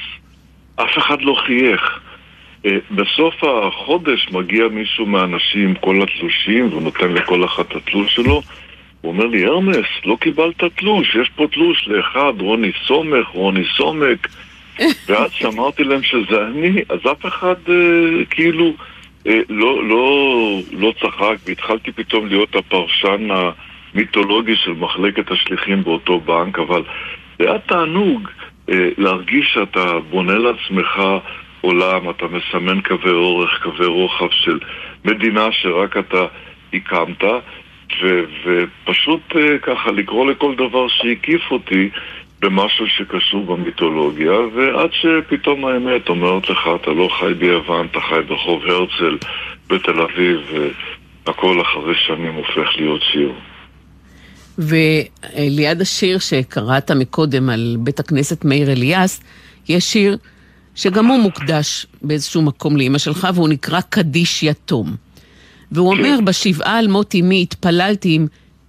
אף 0.76 0.98
אחד 0.98 1.22
לא 1.22 1.36
חייך. 1.46 2.00
אה, 2.66 2.78
בסוף 2.90 3.34
החודש 3.44 4.28
מגיע 4.32 4.68
מישהו 4.68 5.06
מהאנשים 5.06 5.68
עם 5.68 5.74
כל 5.74 6.02
התלושים, 6.02 6.68
והוא 6.68 6.82
נותן 6.82 7.12
לכל 7.12 7.44
אחת 7.44 7.70
את 7.70 7.76
התלוש 7.76 8.14
שלו. 8.14 8.42
הוא 9.00 9.12
אומר 9.12 9.26
לי, 9.26 9.44
הרמס, 9.44 9.86
לא 10.04 10.16
קיבלת 10.20 10.64
תלוש, 10.76 11.16
יש 11.22 11.30
פה 11.36 11.46
תלוש 11.52 11.88
לאחד, 11.88 12.32
רוני 12.40 12.72
סומך, 12.86 13.28
רוני 13.28 13.64
סומק. 13.76 14.28
ואז 15.06 15.30
שאמרתי 15.32 15.84
להם 15.84 16.02
שזה 16.02 16.46
אני, 16.46 16.82
אז 16.88 16.98
אף 17.12 17.26
אחד 17.26 17.54
אה, 17.68 18.24
כאילו 18.30 18.72
אה, 19.26 19.40
לא, 19.48 19.84
לא, 19.88 20.36
לא 20.72 20.92
צחק, 21.00 21.36
והתחלתי 21.46 21.92
פתאום 21.92 22.26
להיות 22.26 22.56
הפרשן 22.56 23.28
המיתולוגי 23.94 24.56
של 24.56 24.72
מחלקת 24.72 25.30
השליחים 25.30 25.82
באותו 25.82 26.20
בנק, 26.20 26.58
אבל 26.58 26.82
זה 27.38 27.50
היה 27.50 27.58
תענוג 27.58 28.28
אה, 28.70 28.88
להרגיש 28.98 29.50
שאתה 29.54 29.98
בונה 30.10 30.34
לעצמך 30.34 31.02
עולם, 31.60 32.10
אתה 32.10 32.26
מסמן 32.26 32.80
קווי 32.80 33.12
אורך, 33.12 33.62
קווי 33.62 33.86
רוחב 33.86 34.30
של 34.30 34.58
מדינה 35.04 35.48
שרק 35.52 35.96
אתה 35.96 36.26
הקמת, 36.74 37.24
ו- 38.02 38.24
ופשוט 38.44 39.36
אה, 39.36 39.58
ככה 39.58 39.90
לקרוא 39.90 40.30
לכל 40.30 40.54
דבר 40.54 40.88
שהקיף 40.88 41.50
אותי 41.50 41.90
במשהו 42.40 42.86
שקשור 42.86 43.56
במיתולוגיה, 43.56 44.32
ועד 44.32 44.90
שפתאום 44.92 45.64
האמת 45.64 46.08
אומרת 46.08 46.50
לך, 46.50 46.70
אתה 46.82 46.90
לא 46.90 47.08
חי 47.18 47.34
ביוון, 47.34 47.86
אתה 47.90 48.00
חי 48.00 48.22
ברחוב 48.28 48.62
הרצל 48.64 49.18
בתל 49.66 50.00
אביב, 50.00 50.40
והכל 51.26 51.60
אחרי 51.60 51.94
שנים 51.94 52.34
הופך 52.34 52.76
להיות 52.76 53.02
שיר. 53.12 53.32
וליד 54.58 55.80
השיר 55.80 56.18
שקראת 56.18 56.90
מקודם 56.90 57.50
על 57.50 57.76
בית 57.80 58.00
הכנסת 58.00 58.44
מאיר 58.44 58.72
אליאס, 58.72 59.20
יש 59.68 59.92
שיר 59.92 60.16
שגם 60.74 61.06
הוא 61.06 61.18
מוקדש 61.18 61.86
באיזשהו 62.02 62.42
מקום 62.42 62.76
לאימא 62.76 62.98
שלך, 62.98 63.28
והוא 63.34 63.48
נקרא 63.48 63.80
קדיש 63.80 64.42
יתום. 64.42 64.96
והוא 65.72 65.90
אומר, 65.90 66.18
בשבעה 66.24 66.78
על 66.78 66.88
מות 66.88 67.14
אמי 67.14 67.42
התפללתי 67.42 68.14
עם 68.14 68.26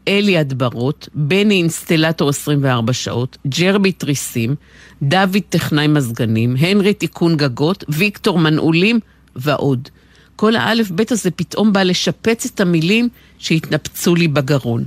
אלי 0.07 0.37
הדברות, 0.37 1.09
בני 1.13 1.53
אינסטלטור 1.53 2.29
24 2.29 2.93
שעות, 2.93 3.37
ג'רבי 3.47 3.91
תריסים, 3.91 4.55
דוד 5.01 5.41
טכנאי 5.49 5.87
מזגנים, 5.87 6.55
הנרי 6.59 6.93
תיקון 6.93 7.37
גגות, 7.37 7.83
ויקטור 7.89 8.39
מנעולים 8.39 8.99
ועוד. 9.35 9.89
כל 10.35 10.55
האלף 10.55 10.91
בית 10.91 11.11
הזה 11.11 11.31
פתאום 11.31 11.73
בא 11.73 11.83
לשפץ 11.83 12.45
את 12.45 12.61
המילים 12.61 13.09
שהתנפצו 13.37 14.15
לי 14.15 14.27
בגרון. 14.27 14.85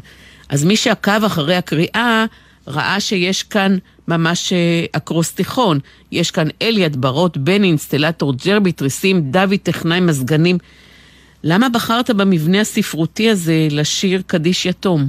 אז 0.49 0.65
מי 0.65 0.77
שעקב 0.77 1.25
אחרי 1.25 1.55
הקריאה 1.55 2.25
ראה 2.69 3.01
שיש 3.01 3.43
כאן 3.43 3.77
ממש 4.09 4.53
אה, 4.53 4.85
אקרוסטיכון. 4.93 5.79
יש 6.13 6.31
כאן 6.31 6.47
אלי 6.63 6.85
הדברות, 6.85 7.37
בני 7.37 7.67
אינסטלטור, 7.67 8.33
ג'רבי 8.47 8.73
תריסים, 8.73 9.21
דוד 9.21 9.59
טכנאי 9.63 10.01
מזגנים. 10.01 10.59
למה 11.45 11.69
בחרת 11.69 12.11
במבנה 12.11 12.61
הספרותי 12.61 13.31
הזה 13.31 13.69
לשיר 13.71 14.23
קדיש 14.27 14.67
יתום? 14.67 15.01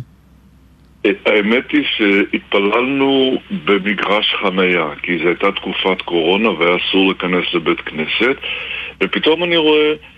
האמת 1.25 1.71
היא 1.71 1.83
שהתפללנו 1.97 3.37
במגרש 3.65 4.35
חנייה, 4.41 4.87
כי 5.03 5.17
זו 5.17 5.27
הייתה 5.27 5.51
תקופת 5.51 6.01
קורונה 6.05 6.49
והיה 6.49 6.75
אסור 6.75 7.07
להיכנס 7.07 7.53
לבית 7.53 7.81
כנסת, 7.81 8.37
ופתאום 9.01 9.43
אני 9.43 9.57
רואה 9.57 9.91
אה, 9.91 10.16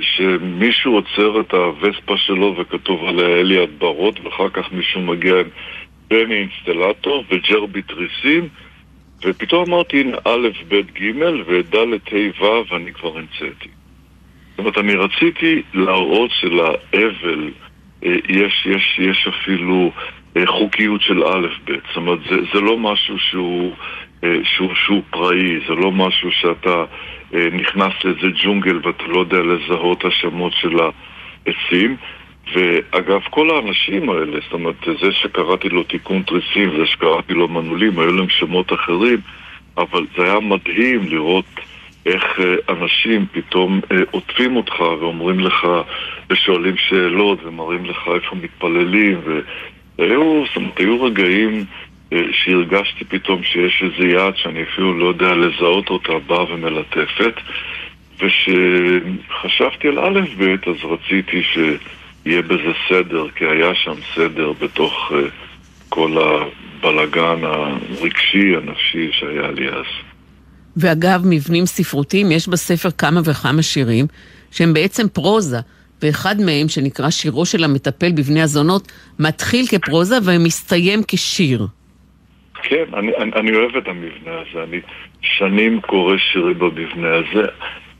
שמישהו 0.00 0.94
עוצר 0.94 1.40
את 1.40 1.54
הווספה 1.54 2.16
שלו 2.16 2.54
וכתוב 2.58 3.04
עליה 3.04 3.40
אלי 3.40 3.62
הדברות, 3.62 4.20
ואחר 4.20 4.48
כך 4.48 4.72
מישהו 4.72 5.00
מגיע 5.00 5.34
עם 5.34 5.48
בני 6.08 6.34
אינסטלטור 6.34 7.24
וג'רבי 7.30 7.82
תריסים, 7.82 8.48
ופתאום 9.24 9.64
אמרתי, 9.68 10.04
א', 10.24 10.48
ב', 10.68 10.74
ג', 10.74 11.22
וד', 11.46 11.74
ה', 11.76 12.42
ו', 12.42 12.72
ואני 12.72 12.92
כבר 12.92 13.18
המצאתי. 13.18 13.68
זאת 14.50 14.58
אומרת, 14.58 14.78
אני 14.78 14.94
רציתי 14.94 15.62
להראות 15.74 16.30
שלאבל 16.30 17.50
אה, 18.04 18.16
יש, 18.28 18.66
יש, 18.66 18.98
יש 18.98 19.28
אפילו 19.28 19.92
אה, 20.36 20.46
חוקיות 20.46 21.02
של 21.02 21.24
א', 21.24 21.46
ב'. 21.64 21.72
זאת 21.88 21.96
אומרת, 21.96 22.18
זה, 22.30 22.36
זה 22.54 22.60
לא 22.60 22.78
משהו 22.78 23.18
שהוא, 23.18 23.72
אה, 24.24 24.36
שהוא, 24.44 24.74
שהוא 24.74 25.02
פראי, 25.10 25.60
זה 25.68 25.74
לא 25.74 25.92
משהו 25.92 26.30
שאתה 26.32 26.70
אה, 26.70 26.84
נכנס 27.32 27.92
לאיזה 28.04 28.26
ג'ונגל 28.42 28.76
ואתה 28.82 29.04
לא 29.06 29.18
יודע 29.20 29.38
לזהות 29.38 30.04
השמות 30.04 30.52
של 30.52 30.76
העצים. 30.78 31.96
ואגב, 32.54 33.20
כל 33.30 33.50
האנשים 33.50 34.10
האלה, 34.10 34.38
זאת 34.44 34.52
אומרת, 34.52 34.74
זה 35.00 35.12
שקראתי 35.12 35.68
לו 35.68 35.82
תיקון 35.82 36.22
תריסים 36.22 36.70
וזה 36.70 36.86
שקראתי 36.86 37.34
לו 37.34 37.48
מנעולים, 37.48 37.98
היו 37.98 38.12
להם 38.12 38.28
שמות 38.28 38.72
אחרים, 38.72 39.18
אבל 39.78 40.06
זה 40.16 40.24
היה 40.24 40.40
מדהים 40.40 41.08
לראות 41.08 41.44
איך 42.06 42.24
אה, 42.40 42.74
אנשים 42.74 43.26
פתאום 43.32 43.80
אה, 43.92 43.96
עוטפים 44.10 44.56
אותך 44.56 44.80
ואומרים 44.80 45.40
לך, 45.40 45.66
ושואלים 46.30 46.76
שאלות 46.76 47.38
ומראים 47.44 47.84
לך 47.84 48.08
איפה 48.14 48.36
מתפללים, 48.36 49.20
והיו, 49.98 50.44
זאת 50.46 50.56
אומרת, 50.56 50.78
היו 50.78 51.02
רגעים 51.02 51.58
אה, 51.58 51.64
שהרגשתי 52.32 53.04
פתאום 53.04 53.42
שיש 53.42 53.82
איזה 53.82 54.08
יד 54.08 54.36
שאני 54.36 54.62
אפילו 54.62 54.98
לא 54.98 55.08
יודע 55.08 55.34
לזהות 55.34 55.90
אותה, 55.90 56.12
באה 56.26 56.54
ומלטפת, 56.54 57.34
וכשחשבתי 58.16 59.88
על 59.88 59.98
א' 59.98 60.20
ב' 60.38 60.68
אז 60.68 60.76
רציתי 60.84 61.42
שיהיה 61.42 62.42
בזה 62.42 62.72
סדר, 62.88 63.30
כי 63.30 63.44
היה 63.44 63.74
שם 63.74 63.94
סדר 64.14 64.52
בתוך 64.52 65.12
אה, 65.14 65.18
כל 65.88 66.16
הבלגן 66.18 67.44
הרגשי, 67.44 68.56
הנפשי 68.56 69.10
שהיה 69.12 69.50
לי 69.50 69.68
אז. 69.68 69.86
ואגב, 70.76 71.22
מבנים 71.24 71.66
ספרותיים, 71.66 72.32
יש 72.32 72.48
בספר 72.48 72.90
כמה 72.90 73.20
וכמה 73.24 73.62
שירים 73.62 74.06
שהם 74.50 74.72
בעצם 74.72 75.08
פרוזה, 75.08 75.58
ואחד 76.02 76.40
מהם, 76.40 76.68
שנקרא 76.68 77.10
שירו 77.10 77.46
של 77.46 77.64
המטפל 77.64 78.12
בבני 78.12 78.42
הזונות, 78.42 78.92
מתחיל 79.18 79.66
כפרוזה 79.66 80.18
ומסתיים 80.24 81.02
כשיר. 81.08 81.66
כן, 82.62 82.84
אני, 82.94 83.16
אני, 83.16 83.30
אני 83.36 83.56
אוהב 83.56 83.76
את 83.76 83.88
המבנה 83.88 84.32
הזה, 84.32 84.62
אני 84.62 84.80
שנים 85.20 85.80
קורא 85.80 86.16
שירים 86.18 86.58
במבנה 86.58 87.14
הזה. 87.14 87.46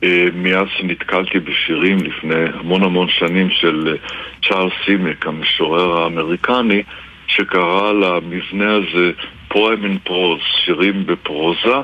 אה, 0.03 0.27
מאז 0.33 0.67
שנתקלתי 0.77 1.39
בשירים 1.39 1.97
לפני 1.97 2.45
המון 2.53 2.83
המון 2.83 3.07
שנים 3.09 3.49
של 3.49 3.87
אה, 3.87 4.07
צ'ארלס 4.49 4.73
סימק, 4.85 5.27
המשורר 5.27 6.01
האמריקני, 6.01 6.83
שקרא 7.27 7.91
למבנה 7.91 8.73
הזה 8.75 9.11
פרוים 9.47 9.83
אין 9.83 9.97
פרוז, 10.03 10.39
שירים 10.65 11.05
בפרוזה, 11.05 11.75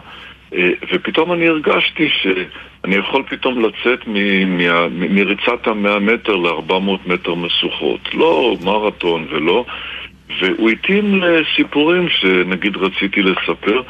אה, 0.53 0.69
ופתאום 0.93 1.33
אני 1.33 1.47
הרגשתי 1.47 2.09
שאני 2.09 2.95
יכול 2.95 3.23
פתאום 3.29 3.65
לצאת 3.65 4.07
מ- 4.07 4.57
מ- 4.57 5.15
מריצת 5.15 5.67
המאה 5.67 5.99
מטר 5.99 6.35
ל-400 6.35 7.09
מטר 7.13 7.35
משוכות. 7.35 8.13
לא 8.13 8.55
מרתון 8.63 9.27
ולא... 9.29 9.65
והוא 10.39 10.69
התאים 10.69 11.21
לסיפורים 11.21 12.09
שנגיד 12.09 12.77
רציתי 12.77 13.21
לספר, 13.21 13.81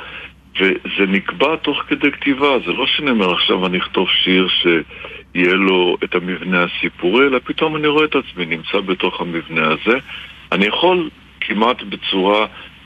וזה 0.59 1.05
נקבע 1.07 1.55
תוך 1.55 1.83
כדי 1.87 2.11
כתיבה, 2.11 2.59
זה 2.65 2.73
לא 2.73 2.85
שאני 2.87 3.11
אומר 3.11 3.33
עכשיו 3.33 3.65
אני 3.65 3.77
אכתוב 3.77 4.07
שיר 4.09 4.47
שיהיה 4.47 5.53
לו 5.53 5.97
את 6.03 6.15
המבנה 6.15 6.63
הסיפורי, 6.63 7.27
אלא 7.27 7.39
פתאום 7.43 7.75
אני 7.75 7.87
רואה 7.87 8.05
את 8.05 8.15
עצמי 8.15 8.45
נמצא 8.45 8.79
בתוך 8.79 9.21
המבנה 9.21 9.67
הזה. 9.67 9.97
אני 10.51 10.65
יכול 10.65 11.09
כמעט 11.41 11.81
בצורה 11.83 12.45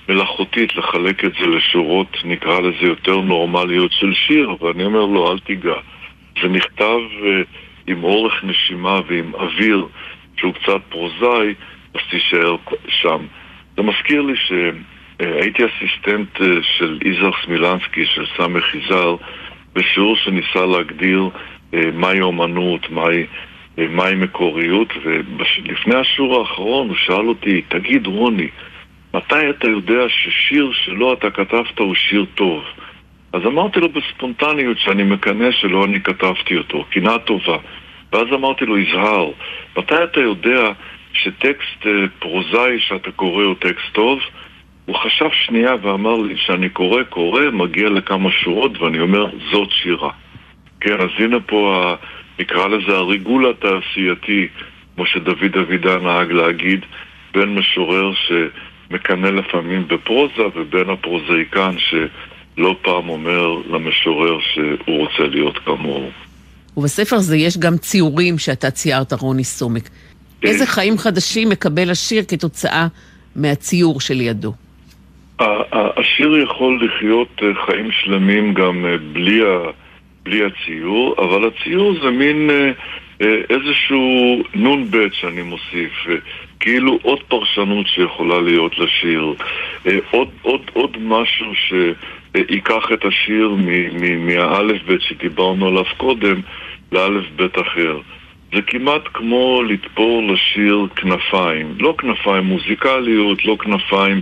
מלאכותית 0.10 0.76
לחלק 0.76 1.26
את 1.26 1.32
זה 1.40 1.48
לשורות, 1.48 2.18
נקרא 2.26 2.60
לזה 2.60 2.88
יותר 2.88 3.22
נורמליות 3.22 3.92
של 3.92 4.14
שיר, 4.14 4.56
אבל 4.60 4.70
אני 4.70 4.86
אומר 4.86 5.06
לו, 5.06 5.32
אל 5.32 5.40
תיגע. 5.40 5.76
זה 6.42 6.48
נכתב 6.50 7.00
uh, 7.22 7.26
עם 7.88 8.04
אורך 8.04 8.44
נשימה 8.44 9.00
ועם 9.08 9.36
אוויר 9.36 9.88
שהוא 10.38 10.54
קצת 10.54 10.82
פרוזאי, 10.90 11.54
אז 11.94 12.02
תישאר 12.10 12.56
שם. 12.88 13.26
זה 13.78 13.84
מזכיר 13.84 14.22
לי 14.22 14.34
שהייתי 14.36 15.64
אסיסטנט 15.66 16.42
אה, 16.42 16.48
של 16.78 17.00
יזהר 17.06 17.32
סמילנסקי, 17.46 18.06
של 18.06 18.26
סמך 18.38 18.76
יזהר, 18.76 19.16
בשיעור 19.74 20.16
שניסה 20.16 20.66
להגדיר 20.66 21.30
אה, 21.74 21.80
מהי 21.94 22.22
אומנות, 22.22 22.90
מהי, 22.90 23.26
אה, 23.80 23.88
מהי 23.90 24.16
מקוריות, 24.16 24.94
ולפני 25.04 25.96
השיעור 25.96 26.40
האחרון 26.40 26.88
הוא 26.88 26.96
שאל 26.96 27.28
אותי, 27.28 27.62
תגיד 27.62 28.08
רוני, 28.08 28.48
מתי 29.14 29.50
אתה 29.50 29.70
יודע 29.70 30.10
ששיר 30.10 30.72
שלא 30.74 31.14
אתה 31.14 31.30
כתבת 31.30 31.80
הוא 31.80 31.96
שיר 31.96 32.26
טוב? 32.36 32.64
אז 33.34 33.42
אמרתי 33.46 33.80
לו 33.80 33.90
בספונטניות 33.90 34.78
שאני 34.80 35.04
מקנא 35.04 35.52
שלא 35.52 35.86
אני 35.86 36.02
כתבתי 36.02 36.58
אותו, 36.58 36.86
קנאה 36.90 37.20
טובה. 37.20 37.58
ואז 38.12 38.28
אמרתי 38.34 38.66
לו, 38.66 38.78
יזהר, 38.78 39.32
מתי 39.78 40.04
אתה 40.04 40.20
יודע 40.20 40.72
שטקסט 41.14 41.86
אה, 41.86 41.92
פרוזאי 42.20 42.80
שאתה 42.80 43.12
קורא 43.12 43.44
הוא 43.44 43.56
טקסט 43.60 43.94
טוב? 43.94 44.20
הוא 44.86 44.96
חשב 44.96 45.30
שנייה 45.46 45.76
ואמר 45.82 46.18
לי 46.18 46.38
שאני 46.38 46.70
קורא, 46.70 47.04
קורא, 47.04 47.42
מגיע 47.54 47.90
לכמה 47.90 48.32
שורות 48.32 48.82
ואני 48.82 49.00
אומר, 49.00 49.26
זאת 49.52 49.70
שירה. 49.72 50.12
כן, 50.80 51.02
אז 51.02 51.10
הנה 51.18 51.40
פה, 51.40 51.94
נקרא 52.40 52.68
לזה 52.68 52.98
הריגול 52.98 53.50
התעשייתי, 53.50 54.48
כמו 54.96 55.06
שדוד 55.06 55.58
אבידן 55.62 56.04
נהג 56.04 56.32
להגיד, 56.32 56.86
בין 57.34 57.56
משורר 57.56 58.12
שמקנא 58.14 59.28
לפעמים 59.28 59.88
בפרוזה 59.88 60.44
ובין 60.56 60.90
הפרוזאיקן 60.90 61.76
שלא 61.78 62.76
פעם 62.82 63.10
אומר 63.10 63.48
למשורר 63.70 64.40
שהוא 64.54 64.98
רוצה 65.00 65.24
להיות 65.24 65.58
כמוהו. 65.58 66.10
ובספר 66.78 67.16
הזה 67.16 67.38
יש 67.38 67.58
גם 67.58 67.78
ציורים 67.78 68.38
שאתה 68.38 68.72
ציירת, 68.72 69.14
רוני 69.14 69.44
סומק. 69.44 69.90
איזה 70.44 70.66
חיים 70.66 70.98
חדשים 70.98 71.50
מקבל 71.50 71.90
השיר 71.92 72.24
כתוצאה 72.28 72.88
מהציור 73.36 74.02
שלידו? 74.02 74.54
השיר 75.72 76.38
יכול 76.38 76.86
לחיות 76.86 77.28
אה, 77.44 77.66
חיים 77.66 77.90
שלמים 77.92 78.54
גם 78.54 78.86
אה, 78.86 78.96
בלי, 79.14 79.42
ה- 79.42 79.72
בלי 80.24 80.42
הציור, 80.46 81.16
אבל 81.18 81.48
הציור 81.48 81.94
זה 82.04 82.10
מין 82.12 82.50
אה, 82.50 82.72
איזשהו 83.50 84.44
נ"ב 84.56 84.98
שאני 85.12 85.42
מוסיף, 85.42 85.92
כאילו 86.60 87.00
עוד 87.02 87.20
פרשנות 87.28 87.88
שיכולה 87.88 88.42
להיות 88.42 88.72
לשיר, 88.80 89.34
עוד, 90.12 90.28
עוד, 90.42 90.62
עוד 90.74 90.98
משהו 91.02 91.46
שייקח 91.56 92.84
את 92.94 93.06
השיר 93.06 93.50
מ- 93.58 93.66
מ- 94.02 94.26
מהאלף 94.28 94.82
בית 94.88 95.02
שדיברנו 95.02 95.68
עליו 95.68 95.84
קודם 95.98 96.42
לאלף 96.92 97.26
בית 97.36 97.56
אחר. 97.60 98.00
זה 98.54 98.62
כמעט 98.62 99.02
כמו 99.14 99.64
לתפור 99.64 100.24
לשיר 100.24 100.88
כנפיים, 100.96 101.76
לא 101.80 101.96
כנפיים 101.98 102.44
מוזיקליות, 102.44 103.46
לא 103.46 103.58
כנפיים 103.60 104.22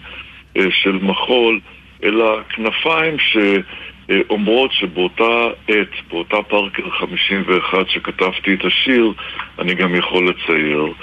אה, 0.58 0.66
של 0.72 1.00
מחול, 1.02 1.60
אלא 2.04 2.40
כנפיים 2.50 3.16
שאומרות 3.20 4.72
שבאותה 4.72 5.48
עת, 5.68 5.90
באותה 6.10 6.38
פארקר 6.48 6.90
51 6.90 7.90
שכתבתי 7.90 8.54
את 8.54 8.66
השיר, 8.66 9.14
אני 9.60 9.74
גם 9.74 9.96
יכול 9.96 10.30
לצייר. 10.30 10.94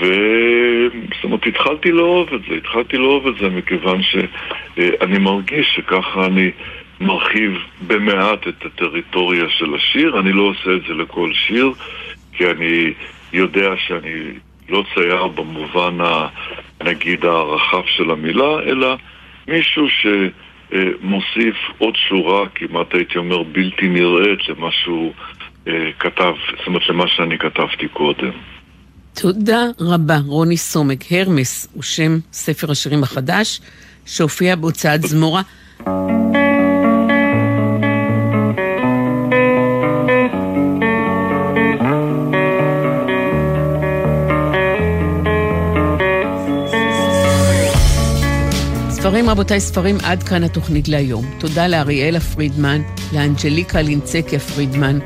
ו... 0.00 0.06
זאת 1.14 1.24
אומרת, 1.24 1.46
התחלתי 1.46 1.92
לאהוב 1.92 2.34
את 2.34 2.40
זה, 2.48 2.54
התחלתי 2.54 2.96
לאהוב 2.96 3.26
את 3.26 3.34
זה 3.40 3.48
מכיוון 3.48 4.00
שאני 4.02 5.18
מרגיש 5.18 5.66
שככה 5.76 6.26
אני 6.26 6.50
מרחיב 7.00 7.52
במעט 7.86 8.48
את 8.48 8.66
הטריטוריה 8.66 9.44
של 9.48 9.74
השיר, 9.74 10.20
אני 10.20 10.32
לא 10.32 10.42
עושה 10.42 10.70
את 10.76 10.82
זה 10.88 10.94
לכל 10.94 11.32
שיר, 11.32 11.72
כי 12.32 12.50
אני 12.50 12.92
יודע 13.32 13.68
שאני 13.86 14.32
לא 14.68 14.84
צייר 14.94 15.26
במובן, 15.26 16.00
ה, 16.00 16.28
נגיד, 16.84 17.24
הרחב 17.24 17.82
של 17.86 18.10
המילה, 18.10 18.60
אלא 18.66 18.96
מישהו 19.48 19.86
שמוסיף 19.88 21.56
עוד 21.78 21.94
שורה, 22.08 22.48
כמעט 22.54 22.94
הייתי 22.94 23.18
אומר 23.18 23.42
בלתי 23.42 23.88
נראית, 23.88 24.48
למה 24.48 24.68
שהוא 24.70 25.12
אה, 25.68 25.90
כתב, 25.98 26.32
זאת 26.58 26.66
אומרת, 26.66 26.88
למה 26.88 27.04
שאני 27.08 27.38
כתבתי 27.38 27.88
קודם. 27.88 28.30
תודה 29.14 29.62
רבה, 29.80 30.16
רוני 30.26 30.56
סומק. 30.56 31.12
הרמס 31.12 31.68
הוא 31.74 31.82
שם 31.82 32.18
ספר 32.32 32.70
השירים 32.70 33.02
החדש, 33.02 33.60
שהופיע 34.06 34.56
בהוצאת 34.56 35.02
זמורה. 35.02 35.42
רבותיי, 49.30 49.60
ספרים 49.60 49.98
עד 50.02 50.22
כאן 50.22 50.44
התוכנית 50.44 50.88
להיום. 50.88 51.24
תודה 51.38 51.66
לאריאלה 51.66 52.20
פרידמן, 52.20 52.82
לאנג'ליקה 53.12 53.82
לינצקיה 53.82 54.38
פרידמן, 54.38 54.98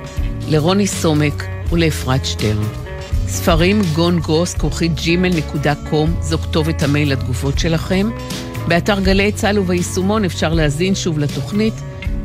לרוני 0.49 0.87
סומק, 0.87 1.45
ולאפרת 1.70 2.25
שטרן. 2.25 2.62
ספרים 3.27 3.83
גון 3.95 4.18
גוס, 4.18 4.55
כרוכית 4.55 4.93
gmail.com, 4.97 6.22
זו 6.22 6.39
כתובת 6.39 6.83
המייל 6.83 7.12
לתגובות 7.12 7.59
שלכם. 7.59 8.11
באתר 8.68 9.01
גלי 9.01 9.33
צה"ל 9.33 9.59
וביישומון 9.59 10.25
אפשר 10.25 10.55
להזין 10.55 10.95
שוב 10.95 11.18
לתוכנית. 11.18 11.75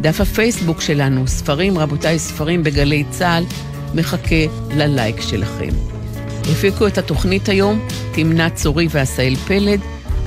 דף 0.02 0.22
הפייסבוק 0.22 0.82
שלנו, 0.82 1.28
ספרים, 1.28 1.78
רבותיי, 1.78 2.20
ספרים 2.20 2.64
בגלי 2.64 3.04
צה"ל, 3.10 3.43
מחכה 3.95 4.45
ללייק 4.76 5.22
שלכם. 5.22 5.70
הפיקו 6.52 6.88
את 6.88 6.97
התוכנית 6.97 7.50
היום 7.50 7.88
תמנה 8.12 8.50
צורי 8.50 8.88
ועשאל 8.89 9.36
פלד, 9.36 9.80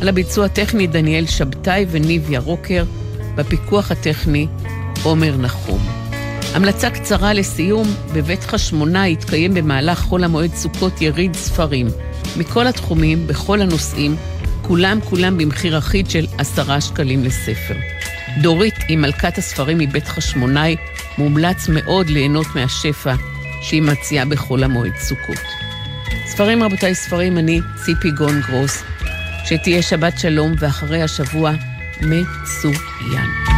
על 0.03 0.09
הביצוע 0.09 0.45
הטכני 0.45 0.87
דניאל 0.87 1.27
שבתאי 1.27 1.87
וניב 1.91 2.31
ירוקר, 2.31 2.85
בפיקוח 3.35 3.91
הטכני 3.91 4.47
עומר 5.03 5.37
נחום. 5.37 5.79
המלצה 6.55 6.91
קצרה 6.91 7.33
לסיום, 7.33 7.89
בבית 8.15 8.45
חשמונה 8.45 9.09
יתקיים 9.09 9.55
במהלך 9.55 9.99
חול 9.99 10.25
המועד 10.25 10.55
סוכות 10.55 11.03
יריד 11.03 11.35
ספרים, 11.35 11.87
מכל 12.37 12.67
התחומים, 12.67 13.27
בכל 13.27 13.61
הנושאים, 13.61 14.17
כולם 14.63 15.01
כולם 15.01 15.39
במחיר 15.39 15.79
אחיד 15.79 16.11
של 16.11 16.27
עשרה 16.39 16.81
שקלים 16.81 17.25
לספר. 17.25 17.77
דורית 18.43 18.75
היא 18.89 18.99
מלכת 18.99 19.39
הספרים 19.39 19.79
מבית 19.79 20.09
חשמונאי, 20.09 20.77
מומלץ 21.19 21.69
מאוד 21.69 22.11
ליהנות 22.11 22.47
מהשפע 22.55 23.15
שהיא 23.61 23.83
מציעה 23.83 24.25
בחול 24.25 24.65
המועד 24.65 24.97
סוכות. 24.97 25.43
ספרים 26.27 26.63
רבותיי, 26.63 26.95
ספרים, 26.95 27.39
אני 27.39 27.61
ציפי 27.85 28.11
גון 28.11 28.41
גרוס, 28.41 28.83
שתהיה 29.45 29.83
שבת 29.83 30.19
שלום 30.19 30.53
ואחרי 30.59 31.03
השבוע 31.03 31.53
מצוין. 32.01 33.52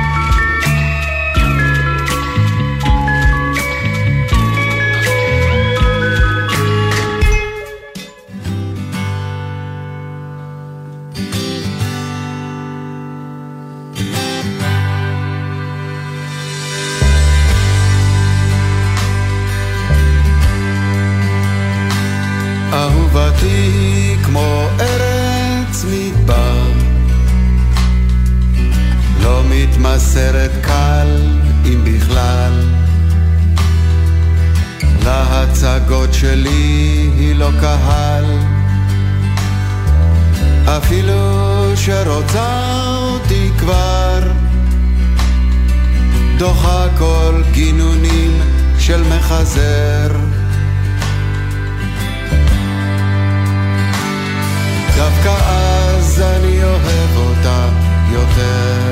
להצגות 35.95 36.14
שלי 36.14 37.11
היא 37.18 37.34
לא 37.34 37.51
קהל. 37.61 38.24
אפילו 40.64 41.76
שרוצה 41.76 42.74
אותי 42.97 43.51
כבר. 43.59 44.20
דוחה 46.38 46.86
כל 46.99 47.42
גינונים 47.53 48.40
של 48.78 49.03
מחזר. 49.03 50.09
דווקא 54.97 55.34
אז 55.47 56.20
אני 56.20 56.64
אוהב 56.64 57.16
אותה 57.16 57.68
יותר. 58.12 58.84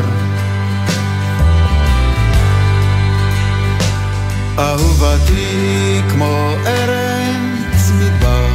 אהובתי 4.59 6.01
כמו 6.11 6.55
ארץ 6.67 7.91
מדבר, 7.95 8.49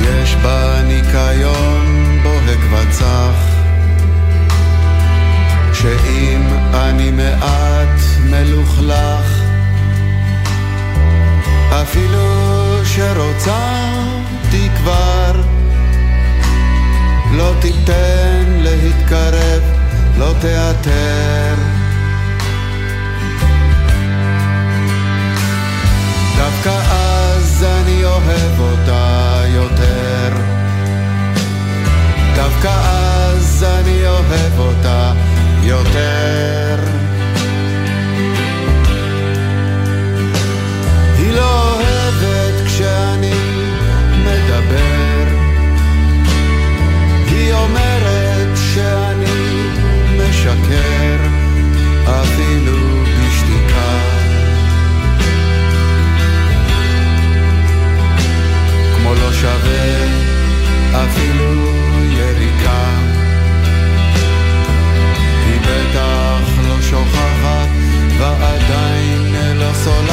יש 0.00 0.34
בה 0.34 0.82
ניקיון 0.82 2.18
בוהק 2.22 2.58
וצח, 2.70 3.34
שאם 5.72 6.42
אני 6.74 7.10
מעט 7.10 8.00
מלוכלך, 8.30 9.42
אפילו 11.82 12.50
שרוצה 12.84 13.90
כבר 14.80 15.42
לא 17.32 17.52
תיתן 17.60 18.44
להתקרב, 18.46 19.62
לא 20.18 20.34
תיעתר 20.40 21.49
דווקא 26.50 26.80
אז 26.90 27.64
אני 27.64 28.04
אוהב 28.04 28.60
אותה 28.60 29.42
יותר. 29.46 30.32
דווקא 32.36 32.68
אז 32.68 33.64
אני 33.78 34.06
אוהב 34.06 34.58
אותה 34.58 35.12
יותר. 35.62 36.76
היא 41.18 41.32
לא 41.32 41.74
אוהבת 41.74 42.66
כשאני 42.66 43.34
מדבר. 44.24 45.24
היא 47.26 47.52
אומרת 47.52 48.56
שאני 48.74 49.66
משקר 50.18 51.16
אפילו 52.04 52.89
לא 59.14 59.32
שווה 59.32 60.06
אפילו 61.04 61.72
יריקה. 62.10 62.84
היא 65.46 65.60
בטח 65.60 66.68
לא 66.68 66.82
שוכחת 66.82 67.68
ועדיין 68.18 69.20
סולחת 69.84 70.09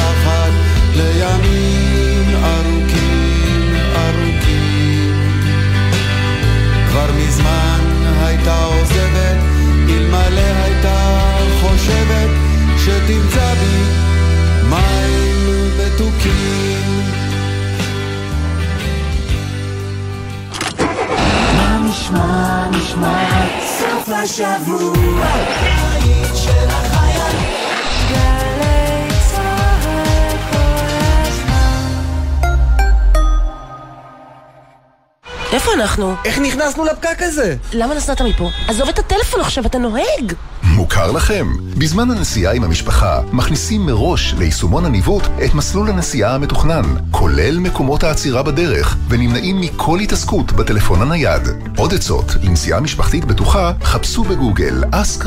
אנחנו? 35.80 36.14
איך 36.24 36.38
נכנסנו 36.38 36.84
לפקק 36.84 37.22
הזה? 37.22 37.56
למה 37.72 37.94
נסעת 37.94 38.22
מפה? 38.22 38.50
עזוב 38.68 38.88
את 38.88 38.98
הטלפון 38.98 39.40
עכשיו, 39.40 39.66
אתה 39.66 39.78
נוהג! 39.78 40.32
מוכר 40.62 41.10
לכם? 41.12 41.46
בזמן 41.78 42.10
הנסיעה 42.10 42.52
עם 42.52 42.64
המשפחה, 42.64 43.20
מכניסים 43.32 43.86
מראש 43.86 44.34
ליישומון 44.38 44.84
הניווט 44.84 45.22
את 45.44 45.54
מסלול 45.54 45.90
הנסיעה 45.90 46.34
המתוכנן, 46.34 46.82
כולל 47.10 47.58
מקומות 47.58 48.04
העצירה 48.04 48.42
בדרך, 48.42 48.96
ונמנעים 49.08 49.60
מכל 49.60 49.98
התעסקות 50.00 50.52
בטלפון 50.52 51.02
הנייד. 51.02 51.42
עוד 51.76 51.94
עצות 51.94 52.34
לנסיעה 52.42 52.80
משפחתית 52.80 53.24
בטוחה, 53.24 53.72
חפשו 53.82 54.24
בגוגל 54.24 54.84
אסק 54.92 55.26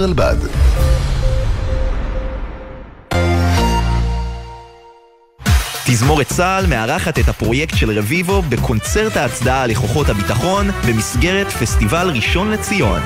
תזמורת 5.94 6.28
צה"ל 6.28 6.66
מארחת 6.68 7.20
את 7.20 7.28
הפרויקט 7.28 7.78
של 7.78 8.00
רביבו 8.00 8.42
בקונצרט 8.42 9.18
ההצדעה 9.18 9.68
לכוחות 9.68 10.10
הביטחון 10.10 10.68
במסגרת 10.88 11.48
פסטיבל 11.48 12.12
ראשון 12.16 12.52
לציון. 12.52 13.02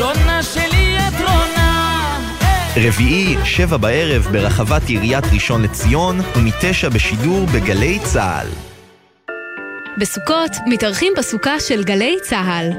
רונה 0.00 0.42
שלי 0.42 0.98
את 0.98 1.20
רונה. 1.20 2.18
רביעי, 2.76 3.36
שבע 3.44 3.76
בערב 3.76 4.28
ברחבת 4.32 4.88
עיריית 4.88 5.24
ראשון 5.32 5.62
לציון, 5.62 6.20
ומתשע 6.36 6.88
בשידור 6.88 7.46
בגלי 7.46 7.98
צה"ל. 8.04 8.46
בסוכות 9.98 10.52
מתארחים 10.66 11.12
בסוכה 11.18 11.60
של 11.60 11.84
גלי 11.84 12.16
צה"ל. 12.22 12.70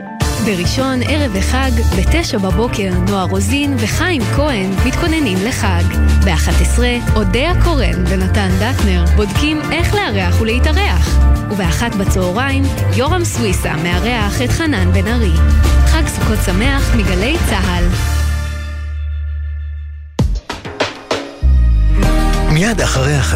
בראשון, 0.46 1.00
ערב 1.04 1.32
וחג, 1.34 1.72
בתשע 1.98 2.38
בבוקר, 2.38 2.90
נועה 3.10 3.24
רוזין 3.24 3.76
וחיים 3.80 4.22
כהן 4.36 4.70
מתכוננים 4.86 5.38
לחג. 5.46 5.84
ב-11, 6.26 6.80
אודיה 7.16 7.64
קורן 7.64 8.04
ונתן 8.08 8.50
דטנר 8.60 9.06
בודקים 9.16 9.62
איך 9.72 9.94
לארח 9.96 10.42
ולהתארח. 10.42 11.18
ובאחת 11.52 11.96
בצהריים, 11.96 12.64
יורם 12.96 13.24
סוויסה 13.24 13.74
מארח 13.84 14.42
את 14.42 14.50
חנן 14.50 14.92
בן 14.92 15.08
ארי. 15.08 15.34
חג 15.86 16.08
סוכות 16.08 16.40
שמח 16.46 16.96
מגלי 16.96 17.36
צה"ל. 17.50 17.86
מיד 22.54 22.82
אחרי 22.82 23.14
החדשות 23.14 23.36